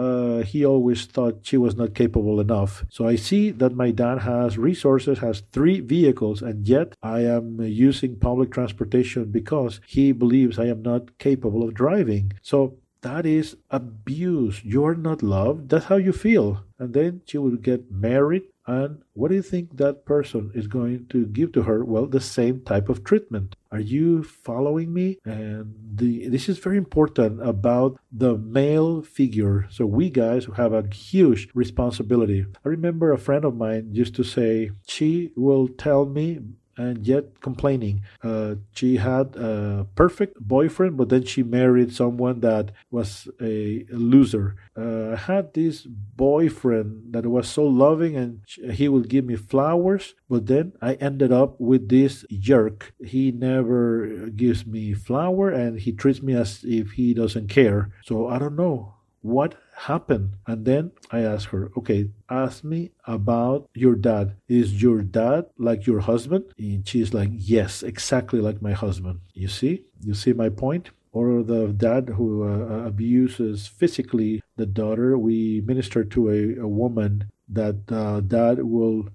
he 0.46 0.66
always 0.66 1.06
thought 1.06 1.40
she 1.44 1.58
was 1.58 1.76
not 1.76 1.94
capable 1.94 2.40
enough. 2.40 2.86
So 2.90 3.08
I 3.08 3.16
see 3.16 3.52
that 3.52 3.74
my 3.74 3.92
dad 3.92 4.20
has 4.20 4.58
resources, 4.58 5.20
has 5.20 5.44
three 5.52 5.80
vehicles, 5.80 6.42
and 6.42 6.68
yet 6.68 6.94
I 7.02 7.22
am 7.22 7.62
using 7.62 8.18
public 8.18 8.52
transportation 8.52 9.26
because 9.32 9.82
he 9.86 10.12
believes 10.12 10.60
I 10.60 10.66
am 10.66 10.82
not 10.82 11.18
capable 11.18 11.64
of 11.64 11.74
driving. 11.74 12.34
So 12.42 12.78
that 13.02 13.26
is 13.26 13.58
abuse. 13.70 14.64
You're 14.64 14.96
not 14.96 15.24
loved. 15.24 15.70
That's 15.70 15.86
how 15.86 15.98
you 15.98 16.14
feel. 16.14 16.64
And 16.80 16.94
then 16.94 17.22
she 17.26 17.38
will 17.38 17.58
get 17.58 17.92
married 17.92 18.44
and 18.68 19.02
what 19.14 19.30
do 19.30 19.36
you 19.36 19.42
think 19.42 19.78
that 19.78 20.06
person 20.06 20.52
is 20.54 20.68
going 20.68 21.08
to 21.08 21.26
give 21.26 21.54
to 21.54 21.64
her? 21.64 21.86
Well, 21.86 22.06
the 22.06 22.20
same 22.20 22.62
type 22.62 22.90
of 22.90 23.04
treatment. 23.06 23.56
Are 23.72 23.80
you 23.80 24.24
following 24.24 24.94
me? 24.94 25.20
And 25.24 25.74
the, 25.96 26.28
this 26.28 26.50
is 26.50 26.58
very 26.58 26.78
important 26.78 27.42
about 27.42 27.98
the 28.12 28.38
male 28.38 29.02
figure. 29.02 29.68
So 29.72 29.86
we 29.86 30.10
guys 30.10 30.48
have 30.58 30.74
a 30.74 30.86
huge 30.94 31.48
responsibility. 31.54 32.46
I 32.66 32.68
remember 32.68 33.14
a 33.14 33.18
friend 33.18 33.46
of 33.46 33.56
mine 33.56 33.90
used 33.94 34.16
to 34.16 34.24
say, 34.24 34.72
she 34.86 35.32
will 35.38 35.70
tell 35.70 36.06
me 36.06 36.40
and 36.78 37.06
yet 37.06 37.42
complaining. 37.42 38.04
Uh, 38.24 38.56
she 38.74 38.98
had 38.98 39.36
a 39.36 39.88
perfect 39.96 40.40
boyfriend, 40.40 40.98
but 40.98 41.10
then 41.10 41.24
she 41.24 41.44
married 41.44 41.94
someone 41.94 42.40
that 42.42 42.72
was 42.92 43.28
a 43.42 43.86
loser. 43.90 44.56
Uh, 44.78 45.12
I 45.12 45.16
had 45.16 45.54
this 45.54 45.82
boyfriend 45.86 47.14
that 47.14 47.26
was 47.26 47.48
so 47.48 47.66
loving 47.66 48.16
and 48.16 48.42
he 48.72 48.88
would 48.88 49.10
give 49.10 49.26
me 49.26 49.36
flowers, 49.36 50.14
but 50.30 50.48
then 50.48 50.74
I 50.82 50.94
ended 50.96 51.32
up 51.32 51.60
with 51.60 51.90
this 51.90 52.26
jerk. 52.32 52.94
He 53.04 53.32
never 53.32 54.30
gives 54.36 54.66
me 54.66 54.94
flower 54.94 55.50
and 55.50 55.80
he 55.80 55.92
treats 55.92 56.22
me 56.22 56.34
as 56.36 56.64
if 56.64 56.92
he 56.92 57.14
doesn't 57.14 57.48
care. 57.48 57.92
So 58.06 58.28
I 58.28 58.40
don't 58.40 58.56
know 58.56 58.97
what 59.22 59.56
happened? 59.76 60.38
And 60.46 60.66
then 60.66 60.92
I 61.12 61.20
asked 61.22 61.48
her, 61.48 61.72
okay, 61.78 62.10
ask 62.30 62.64
me 62.64 62.92
about 63.06 63.70
your 63.74 63.96
dad. 63.96 64.36
Is 64.48 64.82
your 64.82 65.02
dad 65.02 65.46
like 65.58 65.86
your 65.86 66.00
husband? 66.00 66.46
And 66.58 66.88
she's 66.88 67.14
like, 67.14 67.30
yes, 67.34 67.84
exactly 67.84 68.40
like 68.40 68.62
my 68.62 68.74
husband. 68.74 69.22
You 69.34 69.48
see? 69.48 69.86
You 70.02 70.14
see 70.14 70.34
my 70.34 70.50
point? 70.50 70.92
Or 71.12 71.42
the 71.42 71.70
dad 71.70 72.10
who 72.10 72.44
uh, 72.44 72.86
abuses 72.86 73.68
physically 73.68 74.42
the 74.56 74.66
daughter. 74.66 75.18
We 75.18 75.62
minister 75.62 76.04
to 76.04 76.30
a, 76.30 76.62
a 76.62 76.68
woman 76.68 77.32
that 77.50 77.92
uh, 77.92 78.20
dad 78.20 78.64
will 78.64 79.10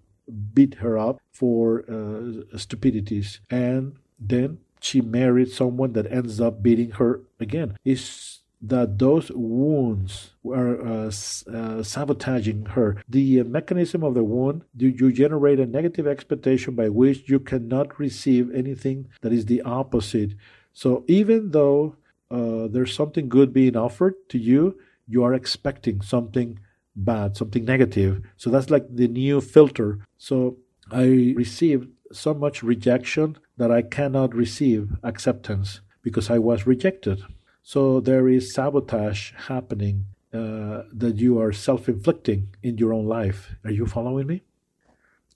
beat 0.54 0.74
her 0.76 0.98
up 0.98 1.20
for 1.30 1.84
uh, 1.88 2.58
stupidities. 2.58 3.40
And 3.50 3.96
then 4.18 4.58
she 4.80 5.00
married 5.00 5.50
someone 5.50 5.92
that 5.92 6.10
ends 6.10 6.40
up 6.40 6.62
beating 6.62 6.92
her 6.92 7.20
again. 7.38 7.76
It's 7.84 8.41
that 8.62 8.98
those 8.98 9.30
wounds 9.32 10.30
are 10.46 10.80
uh, 10.80 11.10
uh, 11.52 11.82
sabotaging 11.82 12.66
her. 12.66 13.02
The 13.08 13.40
uh, 13.40 13.44
mechanism 13.44 14.04
of 14.04 14.14
the 14.14 14.22
wound, 14.22 14.62
do 14.76 14.88
you 14.88 15.12
generate 15.12 15.58
a 15.58 15.66
negative 15.66 16.06
expectation 16.06 16.76
by 16.76 16.88
which 16.88 17.28
you 17.28 17.40
cannot 17.40 17.98
receive 17.98 18.54
anything 18.54 19.08
that 19.20 19.32
is 19.32 19.46
the 19.46 19.62
opposite. 19.62 20.34
So 20.72 21.04
even 21.08 21.50
though 21.50 21.96
uh, 22.30 22.68
there's 22.68 22.94
something 22.94 23.28
good 23.28 23.52
being 23.52 23.76
offered 23.76 24.14
to 24.28 24.38
you, 24.38 24.78
you 25.08 25.24
are 25.24 25.34
expecting 25.34 26.00
something 26.00 26.60
bad, 26.94 27.36
something 27.36 27.64
negative. 27.64 28.22
So 28.36 28.48
that's 28.48 28.70
like 28.70 28.86
the 28.94 29.08
new 29.08 29.40
filter. 29.40 30.06
So 30.18 30.58
I 30.90 31.34
received 31.36 31.88
so 32.12 32.32
much 32.32 32.62
rejection 32.62 33.38
that 33.56 33.72
I 33.72 33.82
cannot 33.82 34.34
receive 34.34 34.92
acceptance 35.02 35.80
because 36.02 36.30
I 36.30 36.38
was 36.38 36.66
rejected. 36.66 37.22
So 37.62 38.00
there 38.00 38.28
is 38.28 38.52
sabotage 38.52 39.32
happening 39.46 40.06
uh, 40.32 40.82
that 40.92 41.16
you 41.16 41.40
are 41.40 41.52
self 41.52 41.88
inflicting 41.88 42.48
in 42.62 42.78
your 42.78 42.92
own 42.92 43.06
life. 43.06 43.54
Are 43.64 43.70
you 43.70 43.86
following 43.86 44.26
me? 44.26 44.42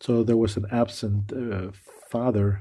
So 0.01 0.23
there 0.23 0.37
was 0.37 0.57
an 0.57 0.67
absent 0.71 1.33
uh, 1.33 1.71
father, 2.11 2.61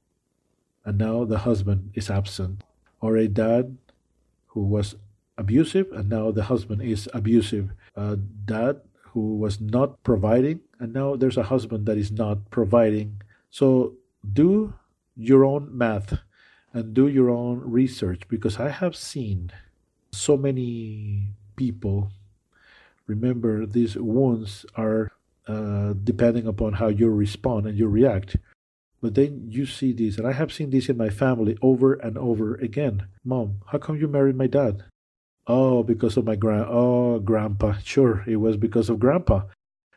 and 0.85 0.97
now 0.97 1.25
the 1.25 1.39
husband 1.39 1.91
is 1.95 2.09
absent, 2.09 2.63
or 3.01 3.17
a 3.17 3.27
dad 3.27 3.77
who 4.47 4.61
was 4.61 4.95
abusive, 5.37 5.91
and 5.91 6.09
now 6.09 6.31
the 6.31 6.43
husband 6.43 6.81
is 6.81 7.09
abusive. 7.13 7.71
A 7.95 8.15
dad 8.15 8.81
who 9.01 9.35
was 9.35 9.59
not 9.59 10.01
providing, 10.03 10.61
and 10.79 10.93
now 10.93 11.15
there's 11.15 11.37
a 11.37 11.43
husband 11.43 11.85
that 11.87 11.97
is 11.97 12.11
not 12.11 12.49
providing. 12.51 13.21
So 13.49 13.95
do 14.33 14.73
your 15.15 15.43
own 15.43 15.75
math 15.75 16.19
and 16.75 16.93
do 16.93 17.07
your 17.07 17.29
own 17.29 17.61
research 17.63 18.27
because 18.27 18.59
I 18.59 18.67
have 18.67 18.97
seen 18.97 19.49
so 20.11 20.35
many 20.35 21.29
people. 21.55 22.11
Remember, 23.07 23.65
these 23.65 23.95
wounds 23.95 24.65
are 24.75 25.13
uh, 25.47 25.93
depending 26.03 26.45
upon 26.45 26.73
how 26.73 26.89
you 26.89 27.09
respond 27.09 27.65
and 27.65 27.77
you 27.77 27.87
react. 27.87 28.35
But 29.01 29.15
then 29.15 29.45
you 29.47 29.65
see 29.65 29.93
this, 29.93 30.17
and 30.17 30.27
I 30.27 30.33
have 30.33 30.51
seen 30.51 30.69
this 30.69 30.89
in 30.89 30.97
my 30.97 31.09
family 31.09 31.57
over 31.61 31.93
and 31.93 32.17
over 32.17 32.55
again. 32.55 33.07
Mom, 33.23 33.61
how 33.67 33.77
come 33.77 33.95
you 33.95 34.09
married 34.09 34.35
my 34.35 34.47
dad? 34.47 34.83
Oh, 35.47 35.81
because 35.81 36.17
of 36.17 36.25
my 36.25 36.35
grand. 36.35 36.65
Oh, 36.67 37.19
grandpa. 37.19 37.77
Sure, 37.83 38.25
it 38.27 38.37
was 38.37 38.57
because 38.57 38.89
of 38.89 38.99
grandpa 38.99 39.43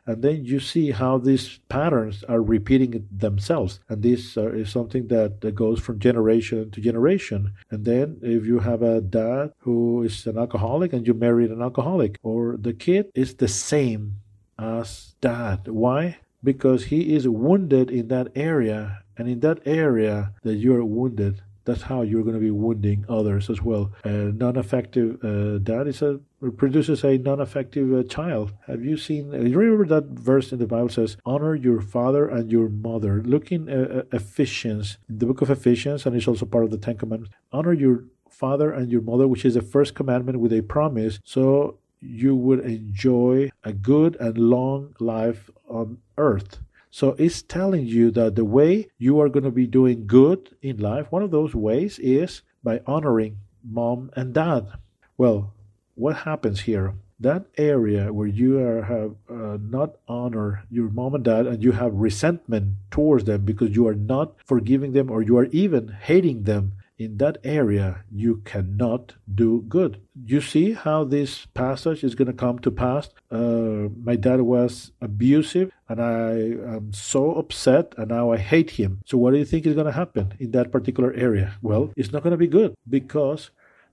and 0.09 0.23
then 0.23 0.43
you 0.47 0.59
see 0.59 0.91
how 0.91 1.19
these 1.19 1.59
patterns 1.69 2.25
are 2.25 2.41
repeating 2.41 3.07
themselves. 3.13 3.79
And 3.91 4.03
this 4.03 4.39
uh, 4.39 4.49
is 4.53 4.71
something 4.71 5.09
that, 5.09 5.55
goes 5.55 5.81
from 5.81 5.99
generation 5.99 6.71
to 6.71 6.81
generation. 6.81 7.53
And 7.71 7.85
then 7.85 8.19
if 8.23 8.47
you 8.47 8.61
have 8.61 8.81
a 8.81 9.03
dad 9.03 9.53
who 9.59 10.03
is 10.03 10.27
an 10.27 10.39
alcoholic 10.39 10.95
and 10.95 11.07
you 11.07 11.13
married 11.13 11.51
an 11.51 11.61
alcoholic 11.61 12.19
or 12.23 12.57
the 12.57 12.73
kid 12.73 13.11
is 13.15 13.35
the 13.35 13.49
same 13.49 14.17
as 14.59 15.15
dad. 15.21 15.69
Why? 15.69 16.19
Because 16.43 16.85
he 16.87 17.15
is 17.15 17.29
wounded 17.29 17.91
in 17.91 18.09
that 18.09 18.29
area. 18.35 19.03
And 19.17 19.29
in 19.29 19.41
that 19.41 19.61
area 19.67 20.33
that 20.43 20.55
you're 20.55 20.85
wounded 20.85 21.43
that's 21.69 21.83
how 21.83 22.01
you're 22.03 22.23
going 22.23 22.35
to 22.35 22.41
be 22.41 22.51
wounding 22.51 23.05
others 23.09 23.51
as 23.51 23.61
well. 23.63 23.93
A 24.05 24.33
non-effective 24.45 25.09
uh, 25.23 25.59
dad 25.59 25.87
is 25.87 26.01
a 26.03 26.21
produces 26.57 27.05
a 27.05 27.19
non-effective 27.19 27.89
uh, 27.93 28.03
child. 28.05 28.53
Have 28.67 28.83
you 28.85 28.97
seen? 28.97 29.35
Uh, 29.35 29.39
remember 29.39 29.87
that 29.87 30.07
verse 30.31 30.53
in 30.53 30.59
the 30.59 30.67
Bible 30.67 30.89
says, 30.89 31.17
"Honor 31.25 31.55
your 31.55 31.81
father 31.81 32.25
and 32.37 32.51
your 32.51 32.69
mother." 32.69 33.23
Looking 33.23 33.69
at 33.69 33.91
uh, 33.91 34.03
Ephesians, 34.13 34.99
the 35.09 35.27
book 35.27 35.43
of 35.43 35.51
Ephesians, 35.51 36.07
and 36.07 36.17
it's 36.17 36.29
also 36.29 36.47
part 36.47 36.65
of 36.65 36.71
the 36.71 36.79
Ten 36.79 36.97
Commandments. 36.97 37.35
Honor 37.53 37.75
your 37.75 38.05
father 38.31 38.71
and 38.73 38.91
your 38.91 39.03
mother, 39.03 39.27
which 39.29 39.45
is 39.45 39.55
the 39.55 39.63
first 39.63 39.95
commandment 39.95 40.41
with 40.41 40.53
a 40.53 40.63
promise, 40.63 41.19
so 41.25 41.79
you 42.01 42.35
would 42.37 42.61
enjoy 42.61 43.51
a 43.65 43.73
good 43.73 44.17
and 44.21 44.39
long 44.39 44.95
life 45.01 45.51
on 45.69 45.99
earth. 46.17 46.61
So 46.91 47.15
it's 47.19 47.43
telling 47.43 47.87
you 47.87 48.11
that 48.13 48.35
the 48.35 48.45
way 48.45 48.89
you 48.99 49.21
are 49.21 49.29
going 49.29 49.45
to 49.45 49.51
be 49.51 49.67
doing 49.67 50.07
good 50.07 50.57
in 50.63 50.79
life, 50.79 51.07
one 51.11 51.23
of 51.23 51.31
those 51.31 51.55
ways 51.55 51.99
is 51.99 52.43
by 52.63 52.81
honoring 52.87 53.39
mom 53.63 54.11
and 54.17 54.33
dad. 54.33 54.69
Well, 55.17 55.53
what 55.95 56.19
happens 56.19 56.61
here? 56.61 56.95
That 57.21 57.47
area 57.57 58.13
where 58.13 58.29
you 58.29 58.61
are, 58.61 58.83
have 58.83 59.15
uh, 59.29 59.59
not 59.61 59.97
honor 60.07 60.65
your 60.71 60.89
mom 60.89 61.15
and 61.17 61.25
dad 61.25 61.47
and 61.47 61.63
you 61.63 61.73
have 61.73 61.93
resentment 61.93 62.77
towards 62.91 63.25
them 63.25 63.45
because 63.45 63.75
you 63.75 63.89
are 63.89 63.95
not 63.95 64.35
forgiving 64.45 64.93
them 64.93 65.11
or 65.11 65.23
you 65.23 65.37
are 65.37 65.47
even 65.47 65.89
hating 65.89 66.45
them 66.45 66.75
in 66.99 67.17
that 67.19 67.39
area 67.45 68.05
you 68.11 68.43
cannot 68.45 69.15
do 69.33 69.63
good. 69.69 70.01
You 70.25 70.41
see 70.41 70.73
how 70.73 71.05
this 71.05 71.47
passage 71.55 72.03
is 72.03 72.15
going 72.15 72.27
to 72.27 72.35
come 72.35 72.59
to 72.61 72.71
pass? 72.71 73.09
Uh, 73.31 73.89
my 74.03 74.17
dad 74.17 74.41
was 74.41 74.93
abusive 75.01 75.71
and 75.89 76.03
I 76.03 76.33
am 76.75 76.93
so 76.93 77.35
upset 77.35 77.95
and 77.97 78.09
now 78.09 78.33
I 78.33 78.39
hate 78.39 78.71
him. 78.71 79.01
So, 79.07 79.17
what 79.17 79.33
do 79.33 79.39
you 79.39 79.45
think 79.45 79.65
is 79.65 79.75
going 79.75 79.87
to 79.87 79.93
happen 79.93 80.35
in 80.39 80.51
that 80.51 80.73
particular 80.73 81.13
area? 81.15 81.55
Well, 81.63 81.93
it's 81.97 82.13
not 82.13 82.23
going 82.23 82.33
to 82.33 82.37
be 82.37 82.49
good 82.49 82.75
because 82.89 83.51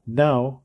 now 0.07 0.61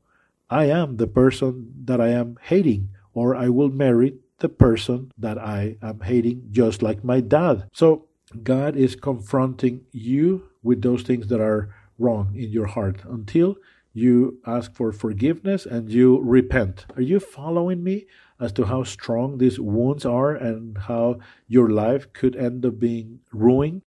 I 0.49 0.65
am 0.65 0.97
the 0.97 1.07
person 1.07 1.71
that 1.85 2.01
I 2.01 2.09
am 2.09 2.37
hating, 2.41 2.89
or 3.13 3.35
I 3.35 3.47
will 3.49 3.69
marry 3.69 4.15
the 4.39 4.49
person 4.49 5.11
that 5.17 5.37
I 5.37 5.77
am 5.81 6.01
hating, 6.01 6.49
just 6.51 6.81
like 6.81 7.03
my 7.03 7.21
dad. 7.21 7.67
So, 7.73 8.07
God 8.43 8.75
is 8.75 8.95
confronting 8.95 9.81
you 9.91 10.49
with 10.63 10.81
those 10.81 11.03
things 11.03 11.27
that 11.27 11.41
are 11.41 11.73
wrong 12.01 12.33
in 12.35 12.49
your 12.49 12.67
heart 12.67 13.03
until 13.05 13.55
you 13.93 14.39
ask 14.45 14.73
for 14.73 14.91
forgiveness 14.91 15.65
and 15.65 15.91
you 15.91 16.19
repent. 16.21 16.85
Are 16.95 17.01
you 17.01 17.19
following 17.19 17.83
me 17.83 18.07
as 18.39 18.51
to 18.53 18.65
how 18.65 18.83
strong 18.83 19.37
these 19.37 19.59
wounds 19.59 20.05
are 20.05 20.33
and 20.33 20.77
how 20.77 21.19
your 21.47 21.69
life 21.69 22.11
could 22.13 22.35
end 22.35 22.65
up 22.65 22.79
being 22.79 23.19
ruined? 23.31 23.81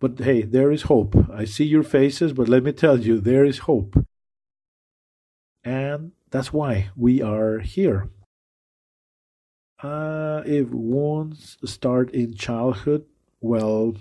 But 0.00 0.18
hey, 0.18 0.42
there 0.42 0.72
is 0.72 0.82
hope. 0.82 1.14
I 1.30 1.44
see 1.44 1.64
your 1.64 1.82
faces, 1.82 2.32
but 2.32 2.48
let 2.48 2.62
me 2.62 2.72
tell 2.72 2.98
you, 2.98 3.20
there 3.20 3.44
is 3.44 3.58
hope. 3.58 4.02
And 5.62 6.12
that's 6.30 6.52
why 6.52 6.90
we 6.96 7.20
are 7.20 7.58
here. 7.58 8.08
Uh, 9.82 10.42
if 10.46 10.70
wounds 10.70 11.58
start 11.64 12.10
in 12.12 12.34
childhood, 12.34 13.04
well, 13.40 13.94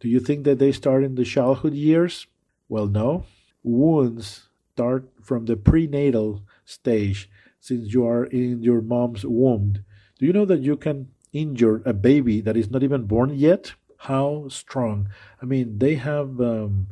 do 0.00 0.08
you 0.08 0.20
think 0.20 0.44
that 0.44 0.58
they 0.58 0.72
start 0.72 1.04
in 1.04 1.16
the 1.16 1.24
childhood 1.24 1.74
years? 1.74 2.26
Well, 2.72 2.86
no. 2.86 3.26
Wounds 3.62 4.48
start 4.72 5.06
from 5.20 5.44
the 5.44 5.56
prenatal 5.56 6.40
stage 6.64 7.28
since 7.60 7.92
you 7.92 8.06
are 8.06 8.24
in 8.24 8.62
your 8.62 8.80
mom's 8.80 9.26
womb. 9.26 9.84
Do 10.18 10.24
you 10.24 10.32
know 10.32 10.46
that 10.46 10.60
you 10.60 10.78
can 10.78 11.08
injure 11.34 11.82
a 11.84 11.92
baby 11.92 12.40
that 12.40 12.56
is 12.56 12.70
not 12.70 12.82
even 12.82 13.04
born 13.04 13.34
yet? 13.34 13.74
How 14.08 14.48
strong? 14.48 15.10
I 15.42 15.44
mean, 15.44 15.80
they 15.80 15.96
have 15.96 16.40
um, 16.40 16.86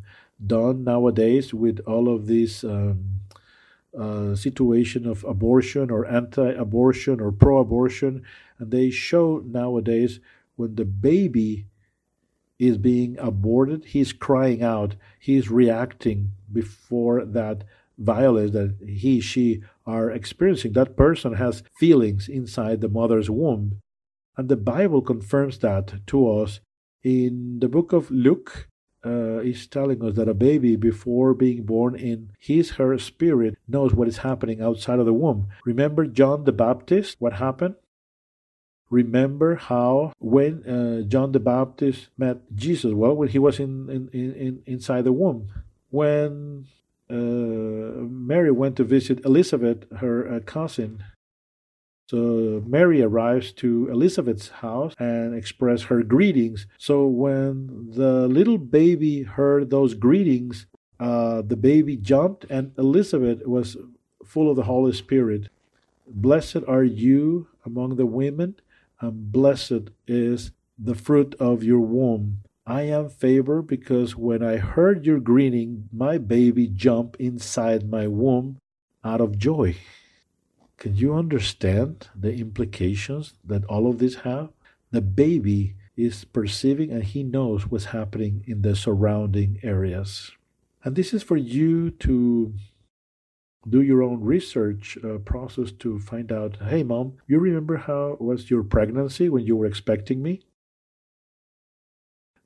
done 0.47 0.85
nowadays 0.85 1.55
with 1.55 1.81
all 1.87 2.15
of 2.15 2.27
this 2.27 2.63
um, 2.63 3.23
uh, 3.99 4.35
situation 4.35 5.07
of 5.07 5.25
abortion 5.25 5.91
or 5.91 6.05
anti-abortion 6.05 7.23
or 7.23 7.33
pro-abortion, 7.33 8.23
and 8.59 8.71
they 8.71 8.91
show 8.91 9.43
nowadays 9.47 10.21
when 10.57 10.75
the 10.75 10.85
baby 10.85 11.69
is 12.61 12.77
being 12.77 13.19
aborted, 13.19 13.87
he's 13.87 14.13
crying 14.13 14.63
out, 14.63 14.95
he's 15.19 15.51
reacting 15.51 16.33
before 16.53 17.25
that 17.25 17.65
violence 17.99 18.53
that 18.53 18.77
he, 18.87 19.19
she 19.21 19.63
are 19.87 20.11
experiencing. 20.11 20.75
That 20.75 20.95
person 20.95 21.33
has 21.35 21.63
feelings 21.75 22.29
inside 22.29 22.83
the 22.83 22.89
mother's 22.89 23.31
womb. 23.31 23.81
And 24.37 24.51
the 24.51 24.59
Bible 24.59 25.01
confirms 25.01 25.59
that 25.59 26.07
to 26.09 26.31
us 26.31 26.61
in 27.03 27.59
the 27.61 27.69
book 27.69 27.93
of 27.93 28.11
Luke. 28.11 28.69
Uh, 29.03 29.39
is 29.39 29.67
telling 29.67 30.05
us 30.05 30.15
that 30.15 30.29
a 30.29 30.35
baby 30.35 30.77
before 30.77 31.33
being 31.33 31.63
born 31.63 31.95
in 31.95 32.31
his 32.39 32.73
her 32.73 32.99
spirit 32.99 33.57
knows 33.67 33.95
what 33.95 34.07
is 34.07 34.19
happening 34.19 34.61
outside 34.61 34.99
of 34.99 35.07
the 35.07 35.15
womb. 35.15 35.49
Remember 35.65 36.05
John 36.05 36.45
the 36.45 36.53
Baptist? 36.53 37.17
What 37.19 37.33
happened? 37.33 37.77
Remember 38.91 39.55
how 39.55 40.13
when 40.19 40.67
uh, 40.67 41.03
John 41.09 41.33
the 41.33 41.41
Baptist 41.41 42.09
met 42.19 42.39
Jesus, 42.55 42.93
well, 42.93 43.15
when 43.15 43.29
he 43.29 43.39
was 43.39 43.59
in, 43.59 43.89
in, 43.89 44.11
in 44.13 44.63
inside 44.67 45.05
the 45.05 45.13
womb, 45.13 45.49
when 45.91 46.67
uh, 47.09 47.15
Mary 47.15 48.51
went 48.51 48.77
to 48.77 48.85
visit 48.85 49.25
Elizabeth, 49.25 49.85
her 49.99 50.35
uh, 50.35 50.41
cousin. 50.41 51.05
So 52.09 52.63
Mary 52.67 53.03
arrives 53.03 53.53
to 53.63 53.89
Elizabeth's 53.89 54.49
house 54.49 54.95
and 54.99 55.35
express 55.35 55.83
her 55.85 56.03
greetings. 56.03 56.67
So 56.77 57.07
when 57.07 57.93
the 57.93 58.27
little 58.27 58.59
baby 58.59 59.23
heard 59.23 59.71
those 59.71 59.95
greetings, 59.95 60.67
uh, 60.99 61.43
the 61.43 61.57
baby 61.57 61.97
jumped, 61.97 62.45
and 62.51 62.73
Elizabeth 62.77 63.47
was 63.47 63.77
full 64.25 64.51
of 64.51 64.57
the 64.57 64.65
Holy 64.65 64.93
Spirit. 64.93 65.49
Blessed 66.07 66.65
are 66.67 66.85
you 66.85 67.47
among 67.65 67.97
the 67.97 68.07
women, 68.07 68.57
and 69.01 69.33
blessed 69.33 69.91
is 70.07 70.53
the 70.79 70.95
fruit 70.95 71.35
of 71.39 71.63
your 71.63 71.81
womb. 71.81 72.39
I 72.67 72.83
am 72.83 73.09
favored 73.09 73.63
because 73.63 74.17
when 74.17 74.43
I 74.43 74.57
heard 74.59 75.05
your 75.05 75.19
greeting, 75.19 75.89
my 75.93 76.19
baby 76.19 76.69
jumped 76.69 77.17
inside 77.21 77.91
my 77.91 78.07
womb 78.07 78.59
out 79.03 79.21
of 79.21 79.39
joy. 79.39 79.77
Can 80.77 80.97
you 80.97 81.15
understand 81.15 82.09
the 82.15 82.35
implications 82.35 83.35
that 83.45 83.65
all 83.65 83.89
of 83.89 83.99
this 83.99 84.17
have? 84.17 84.51
The 84.93 85.03
baby 85.03 85.75
is 85.97 86.25
perceiving 86.25 86.91
and 86.91 87.05
he 87.05 87.23
knows 87.23 87.67
what's 87.67 87.87
happening 87.87 88.45
in 88.47 88.63
the 88.63 88.75
surrounding 88.75 89.59
areas. 89.63 90.33
And 90.83 90.97
this 90.97 91.13
is 91.13 91.23
for 91.23 91.37
you 91.37 91.91
to 91.91 92.55
do 93.69 93.83
your 93.83 94.03
own 94.03 94.21
research 94.21 94.97
uh, 95.05 95.19
process 95.19 95.71
to 95.73 95.99
find 95.99 96.33
out 96.33 96.57
hey 96.69 96.83
mom 96.83 97.13
you 97.27 97.39
remember 97.39 97.77
how 97.77 98.17
was 98.19 98.51
your 98.51 98.63
pregnancy 98.63 99.29
when 99.29 99.45
you 99.45 99.57
were 99.57 99.67
expecting 99.67 100.23
me? 100.23 100.41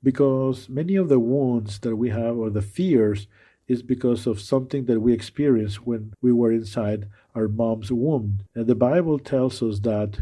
Because 0.03 0.69
many 0.69 0.97
of 0.97 1.09
the 1.09 1.19
wounds 1.19 1.79
that 1.81 1.97
we 1.97 2.11
have 2.11 2.37
or 2.37 2.51
the 2.51 2.63
fears 2.63 3.27
is 3.67 3.83
because 3.83 4.27
of 4.27 4.41
something 4.41 4.85
that 4.85 5.01
we 5.01 5.13
experienced 5.15 5.87
when 5.87 6.13
we 6.21 6.33
were 6.33 6.53
inside 6.53 7.09
our 7.35 7.49
mom's 7.49 7.91
womb. 7.91 8.41
And 8.55 8.67
the 8.67 8.75
bible 8.75 9.19
tells 9.19 9.63
us 9.63 9.81
that 9.81 10.21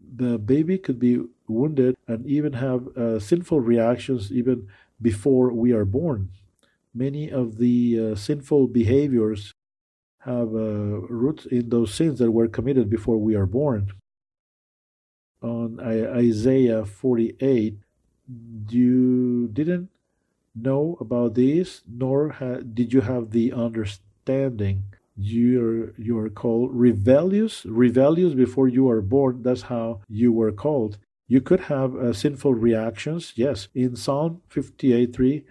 the 0.00 0.38
baby 0.38 0.78
could 0.78 0.98
be 0.98 1.20
wounded 1.46 1.96
and 2.08 2.26
even 2.26 2.54
have 2.54 2.88
uh, 2.96 3.18
sinful 3.20 3.60
reactions 3.60 4.32
even 4.32 4.68
before 5.00 5.52
we 5.52 5.72
are 5.72 5.84
born. 5.84 6.30
Many 6.94 7.30
of 7.30 7.58
the 7.58 8.12
uh, 8.12 8.14
sinful 8.14 8.68
behaviors 8.68 9.52
have 10.24 10.54
uh, 10.54 11.00
roots 11.08 11.46
in 11.46 11.68
those 11.68 11.92
sins 11.92 12.18
that 12.20 12.30
were 12.30 12.48
committed 12.48 12.88
before 12.88 13.18
we 13.18 13.34
are 13.34 13.46
born. 13.46 13.92
On 15.42 15.80
Isaiah 15.80 16.84
48, 16.84 17.76
you 18.68 19.48
didn't 19.48 19.90
know 20.54 20.96
about 21.00 21.34
this, 21.34 21.82
nor 21.88 22.36
did 22.74 22.92
you 22.92 23.00
have 23.00 23.30
the 23.30 23.52
understanding. 23.52 24.84
You're 25.16 25.92
you're 25.98 26.30
called 26.30 26.70
rebellious, 26.72 27.66
rebellious 27.66 28.34
before 28.34 28.68
you 28.68 28.88
are 28.88 29.02
born. 29.02 29.42
That's 29.42 29.62
how 29.62 30.00
you 30.08 30.32
were 30.32 30.52
called. 30.52 30.98
You 31.28 31.40
could 31.40 31.60
have 31.60 31.94
uh, 31.96 32.12
sinful 32.12 32.54
reactions. 32.54 33.32
Yes, 33.36 33.68
in 33.74 33.96
Psalm 33.96 34.40
58:3, 34.50 35.44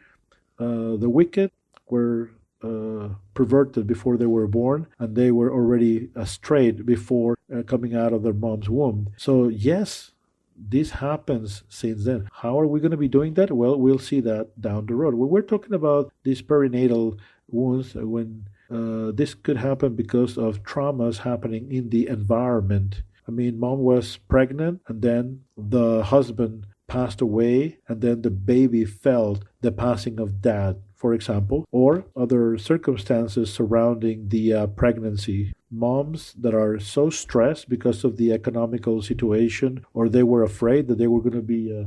uh, 0.59 0.97
the 0.97 1.09
wicked 1.09 1.51
were 1.89 2.31
uh, 2.63 3.09
perverted 3.33 3.87
before 3.87 4.17
they 4.17 4.25
were 4.25 4.47
born 4.47 4.87
and 4.99 5.15
they 5.15 5.31
were 5.31 5.51
already 5.51 6.09
strayed 6.25 6.85
before 6.85 7.37
uh, 7.53 7.63
coming 7.63 7.95
out 7.95 8.13
of 8.13 8.23
their 8.23 8.33
mom's 8.33 8.69
womb. 8.69 9.09
So, 9.17 9.47
yes, 9.47 10.11
this 10.55 10.91
happens 10.91 11.63
since 11.69 12.05
then. 12.05 12.27
How 12.31 12.59
are 12.59 12.67
we 12.67 12.79
going 12.79 12.91
to 12.91 12.97
be 12.97 13.07
doing 13.07 13.33
that? 13.35 13.51
Well, 13.51 13.79
we'll 13.79 13.99
see 13.99 14.19
that 14.21 14.61
down 14.61 14.85
the 14.85 14.95
road. 14.95 15.15
When 15.15 15.29
we're 15.29 15.41
talking 15.41 15.73
about 15.73 16.11
these 16.23 16.41
perinatal 16.41 17.17
wounds, 17.49 17.95
when 17.95 18.45
uh, 18.71 19.11
this 19.11 19.33
could 19.33 19.57
happen 19.57 19.95
because 19.95 20.37
of 20.37 20.63
traumas 20.63 21.17
happening 21.17 21.71
in 21.71 21.89
the 21.89 22.07
environment. 22.07 23.03
I 23.27 23.31
mean, 23.31 23.59
mom 23.59 23.79
was 23.79 24.17
pregnant 24.17 24.81
and 24.87 25.01
then 25.01 25.41
the 25.57 26.03
husband 26.03 26.67
passed 26.93 27.21
away 27.21 27.77
and 27.87 27.97
then 28.01 28.21
the 28.21 28.35
baby 28.53 28.83
felt 28.83 29.37
the 29.61 29.71
passing 29.71 30.19
of 30.19 30.41
dad 30.41 30.73
for 31.01 31.15
example, 31.15 31.65
or 31.71 32.05
other 32.15 32.59
circumstances 32.59 33.51
surrounding 33.51 34.29
the 34.29 34.53
uh, 34.53 34.67
pregnancy. 34.67 35.51
Moms 35.71 36.35
that 36.43 36.53
are 36.53 36.79
so 36.79 37.09
stressed 37.09 37.67
because 37.67 38.03
of 38.03 38.17
the 38.17 38.31
economical 38.31 39.01
situation, 39.01 39.83
or 39.95 40.07
they 40.07 40.21
were 40.21 40.43
afraid 40.43 40.87
that 40.87 40.99
they 40.99 41.07
were 41.07 41.23
going 41.25 41.41
to 41.43 41.51
be 41.57 41.63
uh, 41.75 41.85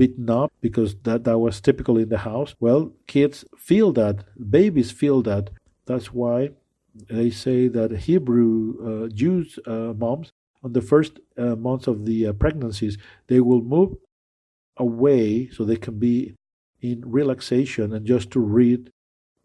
beaten 0.00 0.28
up 0.28 0.52
because 0.60 0.96
that, 1.04 1.22
that 1.22 1.38
was 1.38 1.60
typical 1.60 1.96
in 1.96 2.08
the 2.08 2.18
house. 2.30 2.56
Well, 2.58 2.90
kids 3.06 3.44
feel 3.56 3.92
that, 3.92 4.24
babies 4.50 4.90
feel 4.90 5.22
that. 5.22 5.50
That's 5.84 6.12
why 6.12 6.50
they 7.08 7.30
say 7.30 7.68
that 7.68 7.90
Hebrew 8.08 8.54
uh, 8.88 9.08
Jews 9.20 9.60
uh, 9.64 9.92
moms, 9.96 10.32
on 10.64 10.72
the 10.72 10.82
first 10.82 11.20
uh, 11.38 11.54
months 11.54 11.86
of 11.86 12.04
the 12.04 12.26
uh, 12.26 12.32
pregnancies, 12.32 12.98
they 13.28 13.38
will 13.38 13.62
move 13.62 13.96
away 14.76 15.48
so 15.48 15.64
they 15.64 15.76
can 15.76 15.98
be 15.98 16.34
in 16.82 17.02
relaxation 17.04 17.92
and 17.92 18.06
just 18.06 18.30
to 18.30 18.40
read 18.40 18.90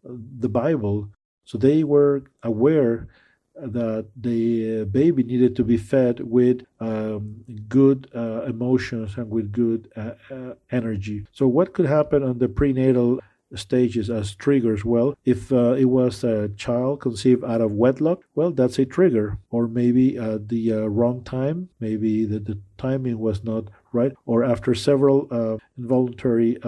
the 0.04 0.48
Bible 0.48 1.08
So 1.44 1.58
they 1.58 1.82
were 1.84 2.22
aware 2.42 3.08
that 3.54 4.06
the 4.16 4.84
baby 4.84 5.22
needed 5.22 5.56
to 5.56 5.64
be 5.64 5.76
fed 5.76 6.20
with 6.20 6.64
um, 6.80 7.44
good 7.68 8.08
uh, 8.14 8.42
emotions 8.42 9.16
and 9.16 9.30
with 9.30 9.52
good 9.52 9.90
uh, 9.96 10.12
uh, 10.30 10.54
energy. 10.70 11.26
So, 11.32 11.46
what 11.46 11.74
could 11.74 11.86
happen 11.86 12.22
on 12.22 12.38
the 12.38 12.48
prenatal 12.48 13.20
stages 13.54 14.10
as 14.10 14.34
triggers? 14.34 14.84
Well, 14.84 15.14
if 15.24 15.52
uh, 15.52 15.72
it 15.72 15.86
was 15.86 16.24
a 16.24 16.48
child 16.50 17.00
conceived 17.00 17.44
out 17.44 17.60
of 17.60 17.72
wedlock, 17.72 18.22
well, 18.34 18.50
that's 18.50 18.78
a 18.78 18.84
trigger. 18.84 19.38
Or 19.50 19.68
maybe 19.68 20.18
at 20.18 20.48
the 20.48 20.72
uh, 20.72 20.86
wrong 20.86 21.22
time, 21.24 21.68
maybe 21.80 22.24
the, 22.24 22.38
the 22.38 22.58
timing 22.78 23.18
was 23.18 23.44
not 23.44 23.64
right, 23.92 24.12
or 24.26 24.42
after 24.44 24.74
several 24.74 25.28
uh, 25.30 25.58
involuntary 25.76 26.58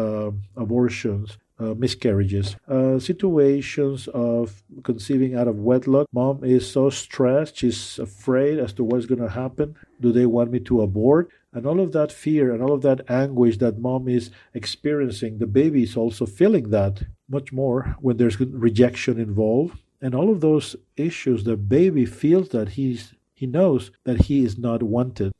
abortions 0.57 1.39
uh, 1.59 1.75
miscarriages, 1.75 2.57
uh, 2.69 2.99
situations 2.99 4.09
of 4.09 4.63
conceiving 4.83 5.35
out 5.37 5.49
of 5.49 5.57
wedlock. 5.57 6.09
Mom 6.13 6.43
is 6.43 6.71
so 6.71 6.91
stressed, 6.91 7.57
she's 7.57 7.99
afraid 7.99 8.59
as 8.59 8.73
to 8.73 8.85
what's 8.85 9.07
going 9.07 9.21
to 9.21 9.29
happen. 9.29 9.77
Do 10.01 10.13
they 10.13 10.27
want 10.27 10.51
me 10.51 10.61
to 10.61 10.83
abort? 10.83 11.31
And 11.55 11.67
all 11.67 11.81
of 11.81 11.93
that 11.93 12.11
fear 12.11 12.53
and 12.53 12.61
all 12.61 12.73
of 12.73 12.83
that 12.83 13.09
anguish 13.09 13.59
that 13.59 13.79
mom 13.79 14.09
is 14.09 14.31
experiencing, 14.53 15.39
the 15.39 15.47
baby 15.47 15.85
is 15.85 15.97
also 15.97 16.27
feeling 16.27 16.71
that 16.71 17.05
much 17.29 17.53
more 17.53 17.97
when 18.01 18.17
there's 18.17 18.41
rejection 18.41 19.21
involved. 19.21 19.79
And 20.03 20.15
all 20.15 20.31
of 20.31 20.41
those 20.41 20.75
issues, 20.97 21.45
the 21.45 21.57
baby 21.57 22.05
feels 22.05 22.49
that 22.51 22.71
he's 22.71 23.15
he 23.33 23.47
knows 23.47 23.91
that 24.05 24.23
he 24.23 24.45
is 24.45 24.59
not 24.59 24.83
wanted 24.83 25.33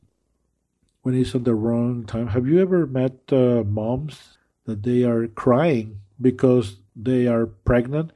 when 1.01 1.13
he's 1.15 1.35
on 1.35 1.43
the 1.43 1.55
wrong 1.55 2.05
time. 2.05 2.27
Have 2.27 2.47
you 2.47 2.59
ever 2.59 2.87
met 2.87 3.31
uh, 3.31 3.63
moms 3.63 4.37
that 4.65 4.83
they 4.83 5.03
are 5.03 5.27
crying 5.27 6.01
because 6.19 6.77
they 6.95 7.27
are 7.27 7.45
pregnant 7.45 8.11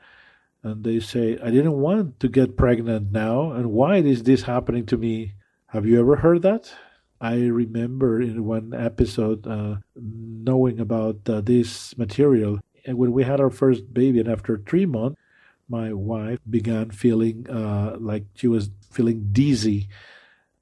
and 0.63 0.83
they 0.83 0.99
say, 0.99 1.37
I 1.41 1.51
didn't 1.51 1.79
want 1.79 2.19
to 2.19 2.27
get 2.27 2.57
pregnant 2.57 3.11
now, 3.11 3.51
and 3.51 3.71
why 3.71 3.97
is 3.97 4.23
this 4.23 4.43
happening 4.43 4.85
to 4.87 4.97
me? 4.97 5.33
Have 5.67 5.85
you 5.85 5.99
ever 5.99 6.17
heard 6.17 6.41
that? 6.41 6.73
I 7.21 7.35
remember 7.35 8.21
in 8.21 8.45
one 8.45 8.73
episode 8.73 9.45
uh, 9.45 9.77
knowing 9.95 10.79
about 10.79 11.17
uh, 11.27 11.41
this 11.41 11.97
material. 11.97 12.59
And 12.85 12.97
when 12.97 13.11
we 13.11 13.23
had 13.23 13.41
our 13.41 13.49
first 13.49 13.93
baby, 13.93 14.19
and 14.19 14.29
after 14.29 14.57
three 14.57 14.85
months, 14.85 15.19
my 15.67 15.93
wife 15.93 16.39
began 16.49 16.89
feeling 16.91 17.47
uh, 17.49 17.97
like 17.99 18.25
she 18.35 18.47
was 18.47 18.71
feeling 18.89 19.29
dizzy 19.31 19.87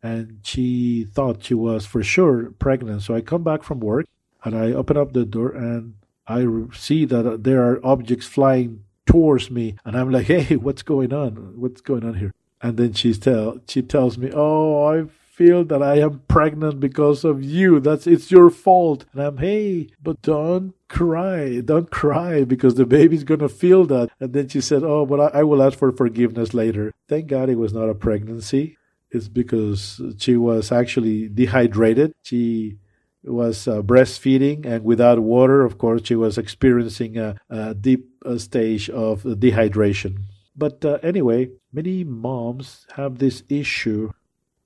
and 0.04 0.40
she 0.44 1.06
thought 1.06 1.44
she 1.44 1.54
was 1.54 1.86
for 1.86 2.04
sure 2.04 2.52
pregnant. 2.60 3.02
So 3.04 3.16
I 3.16 3.22
come 3.22 3.44
back 3.44 3.64
from 3.64 3.80
work 3.80 4.06
and 4.44 4.56
I 4.56 4.74
open 4.74 4.98
up 4.98 5.14
the 5.14 5.26
door 5.26 5.52
and 5.52 5.96
I 6.28 6.46
see 6.74 7.06
that 7.06 7.44
there 7.44 7.64
are 7.64 7.86
objects 7.86 8.26
flying 8.26 8.84
towards 9.06 9.50
me, 9.50 9.78
and 9.86 9.98
I'm 9.98 10.12
like, 10.12 10.26
"Hey, 10.34 10.58
what's 10.58 10.84
going 10.84 11.14
on? 11.14 11.54
What's 11.56 11.82
going 11.82 12.04
on 12.04 12.16
here?" 12.16 12.34
And 12.62 12.76
then 12.78 12.94
she 12.94 13.14
tell 13.14 13.60
she 13.68 13.82
tells 13.82 14.18
me, 14.18 14.30
"Oh, 14.34 14.86
I 14.86 15.06
feel 15.38 15.64
that 15.66 15.84
I 15.84 15.96
am 16.00 16.22
pregnant 16.28 16.80
because 16.80 17.24
of 17.24 17.44
you. 17.44 17.80
That's 17.80 18.08
it's 18.08 18.32
your 18.32 18.50
fault." 18.50 19.06
And 19.14 19.22
I'm, 19.22 19.38
"Hey, 19.38 19.90
but 20.02 20.22
don't 20.22 20.74
cry, 20.88 21.62
don't 21.62 21.92
cry 21.92 22.44
because 22.44 22.76
the 22.76 22.86
baby's 22.98 23.24
gonna 23.24 23.50
feel 23.64 23.86
that." 23.94 24.10
And 24.20 24.34
then 24.34 24.48
she 24.50 24.62
said, 24.62 24.84
"Oh, 24.84 25.06
but 25.06 25.20
I, 25.26 25.40
I 25.40 25.44
will 25.44 25.62
ask 25.62 25.78
for 25.78 25.92
forgiveness 25.92 26.54
later." 26.54 26.86
Thank 27.08 27.28
God 27.28 27.50
it 27.50 27.62
was 27.64 27.74
not 27.74 27.90
a 27.90 27.96
pregnancy. 27.96 28.78
It's 29.12 29.30
because 29.30 30.02
she 30.18 30.36
was 30.36 30.72
actually 30.72 31.30
dehydrated. 31.30 32.14
She 32.24 32.78
was 33.24 33.68
uh, 33.68 33.82
breastfeeding 33.82 34.66
and 34.66 34.84
without 34.84 35.20
water, 35.20 35.64
of 35.64 35.78
course, 35.78 36.02
she 36.06 36.16
was 36.16 36.38
experiencing 36.38 37.18
a, 37.18 37.36
a 37.50 37.74
deep 37.74 38.10
uh, 38.26 38.38
stage 38.38 38.90
of 38.90 39.24
dehydration. 39.24 40.20
But 40.56 40.84
uh, 40.84 41.00
anyway, 41.04 41.50
many 41.72 42.04
moms 42.04 42.88
have 42.96 43.20
this 43.20 43.44
issue 43.50 44.12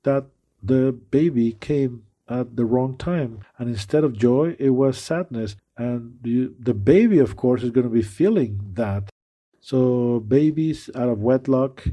that 0.03 0.25
the 0.61 0.91
baby 0.91 1.53
came 1.53 2.03
at 2.29 2.55
the 2.55 2.65
wrong 2.65 2.97
time, 2.97 3.39
and 3.57 3.69
instead 3.69 4.03
of 4.03 4.17
joy, 4.17 4.55
it 4.59 4.69
was 4.69 4.97
sadness. 4.97 5.55
And 5.77 6.17
the, 6.21 6.51
the 6.59 6.73
baby, 6.73 7.19
of 7.19 7.35
course, 7.35 7.63
is 7.63 7.71
going 7.71 7.87
to 7.87 7.93
be 7.93 8.03
feeling 8.03 8.59
that. 8.73 9.09
So, 9.59 10.19
babies 10.19 10.89
out 10.95 11.09
of 11.09 11.19
wedlock 11.19 11.85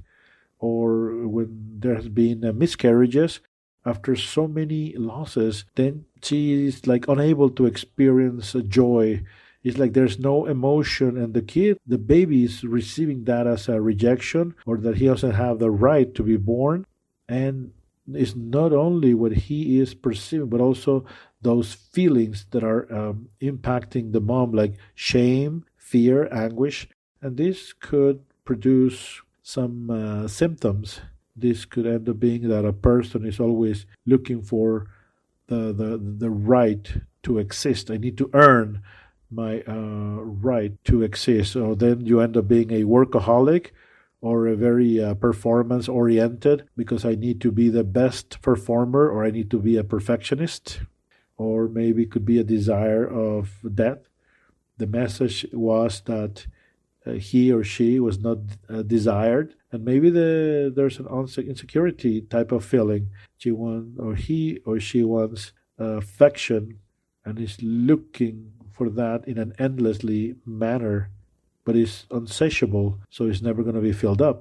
or 0.58 1.26
when 1.26 1.78
there 1.78 1.94
has 1.94 2.08
been 2.08 2.44
uh, 2.44 2.52
miscarriages, 2.52 3.40
after 3.84 4.16
so 4.16 4.46
many 4.46 4.92
losses, 4.94 5.64
then 5.74 6.04
she 6.22 6.66
is 6.66 6.86
like 6.86 7.08
unable 7.08 7.48
to 7.50 7.66
experience 7.66 8.54
joy. 8.68 9.22
It's 9.62 9.78
like 9.78 9.92
there's 9.92 10.18
no 10.18 10.46
emotion, 10.46 11.16
and 11.16 11.32
the 11.32 11.42
kid, 11.42 11.78
the 11.86 11.98
baby, 11.98 12.44
is 12.44 12.64
receiving 12.64 13.24
that 13.24 13.46
as 13.46 13.68
a 13.68 13.80
rejection 13.80 14.54
or 14.66 14.76
that 14.78 14.96
he 14.96 15.06
doesn't 15.06 15.32
have 15.32 15.58
the 15.58 15.70
right 15.70 16.14
to 16.14 16.22
be 16.22 16.36
born. 16.36 16.86
And 17.28 17.72
it's 18.14 18.34
not 18.34 18.72
only 18.72 19.14
what 19.14 19.32
he 19.32 19.80
is 19.80 19.94
perceiving, 19.94 20.48
but 20.48 20.60
also 20.60 21.04
those 21.42 21.74
feelings 21.74 22.46
that 22.50 22.64
are 22.64 22.92
um, 22.92 23.28
impacting 23.40 24.12
the 24.12 24.20
mom, 24.20 24.52
like 24.52 24.74
shame, 24.94 25.64
fear, 25.76 26.28
anguish. 26.32 26.88
And 27.22 27.36
this 27.36 27.72
could 27.72 28.20
produce 28.44 29.20
some 29.42 29.90
uh, 29.90 30.28
symptoms 30.28 31.00
this 31.40 31.64
could 31.64 31.86
end 31.86 32.08
up 32.08 32.18
being 32.18 32.48
that 32.48 32.64
a 32.64 32.72
person 32.72 33.24
is 33.24 33.38
always 33.38 33.86
looking 34.06 34.42
for 34.42 34.90
the 35.46 35.72
the, 35.72 35.98
the 35.98 36.30
right 36.30 36.92
to 37.22 37.38
exist. 37.38 37.90
I 37.90 37.96
need 37.96 38.18
to 38.18 38.30
earn 38.34 38.82
my 39.30 39.62
uh, 39.62 40.22
right 40.22 40.72
to 40.84 41.02
exist. 41.02 41.52
So 41.52 41.74
then 41.74 42.04
you 42.04 42.20
end 42.20 42.36
up 42.36 42.48
being 42.48 42.72
a 42.72 42.84
workaholic 42.84 43.70
or 44.20 44.46
a 44.46 44.56
very 44.56 45.02
uh, 45.02 45.14
performance 45.14 45.88
oriented 45.88 46.68
because 46.76 47.04
I 47.04 47.14
need 47.14 47.40
to 47.42 47.52
be 47.52 47.68
the 47.68 47.84
best 47.84 48.42
performer 48.42 49.08
or 49.08 49.24
I 49.24 49.30
need 49.30 49.50
to 49.52 49.60
be 49.60 49.76
a 49.76 49.84
perfectionist 49.84 50.80
or 51.36 51.68
maybe 51.68 52.02
it 52.02 52.10
could 52.10 52.24
be 52.24 52.38
a 52.38 52.44
desire 52.44 53.06
of 53.06 53.50
death. 53.74 54.08
The 54.76 54.86
message 54.86 55.46
was 55.52 56.02
that 56.06 56.46
uh, 57.06 57.12
he 57.12 57.52
or 57.52 57.62
she 57.62 58.00
was 58.00 58.18
not 58.18 58.38
uh, 58.68 58.82
desired 58.82 59.54
and 59.70 59.84
maybe 59.84 60.10
the 60.10 60.72
there's 60.74 60.98
an 60.98 61.06
insecurity 61.06 62.22
type 62.22 62.50
of 62.52 62.64
feeling 62.64 63.10
she 63.36 63.52
wants 63.52 63.98
or 64.00 64.14
he 64.14 64.58
or 64.64 64.80
she 64.80 65.04
wants 65.04 65.52
affection 65.78 66.78
and 67.24 67.38
is 67.38 67.62
looking 67.62 68.52
for 68.72 68.90
that 68.90 69.26
in 69.28 69.38
an 69.38 69.52
endlessly 69.58 70.34
manner 70.44 71.10
but 71.68 71.76
it's 71.76 72.06
unsatiable 72.18 72.88
so 73.10 73.20
it's 73.28 73.42
never 73.48 73.62
going 73.62 73.80
to 73.80 73.88
be 73.90 74.00
filled 74.02 74.22
up 74.30 74.38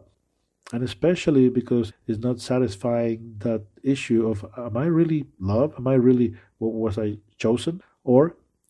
and 0.73 0.81
especially 0.83 1.47
because 1.59 1.87
it's 2.07 2.23
not 2.27 2.39
satisfying 2.51 3.19
that 3.39 3.61
issue 3.83 4.21
of 4.31 4.45
am 4.57 4.77
i 4.77 4.87
really 4.99 5.21
loved 5.53 5.73
am 5.79 5.87
i 5.87 5.97
really 6.07 6.29
what 6.59 6.73
was 6.73 6.97
i 6.97 7.17
chosen 7.37 7.81
or 8.03 8.21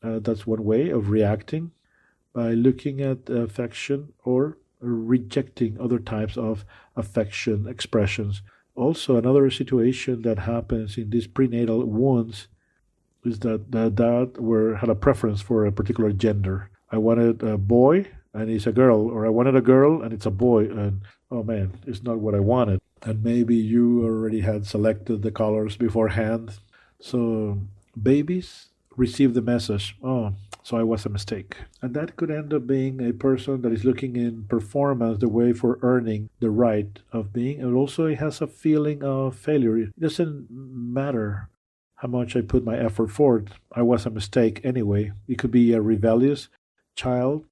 uh, 0.04 0.20
that's 0.26 0.48
one 0.48 0.63
way 0.63 0.89
of 0.89 1.10
reacting 1.10 1.72
by 2.34 2.54
looking 2.54 3.02
at 3.02 3.30
affection 3.30 4.13
or 4.24 4.58
rejecting 4.80 5.78
other 5.80 6.00
types 6.00 6.38
of 6.38 6.65
affection 6.96 7.67
expressions. 7.67 8.41
Also, 8.76 9.17
another 9.17 9.50
situation 9.50 10.22
that 10.22 10.39
happens 10.39 10.98
in 10.98 11.10
these 11.10 11.28
prenatal 11.28 11.84
wounds 11.86 12.48
is 13.26 13.39
that 13.39 13.72
the 13.72 13.89
dad 13.89 14.38
were 14.38 14.76
had 14.76 14.89
a 14.89 14.96
preference 14.96 15.41
for 15.41 15.65
a 15.65 15.72
particular 15.72 16.12
gender. 16.12 16.70
I 16.91 16.98
wanted 16.98 17.41
a 17.41 17.58
boy 17.58 18.08
and 18.38 18.50
it's 18.50 18.67
a 18.67 18.71
girl, 18.71 19.10
or 19.10 19.26
I 19.26 19.30
wanted 19.30 19.56
a 19.56 19.62
girl 19.62 20.02
and 20.02 20.13
it's 20.13 20.26
a 20.26 20.32
boy, 20.32 20.65
and 20.65 21.02
oh 21.32 21.43
man, 21.43 21.80
it's 21.86 22.04
not 22.04 22.19
what 22.19 22.36
I 22.36 22.39
wanted. 22.39 22.80
And 23.02 23.23
maybe 23.23 23.56
you 23.56 24.04
already 24.06 24.41
had 24.41 24.65
selected 24.65 25.21
the 25.21 25.32
colors 25.32 25.76
beforehand. 25.78 26.60
So 27.00 27.60
babies 28.02 28.69
receive 28.95 29.34
the 29.34 29.41
message, 29.41 29.95
oh, 30.04 30.34
so 30.63 30.78
I 30.78 30.84
was 30.84 31.06
a 31.06 31.10
mistake. 31.10 31.56
And 31.82 31.93
that 31.93 32.15
could 32.15 32.32
end 32.32 32.54
up 32.54 32.67
being 32.67 33.02
a 33.02 33.13
person 33.13 33.62
that 33.62 33.71
is 33.71 33.86
looking 33.86 34.15
in 34.15 34.45
performance 34.45 35.19
the 35.19 35.30
way 35.30 35.54
for 35.54 35.80
earning 35.82 36.30
the 36.39 36.50
right 36.50 37.00
of 37.13 37.32
being. 37.32 37.62
And 37.62 37.76
also 37.76 38.06
it 38.06 38.17
has 38.17 38.41
a 38.41 38.47
feeling 38.47 39.04
of 39.04 39.36
failure. 39.36 39.78
It 39.78 40.00
doesn't 40.00 40.47
matter 40.50 41.50
how 41.95 42.08
much 42.10 42.36
I 42.36 42.41
put 42.41 42.65
my 42.65 42.78
effort 42.78 43.12
forward. 43.12 43.52
I 43.71 43.82
was 43.82 44.06
a 44.06 44.10
mistake 44.10 44.60
anyway. 44.63 45.14
It 45.28 45.38
could 45.38 45.51
be 45.51 45.74
a 45.74 45.82
rebellious 45.82 46.49
child. 46.95 47.45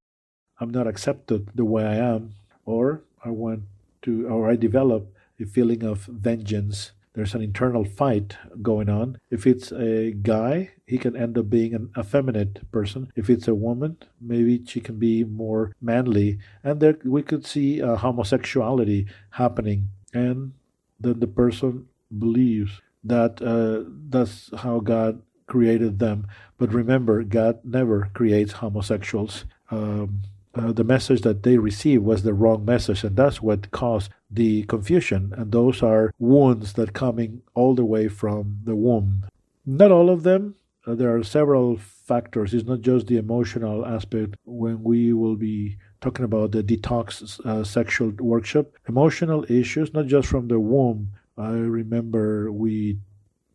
I'm 0.59 0.69
not 0.69 0.87
accepted 0.87 1.49
the 1.55 1.65
way 1.65 1.83
I 1.83 1.95
am. 1.95 2.33
Or 2.65 3.03
I 3.23 3.29
want 3.29 3.63
to, 4.03 4.27
or 4.27 4.49
I 4.49 4.55
develop 4.55 5.13
a 5.39 5.45
feeling 5.45 5.83
of 5.83 6.05
vengeance 6.05 6.91
there's 7.15 7.33
an 7.33 7.41
internal 7.41 7.85
fight 7.85 8.35
going 8.61 8.89
on. 8.89 9.17
If 9.31 9.47
it's 9.47 9.71
a 9.71 10.11
guy, 10.11 10.71
he 10.85 10.97
can 10.97 11.15
end 11.15 11.37
up 11.37 11.49
being 11.49 11.73
an 11.73 11.89
effeminate 11.97 12.69
person. 12.71 13.09
If 13.15 13.29
it's 13.29 13.47
a 13.47 13.55
woman, 13.55 13.97
maybe 14.19 14.61
she 14.65 14.81
can 14.81 14.99
be 14.99 15.23
more 15.23 15.71
manly. 15.81 16.39
And 16.61 16.81
there 16.81 16.97
we 17.05 17.23
could 17.23 17.45
see 17.45 17.81
uh, 17.81 17.95
homosexuality 17.95 19.07
happening. 19.31 19.89
And 20.13 20.53
then 20.99 21.21
the 21.21 21.27
person 21.27 21.87
believes 22.19 22.81
that 23.05 23.41
uh, 23.41 23.89
that's 24.09 24.49
how 24.57 24.81
God 24.81 25.21
created 25.47 25.99
them. 25.99 26.27
But 26.57 26.73
remember, 26.73 27.23
God 27.23 27.59
never 27.63 28.09
creates 28.13 28.53
homosexuals. 28.53 29.45
Um, 29.71 30.23
uh, 30.55 30.71
the 30.71 30.83
message 30.83 31.21
that 31.21 31.43
they 31.43 31.57
received 31.57 32.03
was 32.03 32.23
the 32.23 32.33
wrong 32.33 32.63
message, 32.63 33.03
and 33.03 33.15
that's 33.15 33.41
what 33.41 33.71
caused 33.71 34.11
the 34.31 34.63
confusion. 34.63 35.33
And 35.37 35.51
those 35.51 35.83
are 35.83 36.13
wounds 36.17 36.73
that 36.73 36.93
coming 36.93 37.41
all 37.53 37.75
the 37.75 37.85
way 37.85 38.07
from 38.07 38.59
the 38.63 38.75
womb. 38.75 39.25
Not 39.65 39.91
all 39.91 40.09
of 40.09 40.23
them. 40.23 40.55
Uh, 40.87 40.95
there 40.95 41.15
are 41.15 41.23
several 41.23 41.77
factors. 41.77 42.53
It's 42.53 42.67
not 42.67 42.81
just 42.81 43.07
the 43.07 43.17
emotional 43.17 43.85
aspect. 43.85 44.35
When 44.45 44.83
we 44.83 45.11
will 45.13 45.35
be 45.35 45.77
talking 45.99 46.25
about 46.25 46.51
the 46.51 46.63
detox 46.63 47.39
uh, 47.45 47.63
sexual 47.63 48.11
workshop, 48.19 48.67
emotional 48.87 49.45
issues, 49.49 49.93
not 49.93 50.05
just 50.05 50.27
from 50.27 50.47
the 50.47 50.59
womb. 50.59 51.09
I 51.37 51.49
remember 51.49 52.51
we 52.51 52.99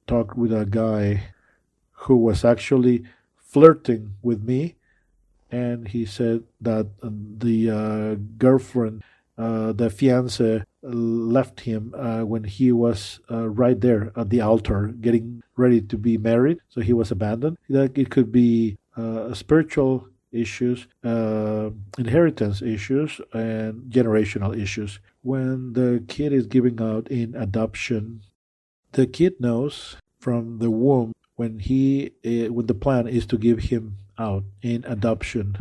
talked 0.07 0.36
with 0.36 0.53
a 0.53 0.66
guy 0.66 1.32
who 1.92 2.16
was 2.16 2.44
actually 2.44 3.05
flirting 3.36 4.14
with 4.22 4.42
me 4.42 4.76
and 5.51 5.88
he 5.88 6.05
said 6.05 6.44
that 6.61 6.86
the 7.03 7.70
uh, 7.70 8.14
girlfriend, 8.38 9.03
uh, 9.36 9.72
the 9.72 9.90
fiance, 9.90 10.64
left 10.82 11.61
him 11.61 11.94
uh, 11.96 12.22
when 12.22 12.44
he 12.44 12.72
was 12.72 13.20
uh, 13.30 13.48
right 13.48 13.80
there 13.80 14.12
at 14.16 14.30
the 14.30 14.40
altar, 14.40 14.88
getting 15.01 15.42
ready 15.57 15.80
to 15.80 15.98
be 15.98 16.16
married. 16.16 16.59
So 16.68 16.80
he 16.80 16.92
was 16.92 17.11
abandoned. 17.11 17.59
That 17.68 17.96
it 17.98 18.11
could 18.11 18.32
be 18.32 18.78
uh, 18.96 19.34
spiritual 19.34 20.09
issues, 20.32 20.86
uh, 21.05 21.70
inheritance 21.98 22.62
issues, 22.62 23.20
and 23.32 23.90
generational 23.90 24.57
issues. 24.57 25.01
When 25.22 25.74
the 25.74 26.03
kid 26.09 26.32
is 26.32 26.46
giving 26.46 26.80
out 26.80 27.09
in 27.11 27.34
adoption, 27.34 28.22
the 28.92 29.07
kid 29.07 29.40
knows 29.40 29.96
from 30.18 30.59
the 30.59 30.70
womb 30.70 31.12
when 31.36 31.59
he 31.59 32.12
when 32.22 32.66
the 32.66 32.74
plan 32.74 33.09
is 33.09 33.26
to 33.26 33.38
give 33.38 33.59
him 33.59 33.96
out 34.20 34.44
in 34.62 34.84
adoption. 34.86 35.56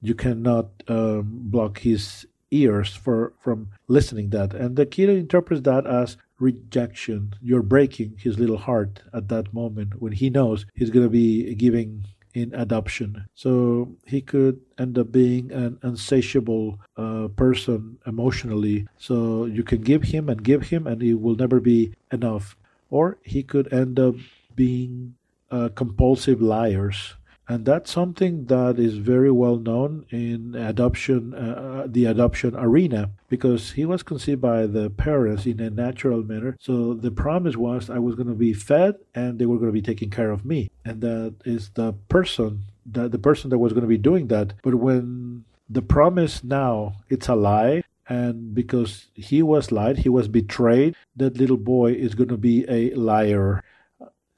You 0.00 0.14
cannot 0.14 0.68
um, 0.88 1.40
block 1.54 1.78
his 1.78 2.26
ears 2.50 2.94
for 2.94 3.32
from 3.40 3.70
listening 3.88 4.30
that, 4.30 4.52
and 4.52 4.76
the 4.76 4.84
kid 4.84 5.08
interprets 5.08 5.62
that 5.62 5.86
as 5.86 6.18
rejection. 6.38 7.34
You're 7.40 7.62
breaking 7.62 8.18
his 8.18 8.38
little 8.38 8.58
heart 8.58 9.02
at 9.14 9.28
that 9.28 9.54
moment 9.54 10.02
when 10.02 10.12
he 10.12 10.28
knows 10.28 10.66
he's 10.74 10.90
going 10.90 11.06
to 11.06 11.10
be 11.10 11.54
giving 11.54 12.04
in 12.34 12.52
adoption. 12.54 13.26
So 13.34 13.94
he 14.06 14.20
could 14.20 14.60
end 14.78 14.98
up 14.98 15.12
being 15.12 15.52
an 15.52 15.78
insatiable 15.82 16.80
uh, 16.96 17.28
person 17.36 17.98
emotionally. 18.06 18.86
So 18.98 19.44
you 19.44 19.62
can 19.62 19.82
give 19.82 20.02
him 20.04 20.28
and 20.28 20.42
give 20.42 20.68
him, 20.68 20.86
and 20.86 21.02
it 21.02 21.14
will 21.14 21.36
never 21.36 21.60
be 21.60 21.94
enough. 22.10 22.56
Or 22.90 23.18
he 23.22 23.42
could 23.42 23.72
end 23.72 23.98
up 24.00 24.16
being 24.54 25.14
uh, 25.50 25.68
compulsive 25.74 26.40
liars 26.40 27.14
and 27.48 27.64
that's 27.64 27.90
something 27.90 28.46
that 28.46 28.78
is 28.78 28.96
very 28.96 29.30
well 29.30 29.56
known 29.56 30.06
in 30.10 30.54
adoption, 30.54 31.34
uh, 31.34 31.82
uh, 31.84 31.86
the 31.86 32.04
adoption 32.06 32.54
arena, 32.56 33.10
because 33.28 33.72
he 33.72 33.84
was 33.84 34.02
conceived 34.02 34.40
by 34.40 34.66
the 34.66 34.90
parents 34.90 35.46
in 35.46 35.60
a 35.60 35.70
natural 35.70 36.22
manner. 36.22 36.56
So 36.60 36.94
the 36.94 37.10
promise 37.10 37.56
was 37.56 37.90
I 37.90 37.98
was 37.98 38.14
going 38.14 38.28
to 38.28 38.34
be 38.34 38.52
fed, 38.52 38.94
and 39.14 39.38
they 39.38 39.46
were 39.46 39.56
going 39.56 39.68
to 39.68 39.72
be 39.72 39.82
taking 39.82 40.10
care 40.10 40.30
of 40.30 40.44
me, 40.44 40.70
and 40.84 41.00
that 41.02 41.34
is 41.44 41.70
the 41.74 41.92
person 42.08 42.62
that 42.86 43.12
the 43.12 43.18
person 43.18 43.50
that 43.50 43.58
was 43.58 43.72
going 43.72 43.82
to 43.82 43.88
be 43.88 43.98
doing 43.98 44.28
that. 44.28 44.54
But 44.62 44.76
when 44.76 45.44
the 45.68 45.82
promise 45.82 46.44
now 46.44 46.96
it's 47.08 47.28
a 47.28 47.34
lie 47.34 47.82
and 48.08 48.54
because 48.54 49.06
he 49.14 49.42
was 49.42 49.72
lied 49.72 49.98
he 49.98 50.08
was 50.08 50.28
betrayed 50.28 50.94
that 51.16 51.38
little 51.38 51.56
boy 51.56 51.92
is 51.92 52.14
going 52.14 52.28
to 52.28 52.36
be 52.36 52.64
a 52.68 52.92
liar 52.94 53.62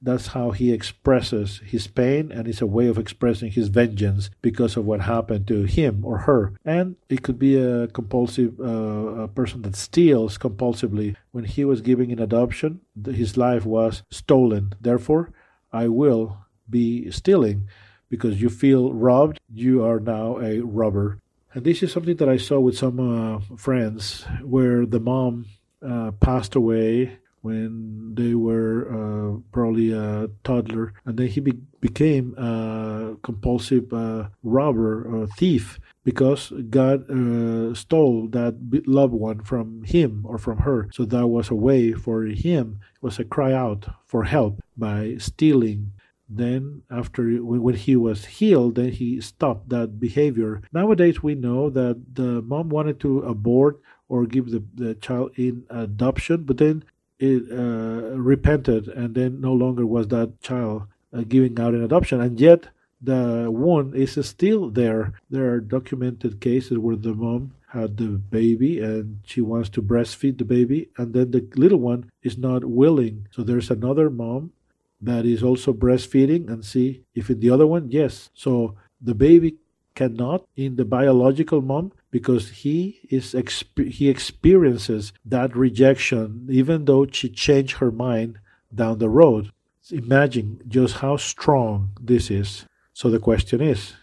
that's 0.05 0.29
how 0.29 0.51
he 0.51 0.73
expresses 0.73 1.61
his 1.65 1.87
pain 1.87 2.31
and 2.31 2.47
it's 2.47 2.61
a 2.61 2.67
way 2.67 2.87
of 2.87 2.99
expressing 2.99 3.51
his 3.51 3.69
vengeance 3.69 4.31
because 4.43 4.77
of 4.77 4.85
what 4.85 5.01
happened 5.01 5.49
to 5.49 5.63
him 5.63 6.05
or 6.05 6.19
her. 6.19 6.53
And 6.65 6.97
it 7.09 7.23
could 7.23 7.39
be 7.39 7.57
a 7.57 7.89
compulsive 7.89 8.61
uh, 8.61 9.25
a 9.25 9.29
person 9.29 9.63
that 9.63 9.77
steals 9.77 10.37
compulsively. 10.39 11.17
When 11.33 11.45
he 11.45 11.65
was 11.65 11.81
giving 11.81 12.11
in 12.11 12.21
adoption 12.21 12.81
his 13.05 13.37
life 13.37 13.65
was 13.65 14.03
stolen. 14.11 14.75
Therefore 14.81 15.33
i 15.73 15.89
will 15.89 16.39
be 16.69 17.11
stealing 17.11 17.69
because 18.09 18.41
you 18.41 18.49
feel 18.49 18.93
robbed. 18.93 19.41
You 19.53 19.85
are 19.85 19.99
now 19.99 20.39
a 20.39 20.61
robber. 20.61 21.19
And 21.53 21.65
this 21.65 21.83
is 21.83 21.93
something 21.93 22.17
that 22.17 22.29
i 22.29 22.37
saw 22.37 22.61
with 22.61 22.77
some 22.77 22.99
uh, 23.01 23.57
friends 23.57 24.27
where 24.43 24.85
the 24.87 25.01
mom 25.01 25.47
uh, 25.83 26.13
passed 26.13 26.55
away 26.55 27.19
when 27.45 28.15
they 28.15 28.35
were 28.35 28.89
uh, 28.89 29.39
probably 29.53 29.93
a 29.93 30.29
toddler, 30.45 30.95
and 31.05 31.19
then 31.19 31.29
he 31.29 31.41
be- 31.41 31.61
became 31.81 32.35
a 32.39 33.17
compulsive 33.23 33.93
uh, 33.93 34.29
robber 34.43 35.05
or 35.05 35.27
thief 35.27 35.79
because 36.05 36.53
God 36.71 37.05
uh, 37.11 37.75
stole 37.75 38.29
that 38.29 38.55
loved 38.87 39.13
one 39.13 39.43
from 39.43 39.85
him 39.85 40.25
or 40.25 40.39
from 40.39 40.59
her. 40.59 40.89
So 40.95 41.05
that 41.05 41.27
was 41.27 41.51
a 41.51 41.55
way 41.55 41.93
for 41.93 42.25
him, 42.25 42.81
it 42.95 43.03
was 43.03 43.19
a 43.19 43.25
cry 43.25 43.53
out 43.53 43.89
for 44.07 44.25
help 44.25 44.63
by 44.77 45.17
stealing. 45.19 45.93
Then, 46.27 46.81
after 46.91 47.23
when 47.45 47.75
he 47.75 47.95
was 47.97 48.25
healed, 48.25 48.77
then 48.77 48.93
he 48.93 49.21
stopped 49.21 49.69
that 49.69 50.01
behavior. 50.01 50.63
Nowadays, 50.73 51.23
we 51.23 51.35
know 51.35 51.69
that 51.69 52.01
the 52.15 52.41
mom 52.41 52.71
wanted 52.71 52.99
to 53.01 53.21
abort 53.21 53.83
or 54.09 54.25
give 54.25 54.51
the, 54.51 54.65
the 54.75 54.95
child 54.95 55.33
in 55.37 55.65
adoption, 55.69 56.45
but 56.45 56.57
then 56.57 56.83
it 57.19 57.45
uh, 57.51 58.17
repented 58.19 58.89
and 58.89 59.15
then 59.15 59.41
no 59.41 59.53
longer 59.53 59.87
was 59.87 60.09
that 60.09 60.41
child 60.41 60.85
uh, 61.13 61.23
giving 61.27 61.59
out 61.59 61.75
an 61.75 61.83
adoption. 61.83 62.21
And 62.21 62.41
yet 62.41 62.69
the 63.01 63.49
wound 63.51 63.95
is 63.95 64.19
still 64.27 64.71
there. 64.71 65.15
There 65.31 65.53
are 65.53 65.61
documented 65.61 66.41
cases 66.41 66.79
where 66.79 66.97
the 66.97 67.15
mom 67.15 67.53
had 67.69 67.97
the 67.97 68.07
baby 68.07 68.81
and 68.81 69.19
she 69.25 69.41
wants 69.41 69.69
to 69.69 69.83
breastfeed 69.83 70.39
the 70.39 70.45
baby 70.45 70.89
and 70.97 71.13
then 71.13 71.31
the 71.31 71.47
little 71.57 71.81
one 71.81 72.11
is 72.23 72.39
not 72.39 72.65
willing. 72.65 73.29
So 73.31 73.43
there's 73.43 73.71
another 73.71 74.11
mom 74.11 74.53
that 75.01 75.27
is 75.27 75.43
also 75.43 75.73
breastfeeding 75.73 76.49
and 76.49 76.65
see 76.65 77.03
if 77.15 77.31
in 77.31 77.41
the 77.41 77.51
other 77.51 77.67
one 77.67 77.91
yes. 77.91 78.31
So 78.35 78.77
the 79.01 79.15
baby 79.15 79.57
cannot 79.95 80.45
in 80.57 80.77
the 80.77 80.85
biological 80.85 81.61
mom 81.61 81.93
because 82.11 82.51
he 82.51 83.01
is 83.11 83.35
exp- 83.35 83.91
he 83.91 84.09
experiences 84.09 85.13
that 85.25 85.57
rejection 85.57 86.47
even 86.51 86.85
though 86.85 87.07
she 87.07 87.29
changed 87.29 87.79
her 87.79 87.91
mind 87.91 88.39
down 88.75 88.99
the 88.99 89.09
road. 89.09 89.51
Imagine 89.91 90.61
just 90.67 90.97
how 90.97 91.17
strong 91.17 91.91
this 92.01 92.31
is. 92.31 92.67
So 92.93 93.11
the 93.11 93.19
question 93.19 93.61
is 93.61 93.95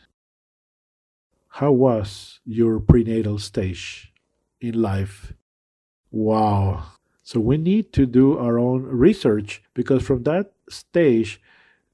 how 1.56 1.72
was 1.72 2.40
your 2.46 2.80
prenatal 2.80 3.38
stage 3.38 4.14
in 4.62 4.82
life? 4.82 5.34
Wow. 6.12 6.84
So 7.24 7.40
we 7.40 7.58
need 7.58 7.94
to 7.94 8.06
do 8.06 8.38
our 8.38 8.58
own 8.58 8.84
research 8.84 9.62
because 9.74 10.04
from 10.04 10.24
that 10.24 10.54
stage 10.70 11.42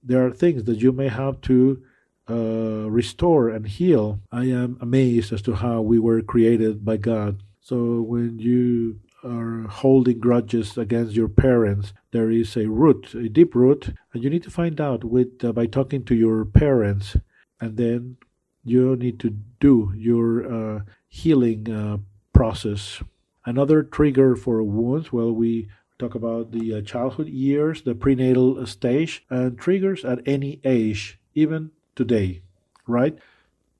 there 0.04 0.26
are 0.26 0.32
things 0.32 0.64
that 0.66 0.82
you 0.82 0.92
may 0.92 1.08
have 1.08 1.42
to 1.42 1.84
uh, 2.30 2.90
restore 2.90 3.50
and 3.50 3.68
heal, 3.68 4.20
I 4.32 4.46
am 4.46 4.78
amazed 4.82 5.32
as 5.32 5.42
to 5.44 5.56
how 5.56 5.82
we 5.82 6.00
were 6.00 6.22
created 6.22 6.84
by 6.84 6.98
God. 6.98 7.44
So 7.62 8.02
when 8.02 8.40
you 8.40 9.00
are 9.24 9.64
holding 9.68 10.20
grudges 10.20 10.78
against 10.78 11.14
your 11.14 11.28
parents, 11.28 11.94
there 12.12 12.32
is 12.32 12.56
a 12.56 12.68
root, 12.68 13.14
a 13.14 13.30
deep 13.30 13.56
root, 13.56 13.94
and 14.14 14.24
you 14.24 14.30
need 14.30 14.44
to 14.44 14.52
find 14.52 14.80
out 14.80 15.04
with 15.04 15.44
uh, 15.44 15.52
by 15.52 15.66
talking 15.66 16.04
to 16.06 16.16
your 16.16 16.46
parents, 16.46 17.18
and 17.60 17.78
then 17.78 18.18
you 18.64 18.96
need 18.96 19.20
to 19.20 19.30
do 19.60 19.92
your 19.96 20.46
uh, 20.46 20.80
healing 21.08 21.70
uh, 21.72 21.98
process. 22.34 23.02
Another 23.46 23.82
trigger 23.84 24.36
for 24.36 24.62
wounds, 24.64 25.12
well, 25.12 25.32
we 25.32 25.70
talk 25.98 26.16
about 26.16 26.52
the 26.52 26.76
uh, 26.76 26.82
childhood 26.82 27.28
years, 27.28 27.82
the 27.82 27.96
prenatal 27.96 28.66
stage, 28.66 29.26
and 29.30 29.58
triggers 29.58 30.06
at 30.06 30.20
any 30.28 30.60
age, 30.64 31.20
even 31.34 31.72
today, 31.98 32.42
right? 32.88 33.18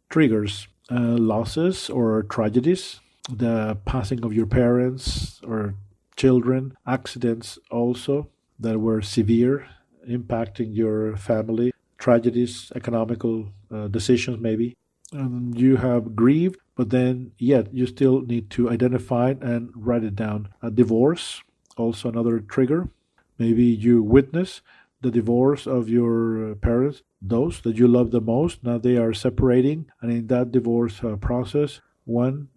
Triggers 0.10 0.68
uh, 0.92 1.16
losses 1.18 1.90
or 1.90 2.24
tragedies, 2.24 3.00
the 3.30 3.78
passing 3.86 4.24
of 4.26 4.34
your 4.34 4.46
parents 4.46 5.40
or 5.48 5.76
children, 6.18 6.76
accidents 6.86 7.60
also 7.72 8.28
that 8.60 8.80
were 8.80 9.02
severe, 9.02 9.68
impacting 10.10 10.76
your 10.76 11.16
family, 11.16 11.72
tragedies, 11.98 12.72
economical 12.76 13.50
uh, 13.72 13.88
decisions 13.88 14.40
maybe. 14.40 14.76
And 15.14 15.58
you 15.58 15.78
have 15.78 16.16
grieved, 16.16 16.58
but 16.76 16.90
then 16.90 17.32
yet 17.38 17.74
you 17.74 17.86
still 17.86 18.22
need 18.22 18.50
to 18.52 18.70
identify 18.70 19.36
and 19.40 19.72
write 19.76 20.04
it 20.04 20.16
down. 20.16 20.50
A 20.62 20.70
divorce, 20.72 21.42
also 21.78 22.10
another 22.10 22.40
trigger. 22.40 22.90
Maybe 23.38 23.66
you 23.66 24.02
witness 24.02 24.62
the 25.08 25.20
divorce 25.22 25.66
of 25.66 25.90
your 25.90 26.52
uh, 26.52 26.56
parents, 26.56 27.04
those 27.22 27.62
that 27.62 27.78
you 27.78 27.88
love 27.88 28.12
the 28.12 28.22
most, 28.22 28.64
now 28.64 28.78
they 28.78 28.98
are 28.98 29.14
separating, 29.14 29.86
and 30.02 30.12
in 30.12 30.28
that 30.28 30.52
divorce 30.52 31.04
uh, 31.04 31.16
process, 31.16 31.82
one 32.06 32.50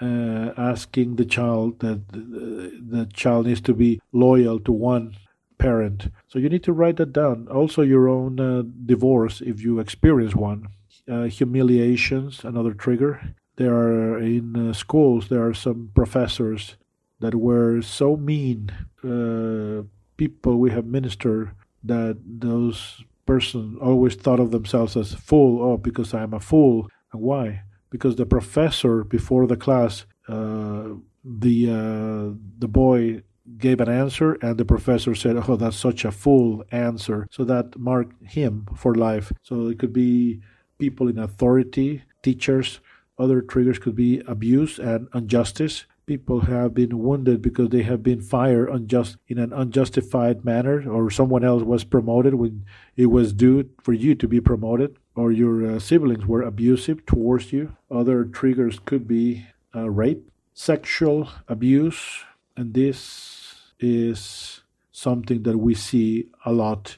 uh, 0.00 0.52
asking 0.56 1.16
the 1.16 1.24
child 1.24 1.80
that 1.80 2.08
the, 2.08 2.80
the 2.94 3.06
child 3.12 3.46
needs 3.46 3.60
to 3.60 3.74
be 3.74 4.00
loyal 4.12 4.58
to 4.60 4.72
one 4.72 5.16
parent. 5.58 6.08
So 6.28 6.38
you 6.38 6.48
need 6.48 6.62
to 6.64 6.72
write 6.72 6.96
that 6.96 7.12
down. 7.12 7.48
Also, 7.48 7.82
your 7.82 8.08
own 8.08 8.40
uh, 8.40 8.62
divorce, 8.86 9.40
if 9.40 9.62
you 9.62 9.80
experience 9.80 10.34
one. 10.34 10.68
Uh, 11.10 11.24
humiliations, 11.24 12.44
another 12.44 12.74
trigger. 12.74 13.34
There 13.56 13.74
are 13.74 14.18
in 14.18 14.70
uh, 14.70 14.72
schools, 14.72 15.28
there 15.28 15.44
are 15.44 15.54
some 15.54 15.90
professors 15.94 16.76
that 17.20 17.34
were 17.34 17.82
so 17.82 18.16
mean. 18.16 18.70
Uh, 19.02 19.82
people 20.16 20.58
we 20.58 20.70
have 20.70 20.84
ministered 20.84 21.50
that 21.84 22.18
those 22.24 23.04
persons 23.26 23.78
always 23.80 24.14
thought 24.14 24.40
of 24.40 24.50
themselves 24.50 24.96
as 24.96 25.14
fool. 25.14 25.62
Oh, 25.62 25.76
because 25.76 26.14
I'm 26.14 26.34
a 26.34 26.40
fool. 26.40 26.88
And 27.12 27.22
why? 27.22 27.62
Because 27.90 28.16
the 28.16 28.26
professor 28.26 29.04
before 29.04 29.46
the 29.46 29.56
class, 29.56 30.06
uh, 30.28 30.88
the 31.24 31.70
uh, 31.70 32.34
the 32.58 32.68
boy 32.68 33.22
gave 33.56 33.80
an 33.80 33.88
answer 33.88 34.34
and 34.42 34.58
the 34.58 34.64
professor 34.64 35.14
said 35.14 35.36
oh 35.48 35.56
that's 35.56 35.76
such 35.76 36.04
a 36.04 36.12
fool 36.12 36.62
answer 36.70 37.26
so 37.30 37.44
that 37.44 37.78
marked 37.78 38.14
him 38.22 38.66
for 38.76 38.94
life 38.94 39.32
so 39.42 39.68
it 39.68 39.78
could 39.78 39.92
be 39.92 40.38
people 40.78 41.08
in 41.08 41.18
authority 41.18 42.02
teachers 42.22 42.80
other 43.18 43.40
triggers 43.40 43.78
could 43.78 43.94
be 43.94 44.22
abuse 44.26 44.78
and 44.78 45.08
injustice 45.14 45.86
people 46.08 46.40
have 46.40 46.74
been 46.74 46.98
wounded 46.98 47.40
because 47.40 47.68
they 47.68 47.82
have 47.82 48.02
been 48.02 48.20
fired 48.20 48.68
unjust 48.70 49.16
in 49.28 49.38
an 49.38 49.52
unjustified 49.52 50.44
manner 50.44 50.90
or 50.90 51.10
someone 51.10 51.44
else 51.44 51.62
was 51.62 51.84
promoted 51.84 52.34
when 52.34 52.64
it 52.96 53.06
was 53.06 53.32
due 53.32 53.68
for 53.82 53.92
you 53.92 54.14
to 54.16 54.26
be 54.26 54.40
promoted 54.40 54.96
or 55.14 55.30
your 55.30 55.70
uh, 55.70 55.78
siblings 55.78 56.26
were 56.26 56.42
abusive 56.42 57.04
towards 57.06 57.52
you 57.52 57.76
other 57.90 58.24
triggers 58.24 58.80
could 58.84 59.06
be 59.06 59.46
uh, 59.76 59.88
rape 59.88 60.30
sexual 60.54 61.28
abuse 61.46 62.24
and 62.56 62.74
this 62.74 63.72
is 63.78 64.62
something 64.98 65.44
that 65.44 65.58
we 65.58 65.74
see 65.74 66.26
a 66.44 66.52
lot. 66.52 66.96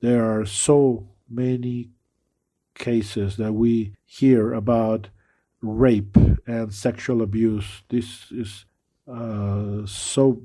There 0.00 0.24
are 0.24 0.46
so 0.46 1.08
many 1.28 1.90
cases 2.74 3.36
that 3.36 3.52
we 3.52 3.94
hear 4.04 4.52
about 4.52 5.08
rape 5.62 6.16
and 6.46 6.74
sexual 6.74 7.22
abuse. 7.22 7.82
This 7.88 8.30
is 8.32 8.66
uh, 9.08 9.86
so 9.86 10.42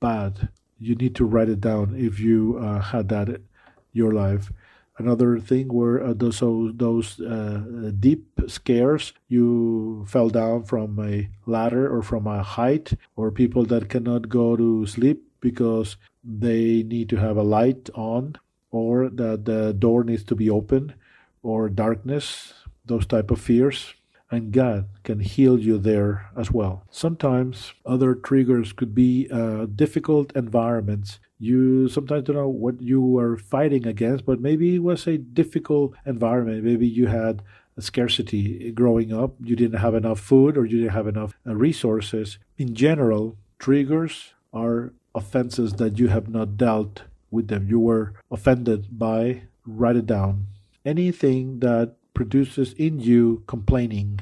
bad. 0.00 0.48
You 0.78 0.94
need 0.94 1.14
to 1.16 1.24
write 1.24 1.48
it 1.48 1.60
down 1.60 1.94
if 1.96 2.18
you 2.18 2.58
uh, 2.58 2.80
had 2.80 3.08
that 3.10 3.28
in 3.28 3.44
your 3.92 4.12
life. 4.12 4.52
Another 4.98 5.38
thing 5.38 5.68
were 5.68 6.02
uh, 6.02 6.12
those 6.14 6.40
those 6.76 7.20
uh, 7.20 7.90
deep 7.98 8.40
scares. 8.46 9.12
You 9.28 10.04
fell 10.06 10.28
down 10.28 10.64
from 10.64 10.98
a 11.00 11.28
ladder 11.46 11.92
or 11.92 12.02
from 12.02 12.26
a 12.26 12.42
height, 12.42 12.92
or 13.16 13.30
people 13.30 13.64
that 13.66 13.88
cannot 13.88 14.28
go 14.28 14.54
to 14.56 14.86
sleep 14.86 15.24
because 15.40 15.96
they 16.22 16.82
need 16.82 17.08
to 17.08 17.16
have 17.16 17.36
a 17.36 17.42
light 17.42 17.88
on, 17.94 18.36
or 18.70 19.08
that 19.08 19.44
the 19.44 19.72
door 19.72 20.04
needs 20.04 20.24
to 20.24 20.36
be 20.36 20.50
open, 20.50 20.94
or 21.42 21.68
darkness. 21.68 22.52
Those 22.84 23.06
type 23.06 23.30
of 23.30 23.40
fears 23.40 23.94
and 24.32 24.50
God 24.50 24.88
can 25.04 25.20
heal 25.20 25.58
you 25.58 25.78
there 25.78 26.30
as 26.36 26.50
well. 26.50 26.84
Sometimes 26.90 27.74
other 27.86 28.14
triggers 28.14 28.72
could 28.72 28.94
be 28.94 29.28
uh, 29.30 29.66
difficult 29.66 30.34
environments 30.34 31.20
you 31.42 31.88
sometimes 31.88 32.22
don't 32.22 32.36
know 32.36 32.46
what 32.46 32.80
you 32.80 33.18
are 33.18 33.36
fighting 33.36 33.84
against, 33.84 34.24
but 34.24 34.40
maybe 34.40 34.76
it 34.76 34.82
was 34.82 35.08
a 35.08 35.18
difficult 35.18 35.92
environment. 36.06 36.62
Maybe 36.62 36.86
you 36.86 37.08
had 37.08 37.42
a 37.76 37.82
scarcity 37.82 38.70
growing 38.70 39.12
up, 39.12 39.34
you 39.42 39.56
didn't 39.56 39.80
have 39.80 39.96
enough 39.96 40.20
food 40.20 40.56
or 40.56 40.64
you 40.64 40.78
didn't 40.78 40.92
have 40.92 41.08
enough 41.08 41.36
uh, 41.44 41.56
resources. 41.56 42.38
In 42.58 42.76
general, 42.76 43.36
triggers 43.58 44.34
are 44.52 44.92
offenses 45.16 45.72
that 45.74 45.98
you 45.98 46.06
have 46.08 46.28
not 46.28 46.56
dealt 46.56 47.02
with 47.32 47.48
them. 47.48 47.66
You 47.66 47.80
were 47.80 48.14
offended 48.30 48.96
by, 48.96 49.42
write 49.66 49.96
it 49.96 50.06
down. 50.06 50.46
Anything 50.86 51.58
that 51.58 51.96
produces 52.14 52.72
in 52.74 53.00
you 53.00 53.42
complaining. 53.46 54.20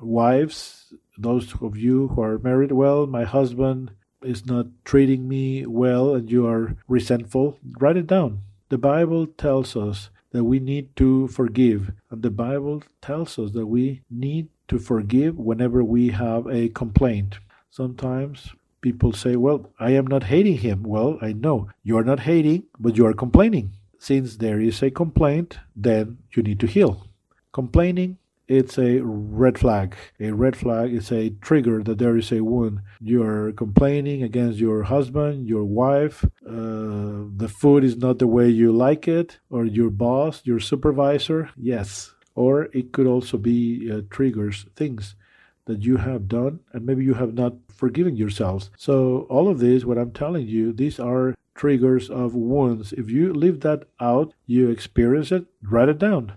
Wives, 0.00 0.92
those 1.16 1.54
of 1.60 1.76
you 1.76 2.08
who 2.08 2.22
are 2.22 2.38
married, 2.38 2.72
well, 2.72 3.06
my 3.06 3.24
husband 3.24 3.92
is 4.22 4.46
not 4.46 4.66
treating 4.84 5.28
me 5.28 5.66
well 5.66 6.14
and 6.14 6.30
you 6.30 6.46
are 6.46 6.76
resentful, 6.88 7.58
write 7.78 7.96
it 7.96 8.06
down. 8.06 8.40
The 8.68 8.78
Bible 8.78 9.26
tells 9.26 9.76
us 9.76 10.10
that 10.32 10.44
we 10.44 10.58
need 10.58 10.96
to 10.96 11.28
forgive, 11.28 11.92
and 12.10 12.22
the 12.22 12.30
Bible 12.30 12.82
tells 13.00 13.38
us 13.38 13.52
that 13.52 13.66
we 13.66 14.02
need 14.10 14.48
to 14.66 14.78
forgive 14.78 15.38
whenever 15.38 15.84
we 15.84 16.08
have 16.08 16.46
a 16.48 16.70
complaint. 16.70 17.38
Sometimes 17.70 18.50
people 18.80 19.12
say, 19.12 19.36
Well, 19.36 19.70
I 19.78 19.92
am 19.92 20.06
not 20.06 20.24
hating 20.24 20.58
him. 20.58 20.82
Well, 20.82 21.18
I 21.22 21.32
know 21.32 21.70
you 21.82 21.96
are 21.98 22.04
not 22.04 22.20
hating, 22.20 22.64
but 22.80 22.96
you 22.96 23.06
are 23.06 23.14
complaining. 23.14 23.74
Since 24.04 24.36
there 24.36 24.60
is 24.60 24.82
a 24.82 24.90
complaint, 24.90 25.60
then 25.74 26.18
you 26.34 26.42
need 26.42 26.60
to 26.60 26.66
heal. 26.66 27.08
Complaining 27.52 28.18
it's 28.46 28.76
a 28.76 29.00
red 29.02 29.56
flag. 29.58 29.96
A 30.20 30.30
red 30.30 30.56
flag 30.56 30.92
is 30.92 31.10
a 31.10 31.30
trigger 31.40 31.82
that 31.82 31.96
there 31.96 32.14
is 32.18 32.30
a 32.30 32.44
wound. 32.44 32.80
You're 33.00 33.52
complaining 33.52 34.22
against 34.22 34.58
your 34.58 34.82
husband, 34.82 35.48
your 35.48 35.64
wife, 35.64 36.22
uh, 36.46 37.24
the 37.34 37.48
food 37.48 37.82
is 37.82 37.96
not 37.96 38.18
the 38.18 38.26
way 38.26 38.50
you 38.50 38.72
like 38.72 39.08
it, 39.08 39.38
or 39.48 39.64
your 39.64 39.88
boss, 39.88 40.42
your 40.44 40.60
supervisor. 40.60 41.48
Yes. 41.56 42.12
Or 42.34 42.64
it 42.74 42.92
could 42.92 43.06
also 43.06 43.38
be 43.38 43.90
uh, 43.90 44.02
triggers, 44.10 44.66
things 44.76 45.16
that 45.64 45.82
you 45.82 45.96
have 45.96 46.28
done, 46.28 46.60
and 46.74 46.84
maybe 46.84 47.04
you 47.04 47.14
have 47.14 47.32
not 47.32 47.54
forgiven 47.74 48.16
yourselves. 48.16 48.70
So, 48.76 49.26
all 49.30 49.48
of 49.48 49.60
this, 49.60 49.86
what 49.86 49.96
I'm 49.96 50.12
telling 50.12 50.46
you, 50.46 50.74
these 50.74 51.00
are 51.00 51.34
triggers 51.54 52.10
of 52.10 52.34
wounds. 52.34 52.92
If 52.92 53.10
you 53.10 53.32
leave 53.32 53.60
that 53.60 53.84
out, 54.00 54.34
you 54.46 54.70
experience 54.70 55.32
it, 55.32 55.46
write 55.62 55.88
it 55.88 55.98
down 55.98 56.32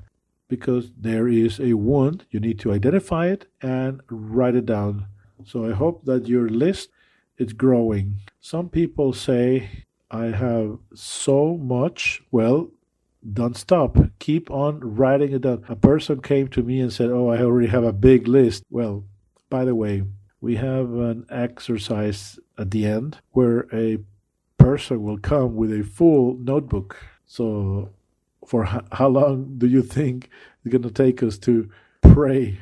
because 0.47 0.91
there 0.97 1.27
is 1.27 1.59
a 1.59 1.73
wound. 1.73 2.25
You 2.31 2.39
need 2.39 2.59
to 2.59 2.71
identify 2.71 3.27
it 3.27 3.45
and 3.61 4.01
write 4.09 4.55
it 4.55 4.65
down. 4.65 5.07
So 5.45 5.65
I 5.65 5.73
hope 5.73 6.05
that 6.05 6.27
your 6.27 6.49
list 6.49 6.89
is 7.37 7.53
growing. 7.53 8.21
Some 8.39 8.69
people 8.69 9.13
say, 9.13 9.83
I 10.09 10.25
have 10.25 10.79
so 10.93 11.57
much. 11.57 12.21
Well, 12.31 12.69
don't 13.33 13.57
stop. 13.57 13.97
Keep 14.19 14.49
on 14.49 14.79
writing 14.79 15.33
it 15.33 15.41
down. 15.41 15.65
A 15.67 15.75
person 15.75 16.21
came 16.21 16.47
to 16.49 16.63
me 16.63 16.79
and 16.79 16.93
said, 16.93 17.09
Oh, 17.09 17.29
I 17.29 17.41
already 17.41 17.67
have 17.67 17.83
a 17.83 17.93
big 17.93 18.27
list. 18.27 18.63
Well, 18.69 19.03
by 19.49 19.65
the 19.65 19.75
way, 19.75 20.03
we 20.39 20.55
have 20.55 20.93
an 20.93 21.25
exercise 21.29 22.39
at 22.57 22.71
the 22.71 22.85
end 22.85 23.19
where 23.31 23.67
a 23.73 23.99
person 24.57 25.03
will 25.03 25.17
come 25.17 25.55
with 25.55 25.71
a 25.71 25.83
full 25.83 26.35
notebook. 26.37 26.97
So 27.25 27.89
for 28.45 28.63
how 28.91 29.07
long 29.07 29.55
do 29.57 29.67
you 29.67 29.81
think 29.81 30.29
it's 30.63 30.71
going 30.71 30.81
to 30.83 30.91
take 30.91 31.21
us 31.21 31.37
to 31.39 31.69
pray 32.01 32.57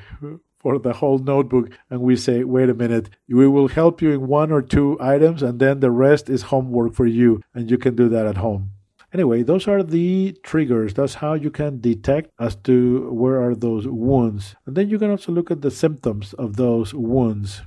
for 0.60 0.80
the 0.80 0.94
whole 0.94 1.20
notebook? 1.20 1.70
And 1.90 2.02
we 2.02 2.16
say 2.16 2.44
wait 2.44 2.70
a 2.70 2.74
minute. 2.74 3.10
We 3.30 3.48
will 3.48 3.68
help 3.68 4.02
you 4.02 4.12
in 4.12 4.28
one 4.28 4.52
or 4.52 4.62
two 4.62 4.98
items 5.00 5.44
and 5.44 5.60
then 5.60 5.80
the 5.80 5.92
rest 5.92 6.30
is 6.30 6.44
homework 6.44 6.94
for 6.94 7.06
you 7.06 7.42
and 7.54 7.70
you 7.70 7.78
can 7.78 7.96
do 7.96 8.10
that 8.10 8.26
at 8.26 8.38
home. 8.38 8.72
Anyway 9.14 9.44
those 9.44 9.68
are 9.68 9.84
the 9.84 10.36
triggers. 10.44 10.94
That's 10.94 11.16
how 11.16 11.36
you 11.36 11.52
can 11.52 11.80
detect 11.80 12.32
as 12.40 12.56
to 12.68 13.10
where 13.12 13.42
are 13.42 13.56
those 13.56 13.88
wounds. 13.88 14.56
And 14.66 14.76
then 14.76 14.90
you 14.90 14.98
can 14.98 15.12
also 15.12 15.32
look 15.32 15.52
at 15.52 15.62
the 15.62 15.72
symptoms 15.72 16.34
of 16.34 16.56
those 16.56 16.94
wounds. 16.94 17.62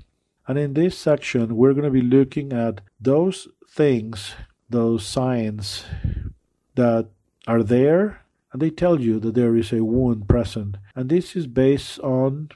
And 0.46 0.58
in 0.58 0.74
this 0.74 0.98
section 0.98 1.56
we're 1.56 1.74
going 1.74 1.84
to 1.84 1.90
be 1.90 2.02
looking 2.02 2.52
at 2.52 2.80
those 3.00 3.46
things 3.68 4.34
those 4.70 5.06
signs 5.06 5.84
that 6.74 7.08
are 7.46 7.62
there 7.62 8.22
and 8.52 8.62
they 8.62 8.70
tell 8.70 9.00
you 9.00 9.20
that 9.20 9.34
there 9.34 9.56
is 9.56 9.72
a 9.72 9.84
wound 9.84 10.28
present. 10.28 10.78
And 10.94 11.08
this 11.08 11.36
is 11.36 11.46
based 11.46 11.98
on 12.00 12.48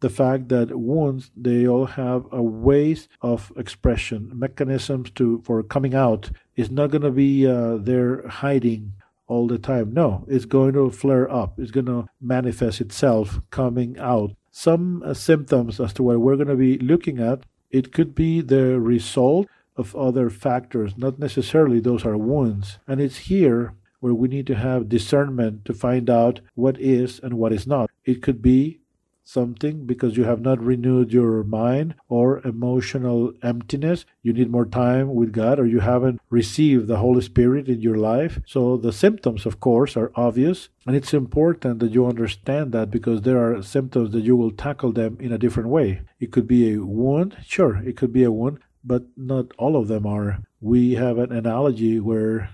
the 0.00 0.08
fact 0.08 0.48
that 0.48 0.78
wounds 0.78 1.30
they 1.36 1.66
all 1.66 1.86
have 1.86 2.26
a 2.32 2.42
ways 2.42 3.08
of 3.20 3.52
expression. 3.56 4.30
Mechanisms 4.32 5.10
to 5.12 5.42
for 5.44 5.62
coming 5.62 5.94
out. 5.94 6.30
It's 6.56 6.70
not 6.70 6.90
going 6.90 7.02
to 7.02 7.10
be 7.10 7.46
uh, 7.46 7.76
there 7.76 8.26
hiding 8.28 8.94
all 9.26 9.46
the 9.46 9.58
time. 9.58 9.92
No 9.92 10.24
it's 10.28 10.44
going 10.44 10.74
to 10.74 10.90
flare 10.90 11.30
up. 11.30 11.58
It's 11.58 11.70
going 11.70 11.86
to 11.86 12.06
manifest 12.20 12.80
itself 12.80 13.40
coming 13.50 13.98
out. 13.98 14.32
Some 14.50 15.02
uh, 15.04 15.14
symptoms 15.14 15.80
as 15.80 15.92
to 15.94 16.02
what 16.02 16.20
we're 16.20 16.36
going 16.36 16.48
to 16.48 16.56
be 16.56 16.78
looking 16.78 17.18
at 17.18 17.44
it 17.70 17.92
could 17.92 18.14
be 18.14 18.40
the 18.40 18.80
result 18.80 19.46
of 19.80 19.96
other 19.96 20.30
factors 20.30 20.96
not 20.96 21.18
necessarily 21.18 21.80
those 21.80 22.04
are 22.04 22.16
wounds 22.16 22.78
and 22.86 23.00
it's 23.00 23.18
here 23.32 23.74
where 24.00 24.14
we 24.14 24.28
need 24.28 24.46
to 24.46 24.56
have 24.56 24.88
discernment 24.88 25.64
to 25.66 25.74
find 25.74 26.10
out 26.10 26.40
what 26.54 26.80
is 26.80 27.20
and 27.20 27.34
what 27.34 27.52
is 27.52 27.66
not. 27.66 27.90
It 28.04 28.22
could 28.22 28.42
be 28.42 28.80
something 29.22 29.86
because 29.86 30.16
you 30.16 30.24
have 30.24 30.40
not 30.40 30.60
renewed 30.60 31.12
your 31.12 31.44
mind 31.44 31.94
or 32.08 32.40
emotional 32.44 33.32
emptiness. 33.42 34.04
You 34.22 34.32
need 34.32 34.50
more 34.50 34.66
time 34.66 35.14
with 35.14 35.32
God 35.32 35.60
or 35.60 35.66
you 35.66 35.80
haven't 35.80 36.20
received 36.30 36.88
the 36.88 36.96
Holy 36.96 37.20
Spirit 37.20 37.68
in 37.68 37.80
your 37.80 37.96
life. 37.96 38.40
So 38.44 38.76
the 38.76 38.92
symptoms, 38.92 39.46
of 39.46 39.60
course, 39.60 39.96
are 39.96 40.10
obvious. 40.16 40.68
And 40.84 40.96
it's 40.96 41.14
important 41.14 41.78
that 41.78 41.92
you 41.92 42.06
understand 42.06 42.72
that 42.72 42.90
because 42.90 43.22
there 43.22 43.38
are 43.38 43.62
symptoms 43.62 44.10
that 44.12 44.24
you 44.24 44.34
will 44.34 44.50
tackle 44.50 44.92
them 44.92 45.16
in 45.20 45.30
a 45.30 45.38
different 45.38 45.68
way. 45.68 46.00
It 46.18 46.32
could 46.32 46.48
be 46.48 46.72
a 46.72 46.78
wound. 46.78 47.36
Sure, 47.46 47.76
it 47.84 47.96
could 47.96 48.12
be 48.12 48.24
a 48.24 48.32
wound, 48.32 48.58
but 48.84 49.04
not 49.16 49.46
all 49.58 49.76
of 49.76 49.88
them 49.88 50.06
are. 50.06 50.38
We 50.60 50.94
have 50.94 51.18
an 51.18 51.32
analogy 51.32 52.00
where 52.00 52.50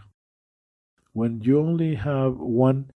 when 1.13 1.41
you 1.41 1.59
only 1.59 1.95
have 1.95 2.37
one 2.37 2.91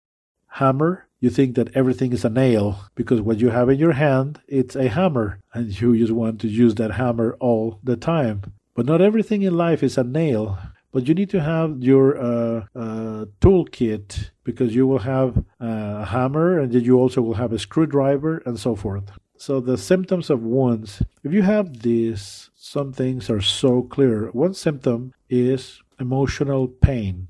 hammer 0.49 1.09
you 1.21 1.31
think 1.31 1.57
that 1.57 1.75
everything 1.77 2.13
is 2.13 2.25
a 2.25 2.31
nail 2.31 2.85
because 2.95 3.21
what 3.21 3.39
you 3.39 3.51
have 3.51 3.69
in 3.69 3.79
your 3.79 3.93
hand 3.93 4.41
it's 4.47 4.77
a 4.77 4.89
hammer 4.89 5.41
and 5.53 5.81
you 5.81 5.97
just 5.99 6.13
want 6.13 6.41
to 6.41 6.49
use 6.49 6.77
that 6.77 6.93
hammer 6.93 7.37
all 7.41 7.81
the 7.83 7.97
time. 7.97 8.43
But 8.75 8.87
not 8.87 9.01
everything 9.01 9.43
in 9.43 9.57
life 9.57 9.83
is 9.83 9.99
a 9.99 10.05
nail. 10.05 10.59
But 10.93 11.07
you 11.07 11.15
need 11.15 11.31
to 11.31 11.41
have 11.41 11.83
your 11.83 12.17
uh, 12.17 12.67
uh, 12.75 13.25
toolkit 13.41 14.31
because 14.45 14.75
you 14.75 14.87
will 14.87 15.01
have 15.01 15.45
a 15.61 16.05
hammer 16.05 16.59
and 16.59 16.73
then 16.73 16.85
you 16.85 16.99
also 16.99 17.21
will 17.21 17.35
have 17.35 17.53
a 17.53 17.59
screwdriver 17.59 18.43
and 18.47 18.59
so 18.59 18.75
forth 18.75 19.11
so 19.39 19.61
the 19.61 19.79
symptoms 19.79 20.31
of 20.31 20.43
wounds 20.43 21.03
if 21.23 21.33
you 21.33 21.43
have 21.43 21.83
these 21.83 22.51
some 22.69 22.93
things 22.93 23.31
are 23.31 23.41
so 23.41 23.83
clear. 23.83 24.29
One 24.33 24.53
symptom 24.53 25.15
is 25.31 25.81
emotional 25.99 26.69
pain. 26.69 27.29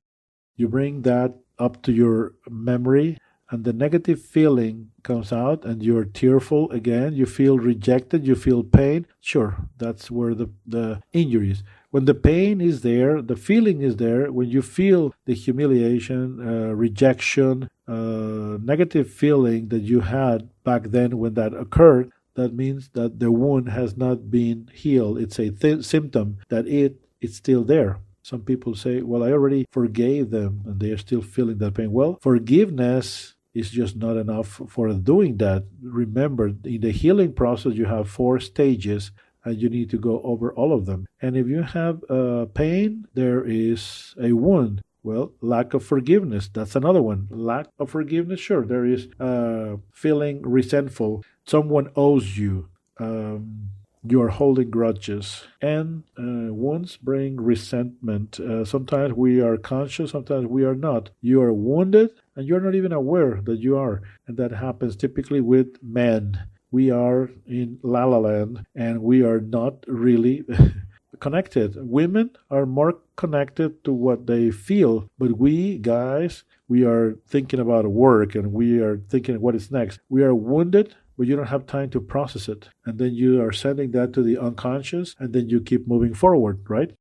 You 0.56 0.68
bring 0.68 1.02
that 1.02 1.34
up 1.58 1.82
to 1.82 1.92
your 1.92 2.34
memory 2.48 3.18
and 3.50 3.64
the 3.64 3.72
negative 3.72 4.20
feeling 4.20 4.90
comes 5.04 5.32
out 5.32 5.64
and 5.64 5.82
you're 5.82 6.04
tearful 6.04 6.70
again. 6.72 7.14
You 7.14 7.24
feel 7.24 7.56
rejected 7.56 8.26
you 8.26 8.34
feel 8.34 8.64
pain. 8.64 9.06
Sure 9.20 9.56
that's 9.76 10.10
where 10.10 10.34
the, 10.34 10.50
the 10.66 11.00
injury 11.12 11.52
is. 11.52 11.62
When 11.90 12.04
the 12.04 12.14
pain 12.14 12.60
is 12.60 12.80
there 12.82 13.22
the 13.22 13.36
feeling 13.36 13.80
is 13.80 13.96
there 13.96 14.32
when 14.32 14.48
you 14.48 14.60
feel 14.60 15.14
the 15.24 15.34
humiliation 15.34 16.40
uh, 16.40 16.74
rejection 16.74 17.70
uh, 17.86 18.58
negative 18.60 19.08
feeling 19.08 19.68
that 19.68 19.82
you 19.82 20.00
had 20.00 20.50
back 20.70 20.82
then 20.96 21.10
when 21.22 21.34
that 21.34 21.52
occurred 21.64 22.06
that 22.38 22.52
means 22.62 22.82
that 22.98 23.18
the 23.22 23.30
wound 23.42 23.66
has 23.80 23.90
not 24.04 24.18
been 24.38 24.58
healed 24.82 25.16
it's 25.24 25.38
a 25.38 25.50
th- 25.50 25.84
symptom 25.94 26.26
that 26.52 26.64
it 26.82 26.92
is 27.20 27.32
still 27.42 27.64
there 27.64 27.92
some 28.28 28.42
people 28.42 28.74
say, 28.74 29.00
Well, 29.00 29.24
I 29.24 29.32
already 29.32 29.64
forgave 29.70 30.28
them 30.28 30.60
and 30.66 30.78
they 30.78 30.90
are 30.90 30.98
still 30.98 31.22
feeling 31.22 31.56
that 31.58 31.72
pain. 31.72 31.92
Well, 31.92 32.18
forgiveness 32.20 33.34
is 33.54 33.70
just 33.70 33.96
not 33.96 34.18
enough 34.18 34.60
for 34.68 34.92
doing 34.92 35.38
that. 35.38 35.64
Remember, 35.80 36.48
in 36.48 36.80
the 36.82 36.90
healing 36.90 37.32
process, 37.32 37.72
you 37.72 37.86
have 37.86 38.10
four 38.10 38.38
stages 38.38 39.12
and 39.44 39.56
you 39.56 39.70
need 39.70 39.88
to 39.90 39.98
go 39.98 40.20
over 40.22 40.52
all 40.52 40.74
of 40.74 40.84
them. 40.84 41.06
And 41.22 41.38
if 41.38 41.46
you 41.46 41.62
have 41.62 42.04
uh, 42.10 42.44
pain, 42.52 43.06
there 43.14 43.42
is 43.44 44.14
a 44.20 44.32
wound. 44.32 44.82
Well, 45.08 45.32
lack 45.40 45.72
of 45.72 45.82
forgiveness. 45.82 46.50
That's 46.52 46.76
another 46.76 47.00
one. 47.00 47.28
Lack 47.30 47.68
of 47.78 47.88
forgiveness. 47.88 48.40
Sure, 48.40 48.66
there 48.66 48.84
is 48.84 49.08
uh, 49.18 49.76
feeling 49.90 50.42
resentful. 50.42 51.24
Someone 51.46 51.90
owes 51.96 52.36
you. 52.36 52.68
Um, 53.00 53.70
you 54.02 54.20
are 54.20 54.28
holding 54.28 54.68
grudges 54.68 55.44
and 55.62 56.02
uh, 56.18 56.52
wounds 56.52 56.98
bring 56.98 57.40
resentment 57.40 58.38
uh, 58.38 58.64
sometimes 58.64 59.12
we 59.14 59.40
are 59.40 59.56
conscious 59.56 60.12
sometimes 60.12 60.46
we 60.46 60.64
are 60.64 60.76
not 60.76 61.10
you 61.20 61.42
are 61.42 61.52
wounded 61.52 62.10
and 62.36 62.46
you're 62.46 62.60
not 62.60 62.76
even 62.76 62.92
aware 62.92 63.40
that 63.42 63.58
you 63.58 63.76
are 63.76 64.00
and 64.26 64.36
that 64.36 64.52
happens 64.52 64.94
typically 64.94 65.40
with 65.40 65.82
men 65.82 66.38
we 66.70 66.90
are 66.90 67.28
in 67.46 67.78
la 67.82 68.04
la 68.04 68.18
land 68.18 68.64
and 68.76 69.02
we 69.02 69.22
are 69.22 69.40
not 69.40 69.84
really 69.88 70.44
connected 71.20 71.74
women 71.76 72.30
are 72.50 72.66
more 72.66 72.98
connected 73.16 73.82
to 73.82 73.92
what 73.92 74.26
they 74.26 74.50
feel 74.50 75.08
but 75.18 75.38
we 75.38 75.78
guys 75.78 76.44
we 76.68 76.84
are 76.84 77.16
thinking 77.26 77.58
about 77.58 77.86
work 77.86 78.34
and 78.34 78.52
we 78.52 78.80
are 78.80 78.98
thinking 79.08 79.40
what 79.40 79.54
is 79.54 79.70
next 79.70 80.00
we 80.08 80.22
are 80.22 80.34
wounded 80.34 80.94
but 81.18 81.26
you 81.26 81.34
don't 81.34 81.46
have 81.46 81.66
time 81.66 81.90
to 81.90 82.00
process 82.00 82.48
it. 82.48 82.68
And 82.86 82.98
then 82.98 83.12
you 83.12 83.42
are 83.42 83.52
sending 83.52 83.90
that 83.90 84.12
to 84.12 84.22
the 84.22 84.38
unconscious, 84.38 85.16
and 85.18 85.32
then 85.32 85.48
you 85.48 85.60
keep 85.60 85.88
moving 85.88 86.14
forward, 86.14 86.64
right? 86.70 86.92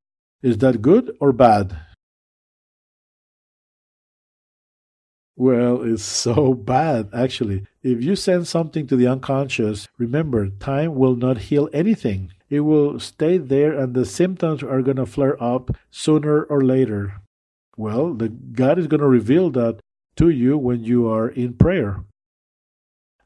Is 0.41 0.57
that 0.57 0.81
good 0.81 1.15
or 1.21 1.31
bad? 1.31 1.77
Well, 5.35 5.83
it's 5.83 6.03
so 6.03 6.53
bad, 6.73 7.09
actually. 7.13 7.67
If 7.83 8.03
you 8.03 8.15
send 8.15 8.47
something 8.47 8.87
to 8.87 8.95
the 8.95 9.07
unconscious, 9.07 9.87
remember, 9.99 10.49
time 10.49 10.95
will 10.95 11.15
not 11.15 11.37
heal 11.37 11.69
anything. 11.71 12.31
It 12.49 12.61
will 12.61 12.99
stay 12.99 13.37
there, 13.37 13.77
and 13.77 13.93
the 13.93 14.05
symptoms 14.05 14.63
are 14.63 14.81
going 14.81 14.97
to 14.97 15.05
flare 15.05 15.41
up 15.41 15.71
sooner 15.91 16.43
or 16.43 16.61
later. 16.61 17.21
Well, 17.75 18.13
the 18.13 18.29
God 18.29 18.79
is 18.79 18.87
going 18.87 19.01
to 19.01 19.07
reveal 19.07 19.49
that 19.51 19.79
to 20.15 20.29
you 20.29 20.57
when 20.57 20.83
you 20.83 21.07
are 21.07 21.29
in 21.29 21.53
prayer. 21.53 22.03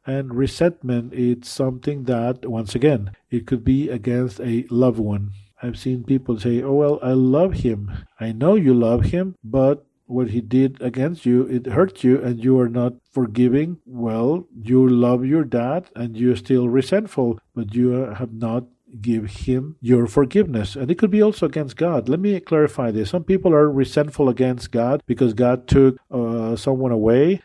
And 0.06 0.34
resentment 0.34 1.14
is 1.14 1.48
something 1.48 2.06
that, 2.06 2.46
once 2.50 2.74
again, 2.74 3.12
it 3.30 3.46
could 3.46 3.64
be 3.64 3.90
against 3.90 4.40
a 4.42 4.66
loved 4.70 5.00
one. 5.00 5.32
I've 5.62 5.78
seen 5.78 6.04
people 6.04 6.40
say, 6.40 6.64
Oh, 6.64 6.74
well, 6.74 7.00
I 7.04 7.12
love 7.12 7.54
him. 7.54 7.92
I 8.20 8.32
know 8.32 8.56
you 8.56 8.74
love 8.74 9.06
him, 9.06 9.36
but 9.44 9.86
what 10.08 10.32
he 10.32 10.42
did 10.42 10.82
against 10.82 11.26
you, 11.26 11.44
it 11.44 11.68
hurt 11.68 12.04
you, 12.04 12.22
and 12.22 12.44
you 12.44 12.60
are 12.60 12.68
not 12.68 12.96
forgiving. 13.12 13.78
Well, 13.86 14.48
you 14.54 14.88
love 14.88 15.24
your 15.24 15.44
dad 15.44 15.90
and 15.96 16.18
you're 16.18 16.36
still 16.36 16.68
resentful, 16.68 17.40
but 17.56 17.74
you 17.74 17.92
have 17.92 18.34
not 18.34 18.66
give 19.00 19.26
him 19.46 19.78
your 19.82 20.08
forgiveness. 20.08 20.76
And 20.76 20.92
it 20.92 20.98
could 20.98 21.12
be 21.12 21.22
also 21.22 21.46
against 21.46 21.78
God. 21.78 22.10
Let 22.10 22.20
me 22.20 22.40
clarify 22.40 22.92
this. 22.92 23.10
Some 23.10 23.24
people 23.24 23.54
are 23.54 23.70
resentful 23.70 24.30
against 24.30 24.72
God 24.72 25.02
because 25.06 25.34
God 25.34 25.68
took 25.68 25.98
uh, 26.12 26.56
someone 26.56 26.92
away 26.92 27.42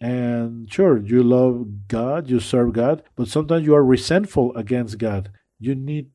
and 0.00 0.72
sure, 0.72 0.98
you 0.98 1.22
love 1.22 1.88
God, 1.88 2.30
you 2.30 2.38
serve 2.38 2.72
God, 2.72 3.02
but 3.16 3.28
sometimes 3.28 3.66
you 3.66 3.74
are 3.74 3.84
resentful 3.84 4.54
against 4.56 4.98
God. 4.98 5.30
You 5.58 5.74
need 5.74 6.10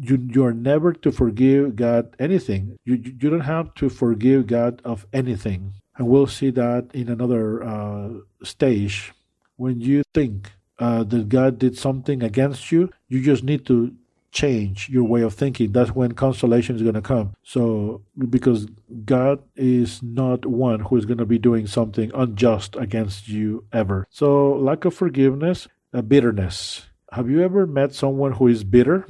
you 0.00 0.28
you 0.32 0.44
are 0.44 0.54
never 0.54 0.92
to 0.92 1.12
forgive 1.12 1.76
God 1.76 2.14
anything. 2.18 2.76
You 2.84 2.94
you 2.94 3.30
don't 3.30 3.40
have 3.40 3.74
to 3.74 3.88
forgive 3.88 4.46
God 4.48 4.82
of 4.84 5.06
anything. 5.12 5.74
And 5.96 6.08
we'll 6.08 6.26
see 6.26 6.50
that 6.50 6.90
in 6.92 7.08
another 7.08 7.62
uh, 7.62 8.08
stage. 8.42 9.12
When 9.56 9.80
you 9.80 10.02
think 10.12 10.50
uh, 10.80 11.04
that 11.04 11.28
God 11.28 11.60
did 11.60 11.78
something 11.78 12.20
against 12.20 12.72
you, 12.72 12.90
you 13.08 13.22
just 13.22 13.44
need 13.44 13.64
to 13.66 13.94
change 14.34 14.90
your 14.90 15.04
way 15.04 15.22
of 15.22 15.32
thinking, 15.32 15.72
that's 15.72 15.94
when 15.94 16.12
consolation 16.12 16.76
is 16.76 16.82
going 16.82 16.94
to 16.94 17.00
come. 17.00 17.34
So, 17.42 18.02
because 18.28 18.66
God 19.04 19.42
is 19.56 20.02
not 20.02 20.44
one 20.44 20.80
who 20.80 20.96
is 20.96 21.06
going 21.06 21.18
to 21.18 21.24
be 21.24 21.38
doing 21.38 21.66
something 21.66 22.10
unjust 22.14 22.76
against 22.76 23.28
you 23.28 23.64
ever. 23.72 24.06
So, 24.10 24.52
lack 24.52 24.84
of 24.84 24.92
forgiveness, 24.92 25.68
a 25.92 26.02
bitterness. 26.02 26.86
Have 27.12 27.30
you 27.30 27.42
ever 27.42 27.66
met 27.66 27.94
someone 27.94 28.32
who 28.32 28.48
is 28.48 28.64
bitter? 28.64 29.06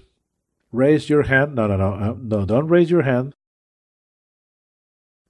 Raise 0.71 1.09
your 1.09 1.23
hand. 1.23 1.55
No, 1.55 1.67
no, 1.67 1.77
no, 1.77 1.95
uh, 1.95 2.15
no. 2.21 2.45
Don't 2.45 2.69
raise 2.69 2.91
your 2.91 3.03
hand 3.03 3.35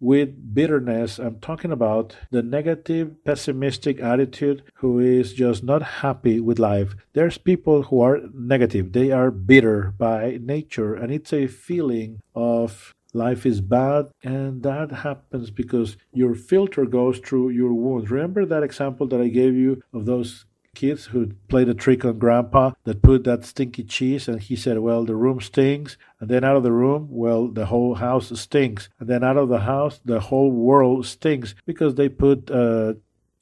with 0.04 0.54
bitterness, 0.54 1.18
I'm 1.18 1.40
talking 1.40 1.72
about 1.72 2.14
the 2.30 2.42
negative, 2.42 3.24
pessimistic 3.24 4.00
attitude 4.00 4.62
who 4.74 4.98
is 4.98 5.32
just 5.32 5.64
not 5.64 5.82
happy 6.04 6.40
with 6.40 6.58
life. 6.58 6.94
There's 7.14 7.38
people 7.38 7.84
who 7.84 8.02
are 8.02 8.20
negative, 8.34 8.92
they 8.92 9.10
are 9.10 9.30
bitter 9.30 9.94
by 9.96 10.38
nature, 10.42 10.94
and 10.94 11.10
it's 11.10 11.32
a 11.32 11.46
feeling 11.46 12.20
of 12.34 12.92
life 13.14 13.46
is 13.46 13.60
bad 13.60 14.10
and 14.24 14.62
that 14.64 14.90
happens 14.90 15.48
because 15.50 15.96
your 16.12 16.34
filter 16.34 16.84
goes 16.84 17.20
through 17.20 17.48
your 17.50 17.72
wounds 17.72 18.10
remember 18.10 18.44
that 18.44 18.64
example 18.64 19.06
that 19.06 19.20
i 19.20 19.28
gave 19.28 19.54
you 19.54 19.80
of 19.92 20.04
those 20.04 20.46
kids 20.74 21.06
who 21.06 21.32
played 21.48 21.68
a 21.68 21.74
trick 21.74 22.04
on 22.04 22.18
grandpa 22.18 22.72
that 22.84 23.02
put 23.02 23.24
that 23.24 23.44
stinky 23.44 23.82
cheese 23.84 24.28
and 24.28 24.40
he 24.40 24.56
said 24.56 24.78
well 24.78 25.04
the 25.04 25.14
room 25.14 25.40
stinks 25.40 25.96
and 26.20 26.28
then 26.28 26.44
out 26.44 26.56
of 26.56 26.62
the 26.62 26.72
room 26.72 27.06
well 27.10 27.48
the 27.48 27.66
whole 27.66 27.94
house 27.94 28.38
stinks 28.38 28.88
and 28.98 29.08
then 29.08 29.22
out 29.22 29.36
of 29.36 29.48
the 29.48 29.60
house 29.60 30.00
the 30.04 30.20
whole 30.20 30.50
world 30.50 31.06
stinks 31.06 31.54
because 31.64 31.94
they 31.94 32.08
put 32.08 32.50
uh, 32.50 32.94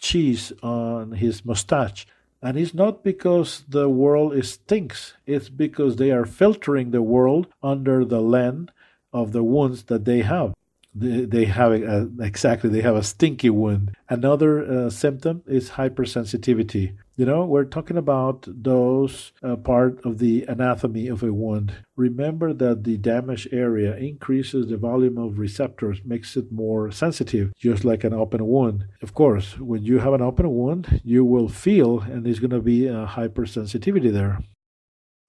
cheese 0.03 0.53
on 0.63 1.13
his 1.13 1.45
mustache. 1.47 2.07
And 2.43 2.59
it's 2.59 2.75
not 2.75 3.05
because 3.05 3.65
the 3.69 3.89
world 3.89 4.45
stinks. 4.45 5.15
It's 5.27 5.49
because 5.49 5.97
they 5.97 6.11
are 6.11 6.27
filtering 6.27 6.91
the 6.91 7.01
world 7.01 7.47
under 7.63 8.05
the 8.05 8.21
lens 8.21 8.69
of 9.13 9.33
the 9.33 9.45
wounds 9.45 9.85
that 9.85 10.05
they 10.05 10.21
have. 10.23 10.53
They, 10.95 11.47
have 11.47 11.73
a, 11.73 12.11
exactly 12.21 12.69
they 12.69 12.83
have 12.83 12.97
a 12.97 13.03
stinky 13.03 13.49
wound. 13.49 13.97
Another 14.11 14.63
uh, 14.63 14.91
symptom 14.91 15.43
is 15.47 15.71
hypersensitivity 15.71 16.97
you 17.23 17.27
know, 17.27 17.45
we're 17.45 17.63
talking 17.63 17.97
about 17.97 18.49
those 18.49 19.31
uh, 19.45 19.55
part 19.55 20.05
of 20.05 20.19
the 20.19 20.45
anatomy 20.49 21.07
of 21.07 21.23
a 21.23 21.33
wound. 21.33 21.73
Remember 21.95 22.53
that 22.53 22.83
the 22.83 22.97
damaged 22.97 23.47
area 23.53 23.97
increases 23.97 24.67
the 24.67 24.77
volume 24.77 25.17
of 25.19 25.39
receptors, 25.39 26.01
makes 26.05 26.37
it 26.37 26.51
more 26.51 26.91
sensitive, 26.91 27.53
just 27.57 27.85
like 27.85 28.03
an 28.03 28.13
open 28.13 28.45
wound. 28.45 28.87
Of 29.03 29.15
course, 29.15 29.57
when 29.61 29.85
you 29.85 29.99
have 30.01 30.15
an 30.15 30.21
open 30.21 30.51
wound, 30.51 31.01
you 31.05 31.25
will 31.25 31.49
feel, 31.49 32.01
and 32.01 32.27
there's 32.27 32.41
going 32.41 32.51
to 32.51 32.61
be 32.61 32.89
a 32.89 33.07
hypersensitivity 33.07 34.13
there. 34.13 34.41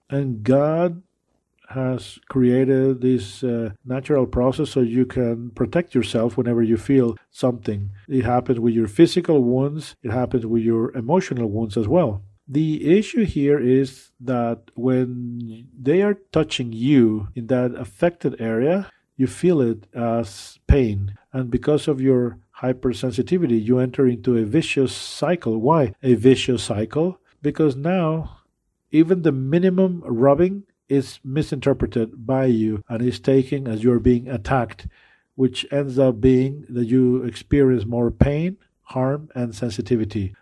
And 0.10 0.42
God 0.42 1.04
has 1.74 2.20
created 2.30 3.02
this 3.02 3.44
uh, 3.44 3.72
natural 3.86 4.26
process 4.26 4.72
so 4.72 4.82
you 4.82 5.06
can 5.06 5.52
protect 5.52 5.94
yourself 5.94 6.38
whenever 6.38 6.64
you 6.64 6.78
feel 6.78 7.16
something. 7.32 7.92
It 8.08 8.26
happens 8.26 8.60
with 8.60 8.74
your 8.74 8.88
physical 8.88 9.44
wounds, 9.44 9.96
it 10.04 10.12
happens 10.12 10.46
with 10.46 10.64
your 10.64 10.96
emotional 10.96 11.50
wounds 11.50 11.78
as 11.78 11.88
well. 11.88 12.24
The 12.48 12.98
issue 12.98 13.26
here 13.26 13.60
is 13.60 14.12
that 14.20 14.72
when 14.76 15.68
they 15.80 16.02
are 16.02 16.18
touching 16.32 16.74
you 16.74 17.30
in 17.36 17.48
that 17.48 17.74
affected 17.76 18.40
area, 18.40 18.90
you 19.16 19.28
feel 19.28 19.62
it 19.62 19.88
as 19.94 20.60
pain. 20.68 21.18
And 21.32 21.50
because 21.50 21.88
of 21.88 22.02
your 22.02 22.38
hypersensitivity, 22.62 23.64
you 23.64 23.80
enter 23.80 24.08
into 24.08 24.38
a 24.38 24.46
vicious 24.46 24.94
cycle. 24.94 25.58
Why 25.60 25.94
a 26.04 26.16
vicious 26.16 26.64
cycle? 26.64 27.20
Because 27.42 27.76
now 27.76 28.40
even 28.92 29.24
the 29.24 29.32
minimum 29.32 30.04
rubbing 30.06 30.64
is 30.90 31.20
misinterpreted 31.24 32.26
by 32.26 32.46
you 32.46 32.84
and 32.90 33.02
is 33.02 33.20
taken 33.20 33.68
as 33.68 33.84
you're 33.84 34.00
being 34.00 34.28
attacked, 34.28 34.88
which 35.36 35.66
ends 35.72 35.98
up 35.98 36.22
being 36.22 36.66
that 36.70 36.86
you 36.86 37.24
experience 37.24 37.86
more 37.86 38.12
pain, 38.12 38.58
harm, 38.84 39.30
and 39.36 39.56
sensitivity. 39.56 40.36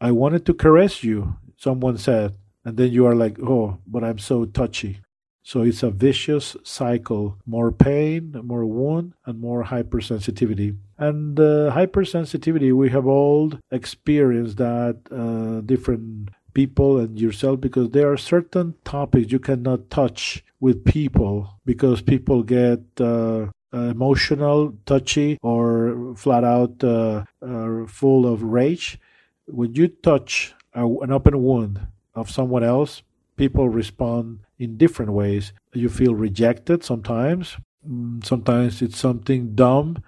I 0.00 0.12
wanted 0.12 0.46
to 0.46 0.54
caress 0.54 1.02
you, 1.02 1.36
someone 1.56 1.98
said, 1.98 2.36
and 2.64 2.76
then 2.76 2.92
you 2.92 3.06
are 3.06 3.14
like, 3.14 3.38
oh, 3.40 3.78
but 3.86 4.04
I'm 4.04 4.18
so 4.18 4.44
touchy. 4.44 5.00
So 5.42 5.62
it's 5.62 5.82
a 5.82 5.90
vicious 5.90 6.58
cycle 6.62 7.38
more 7.46 7.72
pain, 7.72 8.38
more 8.44 8.66
wound, 8.66 9.14
and 9.24 9.40
more 9.40 9.64
hypersensitivity. 9.64 10.76
And 10.98 11.40
uh, 11.40 11.72
hypersensitivity, 11.72 12.74
we 12.74 12.90
have 12.90 13.06
all 13.06 13.54
experienced 13.70 14.58
that 14.58 14.98
uh, 15.10 15.62
different 15.62 16.28
people 16.58 16.98
and 16.98 17.20
yourself 17.20 17.60
because 17.60 17.90
there 17.90 18.10
are 18.10 18.16
certain 18.16 18.74
topics 18.82 19.30
you 19.30 19.38
cannot 19.38 19.88
touch 19.90 20.42
with 20.58 20.84
people 20.84 21.34
because 21.64 22.02
people 22.02 22.42
get 22.42 22.80
uh, 23.00 23.46
emotional, 23.72 24.74
touchy, 24.84 25.38
or 25.40 26.14
flat 26.16 26.42
out 26.42 26.82
uh, 26.82 27.22
uh, 27.40 27.86
full 27.86 28.26
of 28.26 28.42
rage. 28.42 28.98
When 29.46 29.72
you 29.76 29.86
touch 29.86 30.52
a, 30.74 30.84
an 30.84 31.12
open 31.12 31.40
wound 31.40 31.86
of 32.16 32.28
someone 32.28 32.64
else, 32.64 33.02
people 33.36 33.68
respond 33.68 34.40
in 34.58 34.76
different 34.76 35.12
ways. 35.12 35.52
You 35.72 35.88
feel 35.88 36.16
rejected 36.16 36.82
sometimes. 36.82 37.56
Mm, 37.88 38.26
sometimes 38.26 38.82
it's 38.82 38.98
something 38.98 39.54
dumb 39.54 40.02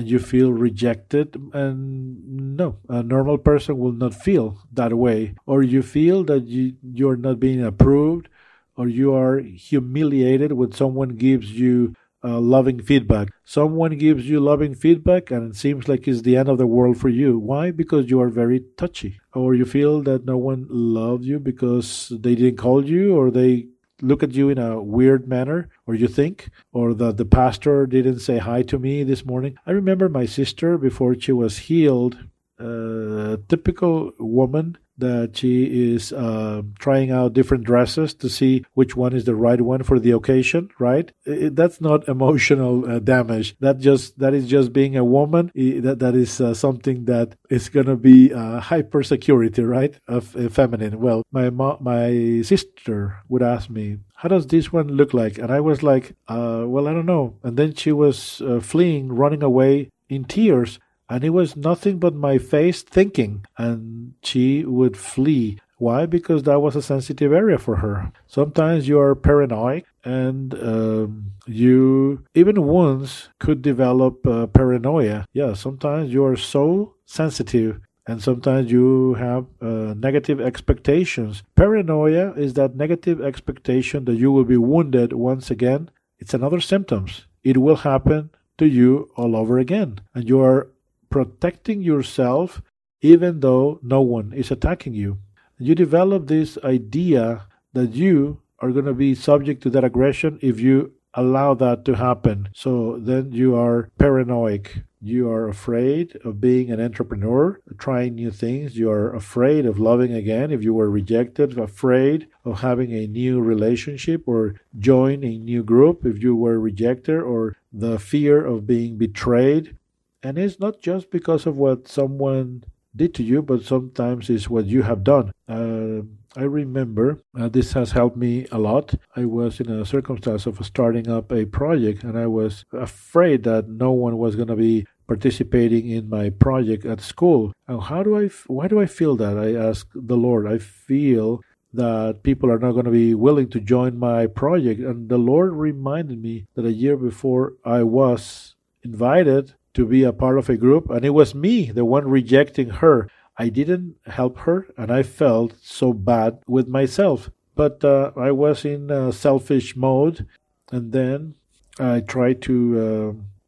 and 0.00 0.08
you 0.08 0.18
feel 0.18 0.50
rejected 0.50 1.36
and 1.52 2.56
no 2.56 2.78
a 2.88 3.02
normal 3.02 3.36
person 3.36 3.76
will 3.78 3.92
not 3.92 4.14
feel 4.14 4.58
that 4.72 4.94
way. 4.94 5.34
Or 5.44 5.62
you 5.62 5.82
feel 5.82 6.24
that 6.24 6.46
you 6.46 6.74
you're 6.82 7.20
not 7.28 7.38
being 7.38 7.62
approved 7.62 8.28
or 8.76 8.88
you 8.88 9.14
are 9.14 9.38
humiliated 9.40 10.52
when 10.52 10.72
someone 10.72 11.10
gives 11.26 11.52
you 11.52 11.94
uh, 12.24 12.40
loving 12.40 12.80
feedback. 12.82 13.28
Someone 13.44 13.98
gives 13.98 14.26
you 14.26 14.40
loving 14.40 14.74
feedback 14.74 15.30
and 15.30 15.50
it 15.50 15.56
seems 15.56 15.86
like 15.86 16.08
it's 16.08 16.22
the 16.22 16.36
end 16.36 16.48
of 16.48 16.56
the 16.56 16.66
world 16.66 16.96
for 16.96 17.10
you. 17.10 17.38
Why? 17.38 17.70
Because 17.70 18.08
you 18.10 18.22
are 18.22 18.30
very 18.30 18.60
touchy. 18.78 19.20
Or 19.34 19.54
you 19.54 19.66
feel 19.66 20.02
that 20.04 20.24
no 20.24 20.38
one 20.38 20.66
loved 20.70 21.24
you 21.24 21.38
because 21.38 22.10
they 22.10 22.34
didn't 22.34 22.56
call 22.56 22.86
you 22.86 23.16
or 23.18 23.30
they 23.30 23.68
look 24.02 24.22
at 24.22 24.32
you 24.32 24.48
in 24.48 24.58
a 24.58 24.82
weird 24.82 25.28
manner, 25.28 25.68
or 25.86 25.94
you 25.94 26.08
think, 26.08 26.50
or 26.72 26.94
that 26.94 27.16
the 27.16 27.24
pastor 27.24 27.86
didn't 27.86 28.20
say 28.20 28.38
hi 28.38 28.62
to 28.62 28.78
me 28.78 29.04
this 29.04 29.24
morning. 29.24 29.56
I 29.66 29.72
remember 29.72 30.08
my 30.08 30.26
sister 30.26 30.78
before 30.78 31.14
she 31.18 31.32
was 31.32 31.58
healed, 31.58 32.18
a 32.58 33.38
typical 33.48 34.12
woman 34.18 34.78
that 35.00 35.36
she 35.36 35.92
is 35.94 36.12
uh, 36.12 36.62
trying 36.78 37.10
out 37.10 37.32
different 37.32 37.64
dresses 37.64 38.14
to 38.14 38.28
see 38.28 38.64
which 38.74 38.96
one 38.96 39.12
is 39.12 39.24
the 39.24 39.34
right 39.34 39.60
one 39.60 39.82
for 39.82 39.98
the 39.98 40.12
occasion 40.12 40.68
right? 40.78 41.12
It, 41.24 41.56
that's 41.56 41.80
not 41.80 42.08
emotional 42.16 42.90
uh, 42.90 42.98
damage. 42.98 43.56
That 43.60 43.78
just 43.78 44.18
that 44.18 44.34
is 44.34 44.46
just 44.46 44.72
being 44.72 44.96
a 44.96 45.04
woman. 45.04 45.50
That 45.54 45.98
that 45.98 46.14
is 46.14 46.40
uh, 46.40 46.54
something 46.54 47.04
that 47.06 47.36
is 47.48 47.68
going 47.68 47.86
to 47.86 47.96
be 47.96 48.32
uh, 48.32 48.60
hyper 48.60 49.02
security 49.02 49.62
right? 49.62 49.94
Of 50.08 50.36
uh, 50.36 50.48
feminine. 50.48 51.00
Well 51.00 51.22
my 51.32 51.50
mo- 51.50 51.78
my 51.80 52.42
sister 52.42 53.22
would 53.28 53.42
ask 53.42 53.70
me 53.70 53.98
how 54.14 54.28
does 54.28 54.46
this 54.46 54.72
one 54.72 54.88
look 54.88 55.14
like? 55.14 55.38
And 55.38 55.50
i 55.50 55.60
was 55.60 55.82
like 55.82 56.14
uh, 56.28 56.64
well 56.66 56.88
i 56.88 56.92
don't 56.92 57.06
know. 57.06 57.36
And 57.42 57.56
then 57.56 57.74
she 57.74 57.92
was 57.92 58.42
fleeing 58.62 59.12
running 59.12 59.42
away 59.42 59.90
in 60.08 60.24
tears 60.24 60.78
and 61.10 61.24
it 61.24 61.30
was 61.30 61.56
nothing 61.56 61.98
but 61.98 62.14
my 62.14 62.38
face 62.38 62.82
thinking, 62.82 63.44
and 63.58 64.14
she 64.22 64.64
would 64.64 64.96
flee. 64.96 65.58
Why? 65.76 66.06
Because 66.06 66.44
that 66.44 66.60
was 66.60 66.76
a 66.76 66.82
sensitive 66.82 67.32
area 67.32 67.58
for 67.58 67.76
her. 67.76 68.12
Sometimes 68.26 68.86
you 68.86 69.00
are 69.00 69.14
paranoid, 69.14 69.84
and 70.04 70.54
um, 70.54 71.32
you, 71.46 72.24
even 72.34 72.62
once, 72.62 73.28
could 73.38 73.60
develop 73.60 74.26
uh, 74.26 74.46
paranoia. 74.46 75.26
Yeah, 75.32 75.54
sometimes 75.54 76.12
you 76.12 76.24
are 76.24 76.36
so 76.36 76.94
sensitive 77.06 77.80
and 78.06 78.22
sometimes 78.22 78.72
you 78.72 79.14
have 79.14 79.46
uh, 79.60 79.94
negative 79.96 80.40
expectations. 80.40 81.42
Paranoia 81.54 82.32
is 82.32 82.54
that 82.54 82.74
negative 82.74 83.20
expectation 83.20 84.04
that 84.06 84.16
you 84.16 84.32
will 84.32 84.44
be 84.44 84.56
wounded 84.56 85.12
once 85.12 85.50
again. 85.50 85.90
It's 86.18 86.34
another 86.34 86.60
symptoms. 86.60 87.26
It 87.44 87.58
will 87.58 87.76
happen 87.76 88.30
to 88.58 88.66
you 88.66 89.10
all 89.16 89.36
over 89.36 89.58
again, 89.58 90.00
and 90.14 90.28
you 90.28 90.40
are 90.40 90.68
protecting 91.10 91.82
yourself 91.82 92.62
even 93.02 93.40
though 93.40 93.78
no 93.82 94.00
one 94.00 94.32
is 94.32 94.50
attacking 94.50 94.94
you. 94.94 95.18
You 95.58 95.74
develop 95.74 96.26
this 96.26 96.58
idea 96.64 97.46
that 97.72 97.94
you 97.94 98.40
are 98.58 98.72
going 98.72 98.84
to 98.84 98.94
be 98.94 99.14
subject 99.14 99.62
to 99.62 99.70
that 99.70 99.84
aggression 99.84 100.38
if 100.42 100.60
you 100.60 100.92
allow 101.14 101.54
that 101.54 101.84
to 101.84 101.96
happen. 101.96 102.48
So 102.54 102.98
then 103.00 103.32
you 103.32 103.56
are 103.56 103.90
paranoid. 103.98 104.84
You 105.02 105.30
are 105.30 105.48
afraid 105.48 106.18
of 106.24 106.42
being 106.42 106.70
an 106.70 106.80
entrepreneur, 106.80 107.58
trying 107.78 108.14
new 108.14 108.30
things. 108.30 108.76
You 108.76 108.90
are 108.90 109.14
afraid 109.14 109.64
of 109.64 109.78
loving 109.78 110.12
again 110.12 110.50
if 110.50 110.62
you 110.62 110.74
were 110.74 110.90
rejected, 110.90 111.58
afraid 111.58 112.28
of 112.44 112.60
having 112.60 112.92
a 112.92 113.06
new 113.06 113.40
relationship 113.40 114.24
or 114.26 114.56
join 114.78 115.24
a 115.24 115.38
new 115.38 115.62
group 115.62 116.04
if 116.04 116.22
you 116.22 116.36
were 116.36 116.60
rejected, 116.60 117.18
or 117.18 117.56
the 117.72 117.98
fear 117.98 118.44
of 118.44 118.66
being 118.66 118.98
betrayed 118.98 119.74
and 120.22 120.38
it's 120.38 120.60
not 120.60 120.80
just 120.80 121.10
because 121.10 121.46
of 121.46 121.56
what 121.56 121.88
someone 121.88 122.64
did 122.94 123.14
to 123.14 123.22
you, 123.22 123.42
but 123.42 123.64
sometimes 123.64 124.28
it's 124.28 124.50
what 124.50 124.66
you 124.66 124.82
have 124.82 125.04
done. 125.04 125.32
Uh, 125.48 126.02
I 126.36 126.44
remember 126.44 127.18
uh, 127.38 127.48
this 127.48 127.72
has 127.72 127.92
helped 127.92 128.16
me 128.16 128.46
a 128.52 128.58
lot. 128.58 128.94
I 129.16 129.24
was 129.24 129.60
in 129.60 129.70
a 129.70 129.84
circumstance 129.84 130.46
of 130.46 130.64
starting 130.64 131.08
up 131.08 131.32
a 131.32 131.44
project, 131.44 132.04
and 132.04 132.18
I 132.18 132.26
was 132.26 132.64
afraid 132.72 133.42
that 133.44 133.68
no 133.68 133.90
one 133.92 134.18
was 134.18 134.36
going 134.36 134.48
to 134.48 134.56
be 134.56 134.86
participating 135.08 135.88
in 135.88 136.08
my 136.08 136.30
project 136.30 136.84
at 136.84 137.00
school. 137.00 137.52
And 137.66 137.82
how 137.82 138.02
do 138.02 138.16
I? 138.16 138.28
Why 138.46 138.68
do 138.68 138.80
I 138.80 138.86
feel 138.86 139.16
that? 139.16 139.36
I 139.38 139.54
ask 139.54 139.88
the 139.94 140.16
Lord. 140.16 140.46
I 140.46 140.58
feel 140.58 141.40
that 141.72 142.22
people 142.22 142.50
are 142.50 142.58
not 142.58 142.72
going 142.72 142.84
to 142.84 142.90
be 142.90 143.14
willing 143.14 143.48
to 143.50 143.60
join 143.60 143.98
my 143.98 144.26
project, 144.26 144.80
and 144.80 145.08
the 145.08 145.18
Lord 145.18 145.52
reminded 145.52 146.20
me 146.22 146.46
that 146.54 146.64
a 146.64 146.72
year 146.72 146.96
before 146.96 147.54
I 147.64 147.82
was 147.82 148.54
invited 148.82 149.54
to 149.80 149.86
be 149.86 150.04
a 150.04 150.12
part 150.12 150.36
of 150.36 150.50
a 150.50 150.58
group, 150.58 150.90
and 150.90 151.04
it 151.04 151.14
was 151.20 151.34
me, 151.34 151.70
the 151.70 151.86
one 151.86 152.06
rejecting 152.06 152.68
her. 152.68 153.08
I 153.38 153.48
didn't 153.48 153.96
help 154.04 154.34
her, 154.40 154.66
and 154.76 154.92
I 154.92 155.02
felt 155.02 155.54
so 155.62 155.94
bad 155.94 156.42
with 156.46 156.68
myself. 156.68 157.30
But 157.54 157.82
uh, 157.82 158.12
I 158.14 158.30
was 158.32 158.64
in 158.64 158.82
selfish 159.12 159.74
mode, 159.76 160.26
and 160.70 160.92
then 160.92 161.34
I 161.78 162.00
tried 162.00 162.42
to 162.42 162.54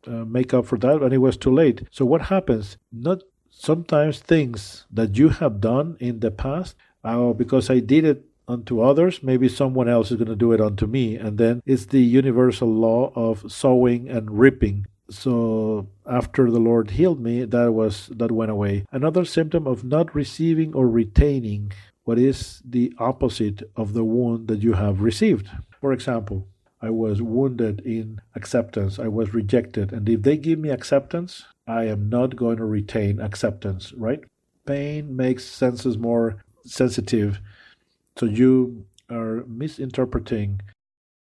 uh, 0.07 0.11
uh, 0.11 0.24
make 0.24 0.55
up 0.55 0.64
for 0.66 0.78
that, 0.78 1.03
and 1.03 1.12
it 1.12 1.18
was 1.18 1.37
too 1.37 1.53
late. 1.53 1.83
So 1.91 2.07
what 2.07 2.22
happens? 2.35 2.78
Not 2.91 3.18
sometimes 3.51 4.18
things 4.18 4.87
that 4.91 5.18
you 5.18 5.28
have 5.28 5.61
done 5.61 5.97
in 6.01 6.20
the 6.20 6.30
past, 6.30 6.76
uh, 7.05 7.35
because 7.35 7.68
I 7.68 7.80
did 7.80 8.05
it 8.07 8.24
unto 8.49 8.80
others, 8.80 9.22
maybe 9.22 9.49
someone 9.49 9.89
else 9.89 10.11
is 10.11 10.16
going 10.16 10.28
to 10.28 10.37
do 10.37 10.53
it 10.53 10.61
unto 10.61 10.87
me. 10.87 11.16
And 11.16 11.39
then 11.39 11.62
it's 11.66 11.87
the 11.87 12.03
universal 12.03 12.68
law 12.68 13.12
of 13.14 13.51
sowing 13.53 14.09
and 14.09 14.39
reaping 14.39 14.87
so 15.13 15.87
after 16.07 16.51
the 16.51 16.61
lord 16.61 16.91
healed 16.93 17.21
me 17.21 17.45
that 17.45 17.73
was 17.73 18.09
that 18.17 18.33
went 18.33 18.51
away. 18.51 18.85
Another 18.91 19.25
symptom 19.25 19.67
of 19.67 19.85
not 19.85 20.15
receiving 20.15 20.75
or 20.75 20.89
retaining 20.89 21.73
what 22.05 22.19
is 22.19 22.61
the 22.65 22.93
opposite 22.99 23.63
of 23.77 23.93
the 23.93 24.05
wound 24.05 24.49
that 24.49 24.63
you 24.63 24.73
have 24.73 25.03
received. 25.03 25.49
For 25.81 25.93
example 25.93 26.49
i 26.81 26.91
was 26.91 27.23
wounded 27.23 27.81
in 27.81 28.21
acceptance. 28.35 28.99
I 28.99 29.09
was 29.09 29.33
rejected. 29.35 29.93
And 29.93 30.09
if 30.09 30.23
they 30.23 30.37
give 30.37 30.59
me 30.59 30.71
acceptance 30.71 31.45
i 31.67 31.85
am 31.85 32.09
not 32.09 32.37
going 32.37 32.57
to 32.57 32.65
retain 32.65 33.21
acceptance 33.21 33.93
right? 33.93 34.25
Pain 34.65 35.17
makes 35.17 35.45
senses 35.45 35.99
more 35.99 36.37
sensitive. 36.65 37.41
So 38.17 38.27
you 38.27 38.87
are 39.11 39.45
misinterpreting 39.47 40.61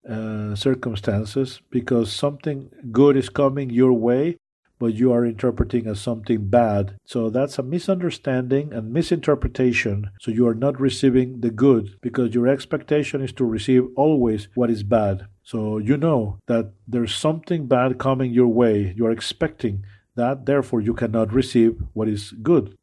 uh, 0.08 0.54
circumstances 0.54 1.60
because 1.70 2.12
something 2.12 2.70
good 2.90 3.16
is 3.16 3.28
coming 3.28 3.70
your 3.70 3.92
way, 3.92 4.36
but 4.78 4.94
you 4.94 5.12
are 5.12 5.24
interpreting 5.24 5.86
as 5.86 6.00
something 6.00 6.48
bad. 6.48 6.96
So 7.04 7.30
that's 7.30 7.58
a 7.58 7.62
misunderstanding 7.62 8.72
and 8.72 8.92
misinterpretation. 8.92 10.10
So 10.20 10.30
you 10.30 10.46
are 10.48 10.54
not 10.54 10.80
receiving 10.80 11.40
the 11.40 11.50
good 11.50 11.96
because 12.00 12.34
your 12.34 12.48
expectation 12.48 13.22
is 13.22 13.32
to 13.34 13.44
receive 13.44 13.84
always 13.96 14.48
what 14.54 14.70
is 14.70 14.82
bad. 14.82 15.26
So 15.44 15.78
you 15.78 15.96
know 15.96 16.38
that 16.46 16.72
there's 16.88 17.14
something 17.14 17.66
bad 17.66 17.98
coming 17.98 18.32
your 18.32 18.48
way. 18.48 18.92
You 18.96 19.06
are 19.06 19.12
expecting 19.12 19.84
that, 20.14 20.46
therefore, 20.46 20.80
you 20.80 20.94
cannot 20.94 21.32
receive 21.32 21.80
what 21.92 22.08
is 22.08 22.32
good. 22.42 22.76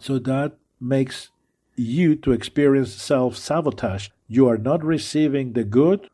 So 0.00 0.18
that 0.18 0.56
makes 0.80 1.30
you 1.76 2.16
to 2.16 2.32
experience 2.32 2.92
self 2.92 3.36
sabotage. 3.36 4.08
You 4.28 4.48
are 4.48 4.58
not 4.58 4.84
receiving 4.84 5.52
the 5.52 5.64
good 5.64 6.08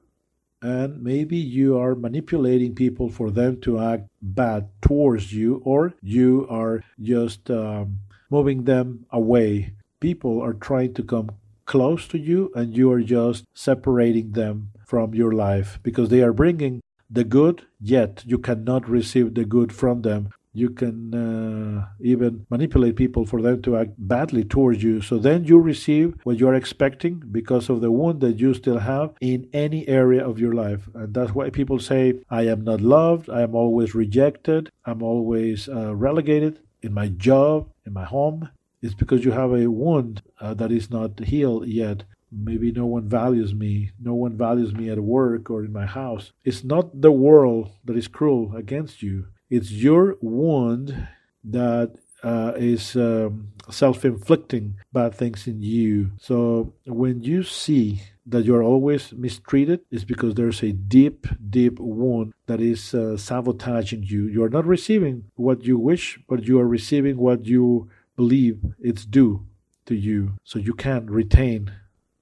and 0.63 1.03
maybe 1.03 1.37
you 1.37 1.77
are 1.77 1.95
manipulating 1.95 2.75
people 2.75 3.11
for 3.11 3.31
them 3.31 3.61
to 3.61 3.81
act 3.81 4.05
bad 4.23 4.69
towards 4.81 5.33
you 5.33 5.61
or 5.65 5.95
you 6.01 6.47
are 6.49 6.83
just 7.01 7.51
um, 7.51 7.99
moving 8.31 8.65
them 8.65 9.05
away. 9.11 9.75
People 10.01 10.41
are 10.41 10.55
trying 10.55 10.95
to 10.95 11.03
come 11.03 11.31
close 11.67 12.07
to 12.09 12.19
you 12.19 12.51
and 12.55 12.77
you 12.77 12.91
are 12.91 13.03
just 13.03 13.45
separating 13.55 14.33
them 14.33 14.71
from 14.87 15.15
your 15.15 15.33
life 15.33 15.79
because 15.83 16.09
they 16.09 16.23
are 16.23 16.33
bringing 16.33 16.81
the 17.11 17.25
good, 17.25 17.67
yet 17.81 18.23
you 18.27 18.39
cannot 18.39 18.89
receive 18.89 19.35
the 19.35 19.45
good 19.45 19.73
from 19.73 20.03
them. 20.03 20.31
You 20.55 20.69
can 20.71 21.15
uh, 21.15 21.87
even 22.01 22.47
manipulate 22.51 22.97
people 22.97 23.25
for 23.25 23.41
them 23.41 23.63
to 23.63 23.79
act 23.79 23.93
badly 23.97 24.45
towards 24.45 24.83
you. 24.83 25.01
So 25.01 25.19
then 25.19 25.45
you 25.45 25.59
receive 25.59 26.15
what 26.25 26.39
you 26.39 26.47
are 26.49 26.55
expecting 26.55 27.23
because 27.33 27.71
of 27.71 27.81
the 27.81 27.91
wound 27.91 28.21
that 28.21 28.39
you 28.39 28.53
still 28.53 28.79
have 28.79 29.15
in 29.21 29.49
any 29.55 29.89
area 29.89 30.23
of 30.27 30.39
your 30.39 30.53
life. 30.53 30.89
And 30.95 31.15
that's 31.15 31.35
why 31.35 31.49
people 31.49 31.79
say, 31.79 32.21
I 32.29 32.43
am 32.43 32.65
not 32.65 32.83
loved, 32.83 33.31
I 33.31 33.41
am 33.43 33.55
always 33.55 33.95
rejected, 33.95 34.71
I'm 34.85 35.03
always 35.03 35.71
uh, 35.71 35.95
relegated 35.95 36.61
in 36.83 36.93
my 36.93 37.09
job, 37.09 37.71
in 37.87 37.95
my 37.95 38.05
home. 38.05 38.51
It's 38.83 38.95
because 38.95 39.25
you 39.25 39.31
have 39.31 39.53
a 39.53 39.71
wound 39.71 40.23
uh, 40.41 40.55
that 40.55 40.73
is 40.73 40.91
not 40.91 41.19
healed 41.21 41.67
yet. 41.67 42.05
Maybe 42.31 42.73
no 42.73 42.87
one 42.87 43.09
values 43.09 43.55
me. 43.55 43.93
No 44.01 44.15
one 44.15 44.37
values 44.37 44.75
me 44.75 44.91
at 44.91 44.99
work 44.99 45.51
or 45.51 45.65
in 45.65 45.73
my 45.73 45.87
house. 45.87 46.33
It's 46.45 46.65
not 46.65 47.01
the 47.01 47.13
world 47.13 47.71
that 47.85 47.97
is 47.97 48.09
cruel 48.09 48.57
against 48.57 49.03
you. 49.03 49.27
It's 49.53 49.71
your 49.71 50.17
wound 50.23 51.09
that 51.45 51.97
uh, 52.23 52.53
is 52.57 52.97
um, 52.97 53.49
self 53.69 54.03
inflicting 54.03 54.77
bad 54.95 55.15
things 55.15 55.47
in 55.47 55.61
you. 55.61 56.13
So 56.19 56.73
when 56.87 57.23
you 57.23 57.43
see 57.43 58.01
that 58.25 58.47
you're 58.47 58.63
always 58.63 59.13
mistreated, 59.13 59.81
it's 59.91 60.05
because 60.05 60.37
there's 60.37 60.63
a 60.63 60.73
deep, 60.73 61.27
deep 61.51 61.79
wound 61.79 62.33
that 62.47 62.63
is 62.63 62.95
uh, 62.95 63.19
sabotaging 63.19 64.05
you. 64.05 64.27
You're 64.27 64.49
not 64.49 64.65
receiving 64.65 65.25
what 65.35 65.65
you 65.65 65.77
wish, 65.77 66.19
but 66.27 66.45
you 66.49 66.59
are 66.59 66.67
receiving 66.67 67.19
what 67.19 67.45
you 67.45 67.91
believe 68.17 68.59
it's 68.81 69.05
due 69.05 69.45
to 69.85 69.95
you. 69.95 70.39
So 70.45 70.61
you 70.61 70.73
can 70.73 71.11
retain 71.11 71.71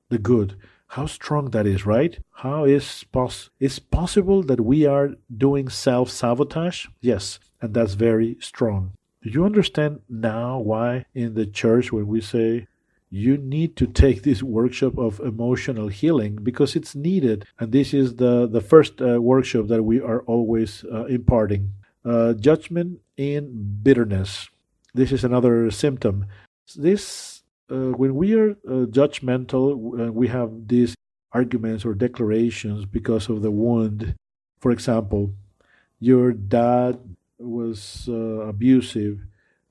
the 0.09 0.19
good. 0.19 0.57
How 0.95 1.07
strong 1.07 1.51
that 1.51 1.69
is, 1.69 1.87
right? 1.87 2.19
How 2.33 2.65
is 2.65 3.05
pos- 3.13 3.51
is 3.61 3.79
possible 3.79 4.43
that 4.43 4.61
we 4.61 4.87
are 4.87 5.15
doing 5.31 5.69
self 5.69 6.11
sabotage? 6.11 6.87
Yes, 7.01 7.39
and 7.63 7.73
that's 7.73 7.95
very 7.95 8.37
strong. 8.41 8.95
Do 9.23 9.31
you 9.31 9.45
understand 9.45 10.01
now 10.09 10.59
why 10.59 11.05
in 11.15 11.35
the 11.35 11.47
church 11.47 11.93
when 11.93 12.09
we 12.09 12.21
say 12.21 12.67
you 13.09 13.37
need 13.37 13.77
to 13.77 13.87
take 13.87 14.23
this 14.25 14.43
workshop 14.43 14.99
of 14.99 15.21
emotional 15.21 15.87
healing 15.87 16.41
because 16.43 16.75
it's 16.75 16.97
needed 16.97 17.45
and 17.61 17.71
this 17.71 17.95
is 17.95 18.17
the 18.17 18.49
the 18.49 18.61
first 18.61 19.01
uh, 19.01 19.23
workshop 19.23 19.69
that 19.69 19.85
we 19.85 20.01
are 20.01 20.23
always 20.23 20.85
uh, 20.93 21.05
imparting 21.05 21.71
uh, 22.05 22.33
judgment 22.33 22.99
in 23.17 23.43
bitterness 23.83 24.49
this 24.95 25.13
is 25.13 25.25
another 25.25 25.71
symptom 25.71 26.27
this 26.77 27.40
uh, 27.71 27.93
when 27.97 28.15
we 28.15 28.35
are 28.35 28.51
uh, 28.51 28.87
judgmental, 28.87 30.09
uh, 30.09 30.13
we 30.13 30.29
have 30.29 30.51
these 30.67 30.95
arguments 31.33 31.85
or 31.85 31.95
declarations 31.95 32.85
because 32.85 33.29
of 33.29 33.43
the 33.43 33.51
wound. 33.51 34.15
For 34.61 34.71
example, 34.71 35.33
your 35.99 36.33
dad 36.33 36.99
was 37.39 38.09
uh, 38.09 38.13
abusive, 38.49 39.21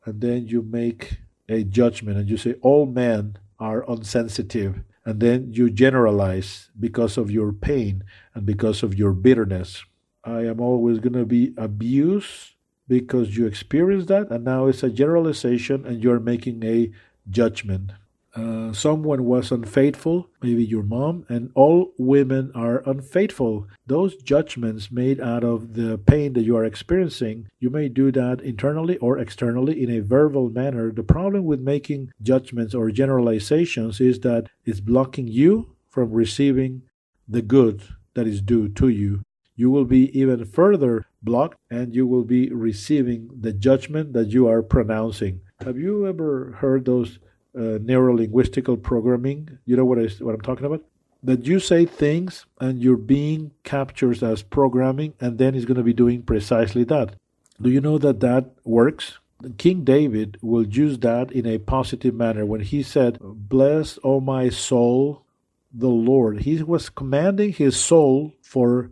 and 0.05 0.21
then 0.21 0.47
you 0.47 0.61
make 0.61 1.17
a 1.49 1.63
judgment 1.63 2.17
and 2.17 2.29
you 2.29 2.37
say 2.37 2.55
all 2.61 2.85
men 2.85 3.37
are 3.59 3.83
insensitive, 3.83 4.81
and 5.05 5.19
then 5.19 5.51
you 5.51 5.69
generalize 5.69 6.69
because 6.79 7.17
of 7.17 7.29
your 7.29 7.51
pain 7.51 8.03
and 8.33 8.45
because 8.45 8.83
of 8.83 8.95
your 8.95 9.11
bitterness. 9.11 9.83
I 10.23 10.45
am 10.45 10.61
always 10.61 10.99
going 10.99 11.13
to 11.13 11.25
be 11.25 11.53
abused 11.57 12.55
because 12.87 13.37
you 13.37 13.45
experienced 13.45 14.07
that, 14.07 14.31
and 14.31 14.43
now 14.43 14.67
it's 14.67 14.83
a 14.83 14.89
generalization, 14.89 15.85
and 15.85 16.03
you're 16.03 16.19
making 16.19 16.63
a 16.63 16.91
judgment. 17.29 17.91
Uh, 18.35 18.71
someone 18.71 19.25
was 19.25 19.51
unfaithful, 19.51 20.29
maybe 20.41 20.63
your 20.63 20.83
mom, 20.83 21.25
and 21.29 21.51
all 21.55 21.91
women 21.97 22.51
are 22.53 22.83
unfaithful. 22.85 23.67
Those 23.87 24.15
judgments 24.17 24.91
made 24.91 25.19
out 25.19 25.43
of 25.43 25.73
the 25.73 25.97
pain 25.97 26.33
that 26.33 26.43
you 26.43 26.55
are 26.55 26.63
experiencing, 26.63 27.47
you 27.59 27.71
may 27.71 27.89
do 27.89 28.11
that 28.11 28.41
internally 28.41 28.97
or 28.97 29.17
externally 29.17 29.81
in 29.81 29.89
a 29.89 30.01
verbal 30.01 30.49
manner. 30.49 30.91
The 30.91 31.03
problem 31.03 31.43
with 31.45 31.59
making 31.59 32.11
judgments 32.21 32.75
or 32.75 32.91
generalizations 32.91 33.99
is 33.99 34.19
that 34.19 34.47
it's 34.63 34.79
blocking 34.79 35.27
you 35.27 35.75
from 35.89 36.11
receiving 36.11 36.83
the 37.27 37.41
good 37.41 37.81
that 38.13 38.27
is 38.27 38.41
due 38.41 38.69
to 38.69 38.89
you. 38.89 39.21
You 39.55 39.71
will 39.71 39.85
be 39.85 40.17
even 40.17 40.45
further 40.45 41.07
blocked 41.21 41.57
and 41.69 41.93
you 41.93 42.07
will 42.07 42.23
be 42.23 42.49
receiving 42.49 43.29
the 43.37 43.51
judgment 43.51 44.13
that 44.13 44.27
you 44.27 44.47
are 44.47 44.61
pronouncing. 44.61 45.41
Have 45.65 45.77
you 45.77 46.07
ever 46.07 46.55
heard 46.59 46.85
those 46.85 47.19
uh, 47.53 47.79
neuro-linguistical 47.81 48.81
programming? 48.81 49.59
You 49.65 49.75
know 49.75 49.83
what, 49.83 49.99
I, 49.99 50.07
what 50.23 50.33
I'm 50.33 50.41
talking 50.41 50.65
about? 50.65 50.85
That 51.21 51.45
you 51.45 51.59
say 51.59 51.85
things 51.85 52.45
and 52.61 52.81
your 52.81 52.95
being 52.95 53.51
captures 53.65 54.23
as 54.23 54.41
programming 54.41 55.15
and 55.19 55.37
then 55.37 55.55
it's 55.55 55.65
going 55.65 55.75
to 55.75 55.83
be 55.83 55.91
doing 55.91 56.21
precisely 56.21 56.85
that. 56.85 57.15
Do 57.61 57.69
you 57.69 57.81
know 57.81 57.97
that 57.97 58.21
that 58.21 58.51
works? 58.63 59.19
King 59.57 59.83
David 59.83 60.37
will 60.41 60.65
use 60.65 60.99
that 60.99 61.29
in 61.33 61.45
a 61.45 61.57
positive 61.57 62.13
manner 62.13 62.45
when 62.45 62.61
he 62.61 62.81
said, 62.81 63.17
Bless, 63.19 63.99
O 64.01 64.21
my 64.21 64.47
soul, 64.47 65.25
the 65.73 65.89
Lord. 65.89 66.41
He 66.41 66.63
was 66.63 66.87
commanding 66.89 67.51
his 67.51 67.75
soul 67.75 68.33
for 68.41 68.91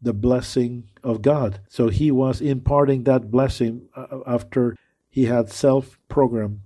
the 0.00 0.12
blessing 0.12 0.90
of 1.02 1.22
God. 1.22 1.60
So 1.68 1.88
he 1.88 2.12
was 2.12 2.40
imparting 2.40 3.02
that 3.04 3.32
blessing 3.32 3.88
uh, 3.96 4.20
after 4.28 4.76
he 5.14 5.26
had 5.26 5.48
self 5.48 5.96
programmed, 6.14 6.60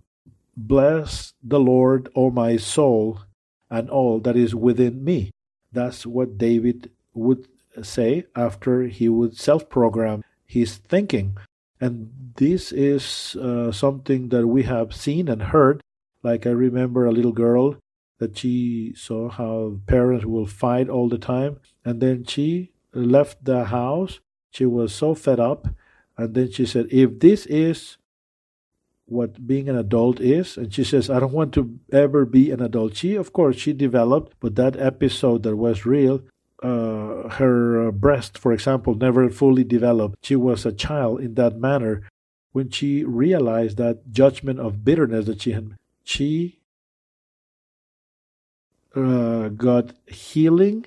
Bless 0.56 1.32
the 1.42 1.58
Lord, 1.58 2.10
O 2.14 2.30
my 2.30 2.58
soul, 2.58 3.20
and 3.70 3.88
all 3.88 4.20
that 4.20 4.36
is 4.36 4.54
within 4.54 5.02
me. 5.02 5.30
That's 5.72 6.04
what 6.04 6.36
David 6.36 6.90
would 7.14 7.48
say 7.82 8.26
after 8.36 8.88
he 8.88 9.08
would 9.08 9.36
self 9.36 9.70
program 9.70 10.22
his 10.44 10.76
thinking. 10.76 11.38
And 11.80 12.10
this 12.36 12.72
is 12.72 13.36
uh, 13.36 13.72
something 13.72 14.28
that 14.28 14.46
we 14.46 14.64
have 14.64 14.94
seen 14.94 15.28
and 15.28 15.42
heard. 15.54 15.80
Like 16.22 16.46
I 16.46 16.50
remember 16.50 17.06
a 17.06 17.12
little 17.12 17.32
girl 17.32 17.76
that 18.18 18.36
she 18.36 18.92
saw 18.96 19.30
how 19.30 19.78
parents 19.86 20.26
will 20.26 20.46
fight 20.46 20.88
all 20.90 21.08
the 21.08 21.22
time, 21.34 21.60
and 21.84 22.02
then 22.02 22.24
she 22.24 22.72
left 22.92 23.44
the 23.44 23.64
house. 23.66 24.20
She 24.50 24.66
was 24.66 24.92
so 24.92 25.14
fed 25.14 25.40
up, 25.40 25.68
and 26.18 26.34
then 26.34 26.50
she 26.50 26.66
said, 26.66 26.88
If 26.90 27.20
this 27.20 27.46
is 27.46 27.96
what 29.08 29.46
being 29.46 29.68
an 29.68 29.76
adult 29.76 30.20
is. 30.20 30.56
And 30.56 30.72
she 30.72 30.84
says 30.84 31.10
i 31.10 31.20
don't 31.20 31.32
want 31.32 31.52
to 31.54 31.78
ever 31.92 32.24
be 32.24 32.50
an 32.50 32.62
adult. 32.62 32.96
She 32.96 33.14
of 33.14 33.32
course 33.32 33.56
she 33.56 33.72
developed 33.72 34.34
but 34.40 34.56
that 34.56 34.76
episode 34.76 35.42
that 35.42 35.56
was 35.56 35.86
real 35.86 36.22
uh, 36.62 37.28
her 37.28 37.88
uh, 37.88 37.90
breast 37.92 38.36
for 38.36 38.52
example 38.52 38.94
never 38.94 39.30
fully 39.30 39.64
developed. 39.64 40.24
She 40.24 40.36
was 40.36 40.66
a 40.66 40.72
child 40.72 41.20
in 41.20 41.34
that 41.34 41.58
manner. 41.58 42.02
When 42.52 42.70
she 42.70 43.04
realized 43.04 43.76
that 43.76 44.10
judgment 44.10 44.58
of 44.58 44.84
bitterness 44.84 45.26
that 45.26 45.42
she 45.42 45.52
had 45.52 45.76
she 46.02 46.58
uh, 48.96 49.48
got 49.48 49.92
healing. 50.06 50.86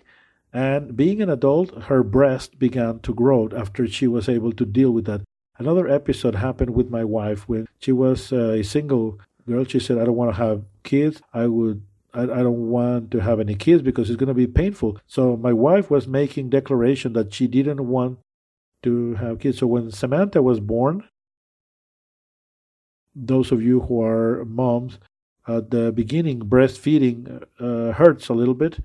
And 0.53 0.97
being 0.97 1.21
an 1.21 1.29
adult 1.29 1.83
her 1.83 2.03
breast 2.03 2.59
began 2.59 2.99
to 3.01 3.13
grow 3.13 3.47
after 3.55 3.87
she 3.87 4.07
was 4.07 4.27
able 4.27 4.51
to 4.53 4.65
deal 4.65 4.91
with 4.91 5.05
that 5.05 5.21
Another 5.57 5.87
episode 5.87 6.35
happened 6.35 6.71
with 6.71 6.89
my 6.89 7.03
wife 7.03 7.47
when 7.47 7.67
she 7.79 7.91
was 7.91 8.31
uh, 8.33 8.51
a 8.51 8.63
single 8.63 9.19
girl. 9.47 9.65
She 9.65 9.79
said, 9.79 9.97
I 9.97 10.05
don't 10.05 10.15
want 10.15 10.31
to 10.35 10.41
have 10.41 10.63
kids. 10.83 11.21
I 11.33 11.47
would 11.47 11.83
I, 12.13 12.25
don't 12.25 12.69
want 12.69 13.11
to 13.11 13.19
have 13.19 13.39
any 13.39 13.55
kids 13.55 13.81
because 13.81 14.09
it's 14.09 14.19
going 14.19 14.27
to 14.27 14.33
be 14.33 14.47
painful. 14.47 14.99
So 15.07 15.37
my 15.37 15.53
wife 15.53 15.89
was 15.89 16.07
making 16.07 16.49
declaration 16.49 17.13
that 17.13 17.33
she 17.33 17.47
didn't 17.47 17.87
want 17.87 18.19
to 18.83 19.15
have 19.15 19.39
kids. 19.39 19.59
So 19.59 19.67
when 19.67 19.91
Samantha 19.91 20.41
was 20.41 20.59
born, 20.59 21.07
those 23.15 23.51
of 23.51 23.61
you 23.61 23.81
who 23.81 24.03
are 24.03 24.43
moms, 24.45 24.99
at 25.47 25.71
the 25.71 25.91
beginning, 25.91 26.41
breastfeeding 26.41 27.43
uh, 27.59 27.93
hurts 27.93 28.29
a 28.29 28.33
little 28.33 28.53
bit 28.53 28.79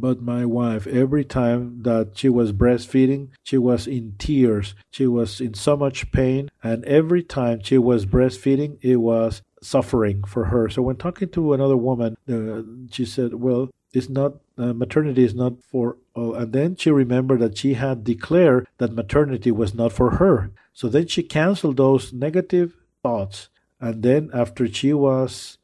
but 0.00 0.22
my 0.22 0.44
wife, 0.44 0.86
every 0.86 1.24
time 1.24 1.82
that 1.82 2.16
she 2.16 2.28
was 2.28 2.52
breastfeeding, 2.52 3.28
she 3.42 3.58
was 3.58 3.86
in 3.86 4.14
tears. 4.18 4.74
She 4.90 5.06
was 5.06 5.40
in 5.40 5.54
so 5.54 5.76
much 5.76 6.10
pain. 6.12 6.50
And 6.62 6.84
every 6.84 7.22
time 7.22 7.60
she 7.62 7.78
was 7.78 8.06
breastfeeding, 8.06 8.78
it 8.82 8.96
was 8.96 9.42
suffering 9.62 10.24
for 10.24 10.46
her. 10.46 10.68
So 10.68 10.82
when 10.82 10.96
talking 10.96 11.28
to 11.30 11.52
another 11.52 11.76
woman, 11.76 12.16
uh, 12.28 12.62
she 12.90 13.04
said, 13.04 13.34
Well, 13.34 13.70
it's 13.92 14.08
not, 14.08 14.34
uh, 14.58 14.72
maternity 14.72 15.24
is 15.24 15.34
not 15.34 15.62
for 15.62 15.96
all. 16.14 16.34
And 16.34 16.52
then 16.52 16.76
she 16.76 16.90
remembered 16.90 17.40
that 17.40 17.56
she 17.56 17.74
had 17.74 18.04
declared 18.04 18.66
that 18.78 18.92
maternity 18.92 19.50
was 19.50 19.74
not 19.74 19.92
for 19.92 20.12
her. 20.12 20.50
So 20.72 20.88
then 20.88 21.06
she 21.06 21.22
canceled 21.22 21.76
those 21.76 22.12
negative 22.12 22.74
thoughts. 23.02 23.48
And 23.80 24.02
then 24.02 24.30
after 24.32 24.66
she 24.66 24.92
was 24.92 25.58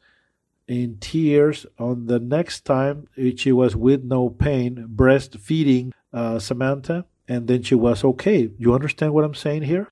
in 0.70 0.98
tears 1.00 1.66
on 1.80 2.06
the 2.06 2.20
next 2.20 2.64
time 2.64 3.08
she 3.36 3.50
was 3.50 3.74
with 3.74 4.04
no 4.04 4.30
pain 4.30 4.86
breastfeeding 4.94 5.90
uh, 6.12 6.38
Samantha, 6.38 7.04
and 7.26 7.48
then 7.48 7.62
she 7.62 7.74
was 7.74 8.04
okay. 8.04 8.50
You 8.56 8.72
understand 8.72 9.12
what 9.12 9.24
I'm 9.24 9.34
saying 9.34 9.62
here? 9.62 9.88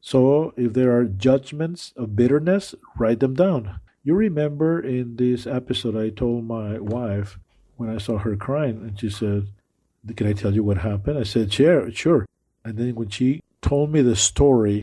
So 0.00 0.52
if 0.56 0.74
there 0.74 0.94
are 0.96 1.04
judgments 1.04 1.94
of 1.96 2.14
bitterness, 2.14 2.74
write 2.98 3.20
them 3.20 3.34
down. 3.34 3.80
You 4.04 4.14
remember 4.14 4.80
in 4.80 5.16
this 5.16 5.46
episode, 5.46 5.96
I 5.96 6.10
told 6.10 6.44
my 6.44 6.78
wife 6.78 7.38
when 7.76 7.88
I 7.88 7.98
saw 7.98 8.18
her 8.18 8.36
crying, 8.36 8.76
and 8.82 9.00
she 9.00 9.08
said, 9.08 9.48
Can 10.14 10.26
I 10.26 10.34
tell 10.34 10.54
you 10.54 10.62
what 10.62 10.78
happened? 10.78 11.18
I 11.18 11.22
said, 11.24 11.52
Sure, 11.52 11.90
sure. 11.90 12.26
And 12.64 12.76
then 12.76 12.94
when 12.94 13.08
she 13.08 13.40
told 13.62 13.90
me 13.90 14.02
the 14.02 14.16
story, 14.16 14.82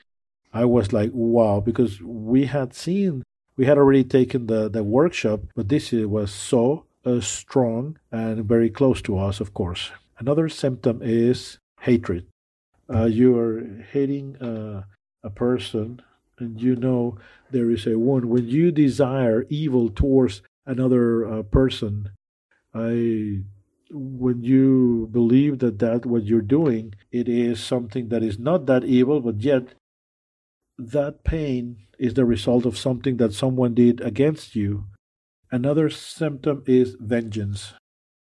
I 0.56 0.66
was 0.66 0.94
like, 0.94 1.12
wow, 1.14 1.60
because 1.60 2.02
we 2.02 2.46
had 2.46 2.74
seen, 2.74 3.24
we 3.58 3.66
had 3.66 3.78
already 3.78 4.04
taken 4.04 4.48
the, 4.48 4.70
the 4.70 4.84
workshop, 4.84 5.42
but 5.56 5.70
this 5.70 5.92
was 5.92 6.32
so 6.32 6.86
uh, 7.06 7.20
strong 7.22 7.98
and 8.12 8.46
very 8.46 8.70
close 8.70 9.02
to 9.04 9.18
us, 9.18 9.40
of 9.40 9.54
course. 9.54 9.92
Another 10.20 10.50
symptom 10.50 11.02
is 11.02 11.60
hatred. 11.82 12.26
Uh, 12.94 13.06
you 13.06 13.38
are 13.38 13.84
hating 13.92 14.38
uh, 14.38 14.84
a 15.24 15.30
person 15.30 16.02
and 16.40 16.62
you 16.62 16.76
know 16.76 17.18
there 17.52 17.72
is 17.72 17.88
a 17.88 17.98
wound. 17.98 18.26
When 18.26 18.48
you 18.48 18.72
desire 18.72 19.46
evil 19.50 19.90
towards 19.90 20.42
another 20.66 21.26
uh, 21.26 21.44
person, 21.44 22.12
I 22.74 23.42
when 23.92 24.44
you 24.44 25.08
believe 25.12 25.60
that 25.60 25.80
that 25.80 26.06
what 26.06 26.24
you're 26.24 26.42
doing 26.42 26.96
it 27.12 27.30
is 27.30 27.64
something 27.64 28.10
that 28.10 28.24
is 28.24 28.40
not 28.40 28.66
that 28.66 28.84
evil 28.84 29.22
but 29.22 29.40
yet 29.42 29.76
that 30.78 31.24
pain 31.24 31.78
is 31.98 32.14
the 32.14 32.26
result 32.26 32.66
of 32.66 32.78
something 32.78 33.18
that 33.18 33.34
someone 33.34 33.74
did 33.74 34.02
against 34.02 34.56
you 34.56 34.86
another 35.52 35.90
symptom 35.90 36.64
is 36.68 36.96
vengeance 37.00 37.74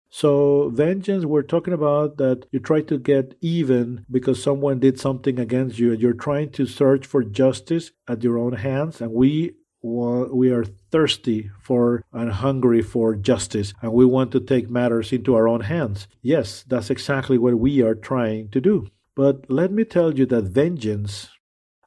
so, 0.08 0.70
vengeance, 0.70 1.26
we're 1.26 1.42
talking 1.42 1.74
about 1.74 2.16
that 2.16 2.46
you 2.50 2.58
try 2.58 2.80
to 2.80 2.98
get 2.98 3.36
even 3.42 4.06
because 4.10 4.42
someone 4.42 4.78
did 4.78 4.98
something 4.98 5.38
against 5.38 5.78
you 5.78 5.92
and 5.92 6.00
you're 6.00 6.14
trying 6.14 6.52
to 6.52 6.64
search 6.64 7.04
for 7.04 7.22
justice 7.22 7.90
at 8.08 8.24
your 8.24 8.38
own 8.38 8.54
hands. 8.54 9.02
And 9.02 9.12
we 9.12 9.56
we 9.82 10.50
are 10.50 10.64
thirsty 10.64 11.50
for 11.60 12.02
and 12.12 12.32
hungry 12.32 12.82
for 12.82 13.14
justice, 13.14 13.74
and 13.82 13.92
we 13.92 14.06
want 14.06 14.32
to 14.32 14.40
take 14.40 14.70
matters 14.70 15.12
into 15.12 15.34
our 15.34 15.46
own 15.46 15.60
hands. 15.60 16.08
Yes, 16.22 16.64
that's 16.66 16.88
exactly 16.88 17.36
what 17.36 17.58
we 17.58 17.82
are 17.82 17.94
trying 17.94 18.48
to 18.50 18.60
do. 18.60 18.88
But 19.14 19.50
let 19.50 19.70
me 19.70 19.84
tell 19.84 20.14
you 20.14 20.26
that 20.26 20.44
vengeance, 20.44 21.28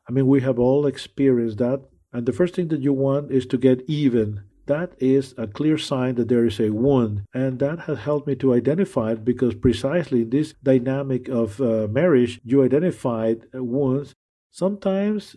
I 0.09 0.11
mean, 0.11 0.25
we 0.25 0.41
have 0.41 0.57
all 0.57 0.87
experienced 0.87 1.59
that. 1.59 1.83
And 2.11 2.25
the 2.25 2.33
first 2.33 2.55
thing 2.55 2.69
that 2.69 2.81
you 2.81 2.91
want 2.91 3.31
is 3.31 3.45
to 3.45 3.57
get 3.57 3.83
even 3.87 4.41
that 4.69 4.93
is 4.99 5.33
a 5.35 5.47
clear 5.47 5.79
sign 5.79 6.13
that 6.15 6.29
there 6.29 6.45
is 6.45 6.59
a 6.59 6.69
wound. 6.69 7.23
And 7.33 7.57
that 7.57 7.79
has 7.81 7.99
helped 7.99 8.27
me 8.27 8.35
to 8.35 8.53
identify 8.53 9.13
it 9.13 9.25
because 9.25 9.55
precisely 9.55 10.21
in 10.21 10.29
this 10.29 10.53
dynamic 10.61 11.27
of 11.27 11.59
uh, 11.59 11.87
marriage, 11.89 12.39
you 12.43 12.63
identified 12.63 13.47
wounds. 13.53 14.13
Sometimes 14.51 15.35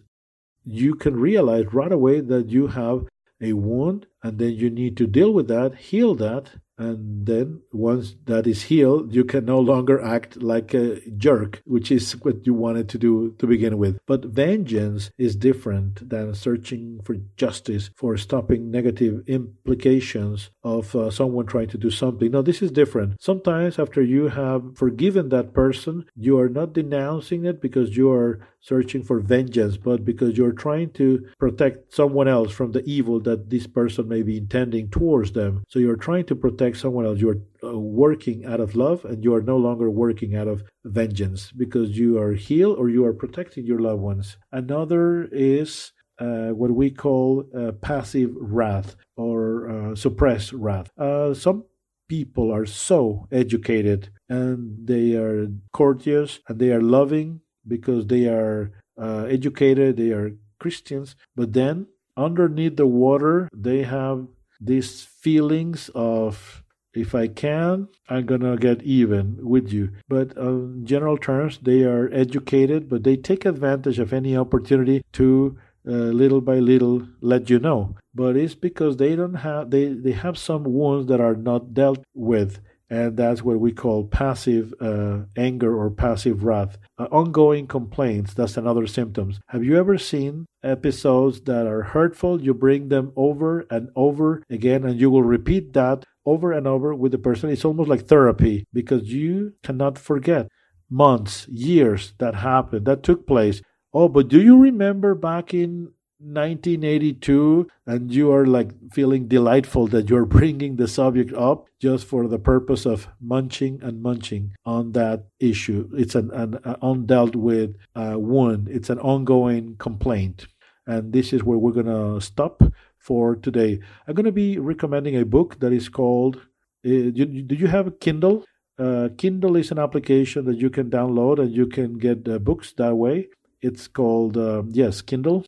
you 0.65 0.95
can 0.95 1.17
realize 1.17 1.73
right 1.73 1.93
away 1.93 2.21
that 2.21 2.51
you 2.51 2.67
have 2.69 3.07
a 3.41 3.55
wound 3.55 4.07
and 4.23 4.39
then 4.39 4.53
you 4.53 4.69
need 4.69 4.99
to 4.99 5.07
deal 5.07 5.33
with 5.33 5.49
that, 5.49 5.77
heal 5.77 6.15
that, 6.17 6.51
and 6.79 7.27
then 7.27 7.61
once 7.73 8.17
that 8.25 8.47
is 8.47 8.63
healed 8.63 9.15
you 9.15 9.25
can 9.25 9.45
no 9.45 9.59
longer 9.59 10.01
act 10.03 10.43
like 10.43 10.75
a 10.75 11.01
jerk 11.11 11.61
which 11.65 11.91
is 11.91 12.13
what 12.23 12.47
you 12.47 12.55
wanted 12.55 12.89
to 12.89 12.99
do 12.99 13.35
to 13.39 13.47
begin 13.47 13.79
with. 13.79 13.99
But 14.07 14.25
vengeance 14.25 15.11
is 15.19 15.37
different 15.37 16.09
than 16.09 16.35
searching 16.35 17.01
for 17.05 17.17
justice 17.37 17.91
for 17.97 18.17
stopping 18.17 18.71
negative 18.71 19.23
implications 19.27 20.51
of 20.63 20.95
uh, 20.95 21.11
someone 21.11 21.47
trying 21.47 21.69
to 21.69 21.79
do 21.79 21.91
something. 21.91 22.31
No 22.31 22.43
this 22.43 22.63
is 22.63 22.71
different. 22.71 23.23
Sometimes 23.23 23.79
after 23.79 24.03
you 24.03 24.29
have 24.29 24.77
forgiven 24.77 25.29
that 25.29 25.53
person 25.53 26.07
you 26.17 26.39
are 26.39 26.49
not 26.49 26.73
denouncing 26.73 27.45
it 27.45 27.61
because 27.61 27.97
you 27.97 28.11
are 28.11 28.47
searching 28.63 29.03
for 29.03 29.21
vengeance 29.21 29.77
but 29.77 30.05
because 30.05 30.37
you're 30.39 30.53
trying 30.53 30.91
to 30.91 31.27
protect 31.39 31.93
someone 31.93 32.29
else 32.29 32.53
from 32.53 32.73
the 32.73 32.85
evil 32.85 33.21
that 33.21 33.51
this 33.51 33.67
person 33.67 34.09
may 34.09 34.23
be 34.23 34.39
intending 34.39 34.89
towards 34.89 35.33
them 35.33 35.63
so 35.69 35.79
you're 35.79 35.97
trying 35.97 36.25
to 36.27 36.35
protect 36.35 36.77
someone 36.77 37.07
else. 37.07 37.19
You're 37.19 37.41
uh, 37.65 37.79
working 37.79 38.45
out 38.45 38.61
of 38.61 38.75
love 38.75 39.05
and 39.05 39.23
you 39.25 39.35
are 39.35 39.43
no 39.43 39.57
longer 39.57 39.91
working 39.91 40.37
out 40.37 40.49
of 40.49 40.65
vengeance 40.85 41.53
because 41.53 41.99
you 41.99 42.19
are 42.19 42.33
healed 42.33 42.79
or 42.79 42.89
you 42.89 43.05
are 43.05 43.13
protecting 43.13 43.67
your 43.67 43.81
loved 43.81 44.03
ones. 44.03 44.37
Another 44.51 45.29
is 45.33 45.93
uh, 46.19 46.51
what 46.51 46.71
we 46.71 46.91
call 46.91 47.45
uh, 47.57 47.73
passive 47.73 48.31
wrath 48.37 48.97
or 49.17 49.69
uh, 49.71 49.95
suppressed 49.95 50.53
wrath. 50.53 50.91
Uh, 50.99 51.35
some 51.35 51.65
people 52.09 52.53
are 52.53 52.67
so 52.67 53.27
educated 53.33 54.11
and 54.29 54.87
they 54.87 55.15
are 55.15 55.49
courteous 55.73 56.41
and 56.49 56.59
they 56.59 56.71
are 56.71 56.83
loving 56.83 57.41
because 57.67 58.07
they 58.07 58.27
are 58.27 58.73
uh, 59.01 59.25
educated, 59.29 59.97
they 59.97 60.11
are 60.11 60.33
Christians, 60.59 61.17
but 61.35 61.53
then 61.53 61.87
underneath 62.17 62.77
the 62.77 62.87
water, 62.87 63.49
they 63.55 63.83
have 63.83 64.27
these 64.61 65.03
feelings 65.03 65.91
of 65.95 66.63
if 66.95 67.15
I 67.15 67.27
can, 67.27 67.89
I'm 68.09 68.27
gonna 68.27 68.57
get 68.57 68.83
even 68.83 69.39
with 69.41 69.73
you. 69.73 69.91
But 70.09 70.37
in 70.37 70.85
general 70.85 71.17
terms, 71.17 71.59
they 71.63 71.85
are 71.85 72.11
educated, 72.13 72.89
but 72.89 73.03
they 73.03 73.17
take 73.17 73.47
advantage 73.47 73.99
of 73.99 74.13
any 74.13 74.37
opportunity 74.37 75.03
to 75.15 75.57
uh, 75.87 75.91
little 75.91 76.41
by 76.41 76.59
little 76.59 77.03
let 77.21 77.51
you 77.51 77.59
know. 77.59 77.97
But 78.15 78.37
it's 78.37 78.55
because 78.55 78.99
they 78.99 79.17
don't 79.17 79.35
have 79.35 79.71
they 79.71 79.87
they 79.87 80.13
have 80.13 80.37
some 80.37 80.65
wounds 80.65 81.07
that 81.07 81.21
are 81.21 81.35
not 81.35 81.75
dealt 81.75 82.05
with 82.15 82.61
and 82.93 83.17
that's 83.17 83.43
what 83.43 83.59
we 83.59 83.73
call 83.73 84.05
passive 84.05 84.75
uh, 84.79 85.21
anger 85.35 85.75
or 85.75 85.89
passive 85.91 86.45
wrath. 86.45 86.77
Uh, 86.99 87.09
ongoing 87.11 87.67
complaints, 87.67 88.35
that's 88.35 88.59
another 88.59 88.87
symptoms. 88.87 89.41
Have 89.49 89.65
you 89.65 89.79
ever 89.79 89.97
seen 89.97 90.45
episodes 90.63 91.41
that 91.43 91.67
are 91.67 91.85
hurtful? 91.85 92.43
You 92.43 92.53
bring 92.53 92.91
them 92.91 93.11
over 93.17 93.65
and 93.71 93.89
over 93.97 94.43
again, 94.51 94.85
and 94.85 95.01
you 95.01 95.11
will 95.11 95.23
repeat 95.23 95.73
that 95.73 96.05
over 96.27 96.53
and 96.53 96.67
over 96.67 96.95
with 96.95 97.13
the 97.13 97.19
person. 97.19 97.49
It's 97.49 97.65
almost 97.65 97.89
like 97.89 98.07
therapy 98.09 98.67
because 98.75 99.11
you 99.11 99.55
cannot 99.63 99.97
forget 99.97 100.49
months, 100.91 101.49
years 101.49 102.13
that 102.19 102.35
happened, 102.35 102.85
that 102.85 103.03
took 103.03 103.27
place. 103.27 103.63
Oh, 103.95 104.11
but 104.11 104.29
do 104.29 104.39
you 104.39 104.61
remember 104.61 105.15
back 105.15 105.55
in 105.55 105.93
1982 106.23 107.69
and 107.87 108.13
you 108.13 108.33
are 108.33 108.47
like 108.47 108.71
feeling 108.93 109.27
delightful 109.27 109.87
that 109.89 110.09
you're 110.09 110.25
bringing 110.25 110.77
the 110.77 110.87
subject 110.87 111.33
up 111.35 111.67
just 111.81 112.07
for 112.07 112.29
the 112.29 112.39
purpose 112.39 112.87
of 112.87 113.09
munching 113.21 113.81
and 113.83 114.03
munching 114.03 114.53
on 114.65 114.93
that 114.93 115.27
issue. 115.41 115.91
It's 115.95 116.15
an, 116.15 116.31
an, 116.33 116.59
undealt 116.83 117.35
with 117.35 117.77
uh, 117.97 118.17
wound. 118.19 118.69
It's 118.69 118.91
an 118.91 119.01
ongoing 119.01 119.77
complaint. 119.77 120.47
And 120.87 121.13
this 121.13 121.33
is 121.33 121.45
where 121.45 121.59
we're 121.59 121.73
going 121.73 121.87
to 121.87 122.21
stop 122.21 122.63
for 122.99 123.37
today. 123.37 123.81
I'm 124.07 124.15
going 124.15 124.27
to 124.27 124.33
be 124.33 124.59
recommending 124.59 125.17
a 125.17 125.25
book 125.25 125.59
that 125.61 125.73
is 125.73 125.89
called 125.89 126.37
uh, 126.85 127.11
do, 127.15 127.25
do 127.27 127.55
you 127.55 127.69
have 127.69 127.87
a 127.87 127.93
kindle? 127.93 128.45
Uh, 128.79 129.09
kindle 129.17 129.57
is 129.57 129.71
an 129.71 129.79
application 129.79 130.45
that 130.45 130.57
you 130.57 130.71
can 130.71 130.91
download 130.91 131.39
and 131.39 131.53
you 131.53 131.67
can 131.67 131.99
get 131.99 132.27
uh, 132.29 132.39
books 132.39 132.73
that 132.77 132.95
way. 132.95 133.29
It's 133.61 133.87
called 133.87 134.37
uh, 134.37 134.65
yes 134.69 135.03
kindle 135.03 135.45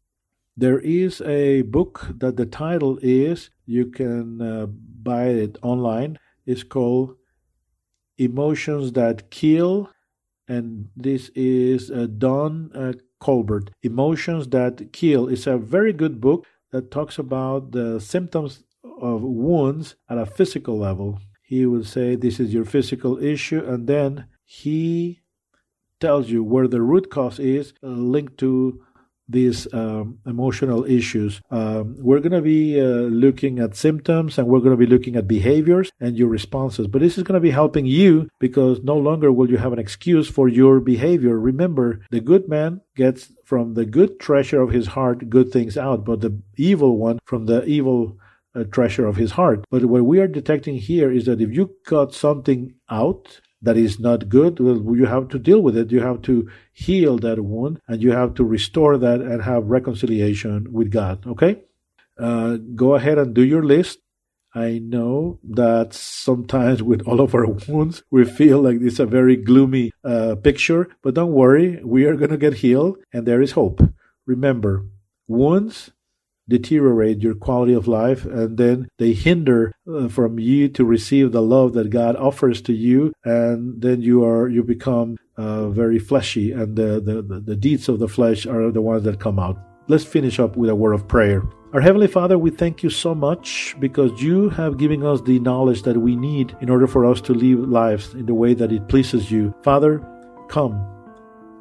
there 0.57 0.79
is 0.79 1.21
a 1.23 1.63
book 1.63 2.07
that 2.19 2.37
the 2.37 2.47
title 2.47 2.99
is, 3.03 3.51
you 3.67 3.87
can 3.87 4.41
uh, 4.41 4.67
buy 4.67 5.27
it 5.27 5.59
online. 5.63 6.19
It's 6.47 6.63
called 6.63 7.17
Emotions 8.19 8.93
That 8.93 9.31
Kill, 9.31 9.91
and 10.47 10.89
this 10.97 11.31
is 11.35 11.91
uh, 11.91 12.07
Don 12.19 12.71
uh, 12.75 12.93
Colbert. 13.19 13.71
Emotions 13.83 14.49
That 14.49 14.93
Kill 14.93 15.27
is 15.29 15.47
a 15.47 15.59
very 15.59 15.93
good 15.93 16.21
book 16.21 16.47
that 16.71 16.91
talks 16.91 17.19
about 17.19 17.73
the 17.73 17.99
symptoms 17.99 18.63
of 19.01 19.23
wounds 19.23 19.97
at 20.09 20.19
a 20.19 20.27
physical 20.27 20.79
level. 20.79 21.19
He 21.43 21.67
will 21.67 21.85
say 21.85 22.15
this 22.15 22.39
is 22.39 22.55
your 22.55 22.65
physical 22.65 23.23
issue, 23.23 23.65
and 23.65 23.87
then 23.87 24.27
he 24.45 25.21
tells 26.01 26.29
you 26.29 26.45
where 26.45 26.69
the 26.69 26.83
root 26.83 27.11
cause 27.11 27.39
is 27.39 27.73
uh, 27.83 27.89
linked 27.89 28.39
to 28.39 28.85
these 29.29 29.73
um, 29.73 30.19
emotional 30.27 30.85
issues. 30.85 31.41
Um, 31.51 31.97
we're 31.99 32.21
going 32.21 32.33
to 32.33 32.43
be 32.43 32.81
uh, 32.81 32.85
looking 32.85 33.59
at 33.59 33.77
symptoms 33.77 34.39
and 34.39 34.49
we're 34.49 34.61
going 34.61 34.77
to 34.77 34.77
be 34.77 34.87
looking 34.87 35.17
at 35.17 35.27
behaviors 35.27 35.91
and 36.01 36.17
your 36.17 36.29
responses. 36.29 36.87
But 36.87 37.01
this 37.01 37.17
is 37.17 37.25
going 37.25 37.35
to 37.35 37.41
be 37.41 37.51
helping 37.51 37.87
you 37.87 38.29
because 38.39 38.83
no 38.83 38.97
longer 38.97 39.33
will 39.33 39.51
you 39.51 39.57
have 39.57 39.73
an 39.73 39.79
excuse 39.79 40.29
for 40.29 40.49
your 40.49 40.81
behavior. 40.81 41.39
Remember, 41.39 42.01
the 42.11 42.21
good 42.21 42.49
man 42.49 42.81
gets 42.97 43.33
from 43.45 43.75
the 43.75 43.85
good 43.85 44.21
treasure 44.21 44.61
of 44.61 44.71
his 44.71 44.89
heart 44.89 45.31
good 45.31 45.51
things 45.53 45.77
out, 45.77 46.05
but 46.05 46.21
the 46.21 46.41
evil 46.57 46.97
one 46.97 47.19
from 47.25 47.47
the 47.47 47.65
evil 47.65 48.19
uh, 48.55 48.65
treasure 48.65 49.07
of 49.07 49.17
his 49.17 49.33
heart. 49.33 49.65
But 49.71 49.85
what 49.87 50.05
we 50.05 50.21
are 50.21 50.29
detecting 50.29 50.77
here 50.77 51.11
is 51.11 51.27
that 51.27 51.41
if 51.41 51.51
you 51.51 51.75
cut 51.85 52.15
something 52.15 52.75
out, 52.89 53.41
that 53.65 53.77
is 53.77 53.99
not 53.99 54.29
good, 54.29 54.61
well, 54.61 54.97
you 54.97 55.07
have 55.07 55.29
to 55.29 55.39
deal 55.39 55.61
with 55.61 55.77
it. 55.77 55.91
You 55.91 56.01
have 56.01 56.23
to 56.23 56.51
heal 56.73 57.19
that 57.19 57.43
wound 57.43 57.81
and 57.89 58.03
you 58.03 58.13
have 58.13 58.35
to 58.35 58.45
restore 58.45 58.99
that 58.99 59.21
and 59.21 59.43
have 59.43 59.65
reconciliation 59.65 60.73
with 60.73 60.91
God. 60.91 61.27
Okay? 61.27 61.63
Uh, 62.19 62.59
go 62.75 62.95
ahead 62.95 63.19
and 63.19 63.35
do 63.35 63.43
your 63.43 63.65
list. 63.65 63.99
I 64.55 64.79
know 64.79 65.41
that 65.43 65.95
sometimes 65.95 66.83
with 66.83 67.09
all 67.09 67.21
of 67.21 67.35
our 67.35 67.47
wounds, 67.47 68.05
we 68.11 68.25
feel 68.25 68.61
like 68.61 68.77
it's 68.81 69.01
a 69.01 69.07
very 69.07 69.35
gloomy 69.35 69.91
uh, 70.05 70.37
picture, 70.37 70.89
but 71.03 71.15
don't 71.15 71.33
worry, 71.33 71.81
we 71.83 72.05
are 72.05 72.15
going 72.15 72.31
to 72.31 72.37
get 72.37 72.55
healed 72.55 72.99
and 73.13 73.27
there 73.27 73.43
is 73.43 73.53
hope. 73.53 73.81
remember, 74.27 74.87
wounds 75.27 75.91
deteriorate 76.49 77.23
your 77.23 77.35
quality 77.35 77.73
of 77.73 77.89
life 77.89 78.25
and 78.25 78.59
then 78.59 78.89
they 78.99 79.13
hinder 79.13 79.73
uh, 79.93 80.09
from 80.09 80.39
you 80.39 80.69
to 80.69 80.85
receive 80.85 81.33
the 81.33 81.43
love 81.43 81.73
that 81.73 81.91
God 81.91 82.17
offers 82.17 82.61
to 82.63 82.73
you 82.73 83.13
and 83.25 83.81
then 83.81 84.03
you 84.03 84.25
are 84.25 84.49
you 84.49 84.63
become 84.63 85.17
uh, 85.37 85.69
very 85.71 85.99
fleshy 85.99 86.53
and 86.53 86.77
the, 86.77 87.01
the 87.01 87.41
the 87.41 87.57
deeds 87.57 87.89
of 87.89 87.99
the 87.99 88.09
flesh 88.09 88.47
are 88.47 88.71
the 88.71 88.83
ones 88.83 89.05
that 89.05 89.21
come 89.21 89.39
out. 89.39 89.59
Let's 89.89 90.05
finish 90.05 90.39
up 90.39 90.57
with 90.57 90.71
a 90.71 90.75
word 90.75 90.93
of 90.93 91.09
prayer. 91.09 91.43
Our 91.73 91.81
heavenly 91.81 92.07
father 92.07 92.39
we 92.39 92.51
thank 92.51 92.83
you 92.83 92.91
so 92.91 93.15
much 93.15 93.75
because 93.81 94.23
you 94.23 94.49
have 94.51 94.79
given 94.79 95.05
us 95.05 95.21
the 95.23 95.41
knowledge 95.41 95.83
that 95.83 95.99
we 95.99 96.15
need 96.15 96.57
in 96.61 96.71
order 96.71 96.87
for 96.87 97.05
us 97.05 97.21
to 97.23 97.35
live 97.35 97.69
lives 97.69 98.15
in 98.15 98.27
the 98.27 98.35
way 98.35 98.55
that 98.55 98.71
it 98.71 98.89
pleases 98.89 99.31
you. 99.31 99.55
Father 99.63 100.07
come 100.49 100.75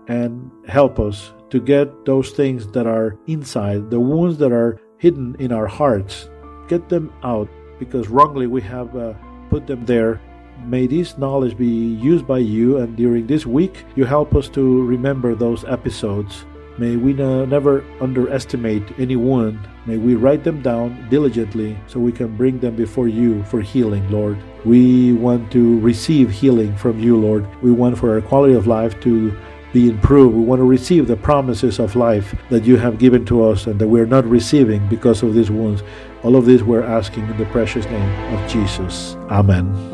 and 0.07 0.51
help 0.67 0.99
us 0.99 1.33
to 1.53 1.59
get 1.59 2.03
those 2.03 2.31
things 2.31 2.65
that 2.71 2.87
are 2.87 3.15
inside, 3.27 3.91
the 3.91 3.99
wounds 3.99 4.39
that 4.39 4.51
are 4.51 4.79
hidden 4.97 5.35
in 5.37 5.51
our 5.51 5.67
hearts, 5.67 6.27
get 6.67 6.89
them 6.89 7.13
out 7.21 7.47
because 7.77 8.07
wrongly 8.07 8.47
we 8.47 8.59
have 8.59 8.97
uh, 8.97 9.13
put 9.51 9.67
them 9.67 9.85
there. 9.85 10.19
May 10.65 10.87
this 10.87 11.15
knowledge 11.19 11.55
be 11.55 11.93
used 11.93 12.25
by 12.25 12.39
you, 12.39 12.77
and 12.79 12.97
during 12.97 13.27
this 13.27 13.45
week, 13.45 13.85
you 13.95 14.03
help 14.03 14.33
us 14.33 14.49
to 14.49 14.83
remember 14.83 15.35
those 15.35 15.63
episodes. 15.65 16.43
May 16.79 16.95
we 16.95 17.13
no, 17.13 17.45
never 17.45 17.85
underestimate 18.01 18.97
any 18.97 19.15
wound. 19.15 19.59
May 19.85 19.97
we 19.97 20.15
write 20.15 20.43
them 20.43 20.63
down 20.63 21.07
diligently 21.11 21.77
so 21.85 21.99
we 21.99 22.11
can 22.11 22.35
bring 22.35 22.59
them 22.59 22.75
before 22.75 23.07
you 23.07 23.43
for 23.43 23.61
healing, 23.61 24.09
Lord. 24.09 24.39
We 24.65 25.13
want 25.13 25.51
to 25.51 25.79
receive 25.81 26.31
healing 26.31 26.75
from 26.77 26.99
you, 26.99 27.15
Lord. 27.15 27.45
We 27.61 27.69
want 27.69 27.99
for 27.99 28.15
our 28.15 28.21
quality 28.21 28.55
of 28.55 28.65
life 28.65 28.99
to 29.01 29.37
be 29.73 29.89
improved. 29.89 30.35
We 30.35 30.43
want 30.43 30.59
to 30.59 30.65
receive 30.65 31.07
the 31.07 31.17
promises 31.17 31.79
of 31.79 31.95
life 31.95 32.35
that 32.49 32.63
you 32.63 32.77
have 32.77 32.99
given 32.99 33.25
to 33.25 33.43
us 33.43 33.67
and 33.67 33.79
that 33.79 33.87
we're 33.87 34.05
not 34.05 34.23
receiving 34.25 34.87
because 34.87 35.23
of 35.23 35.33
these 35.33 35.51
wounds. 35.51 35.83
All 36.23 36.35
of 36.35 36.45
this 36.45 36.61
we're 36.61 36.83
asking 36.83 37.27
in 37.27 37.37
the 37.37 37.45
precious 37.45 37.85
name 37.85 38.35
of 38.35 38.49
Jesus. 38.49 39.15
Amen. 39.29 39.92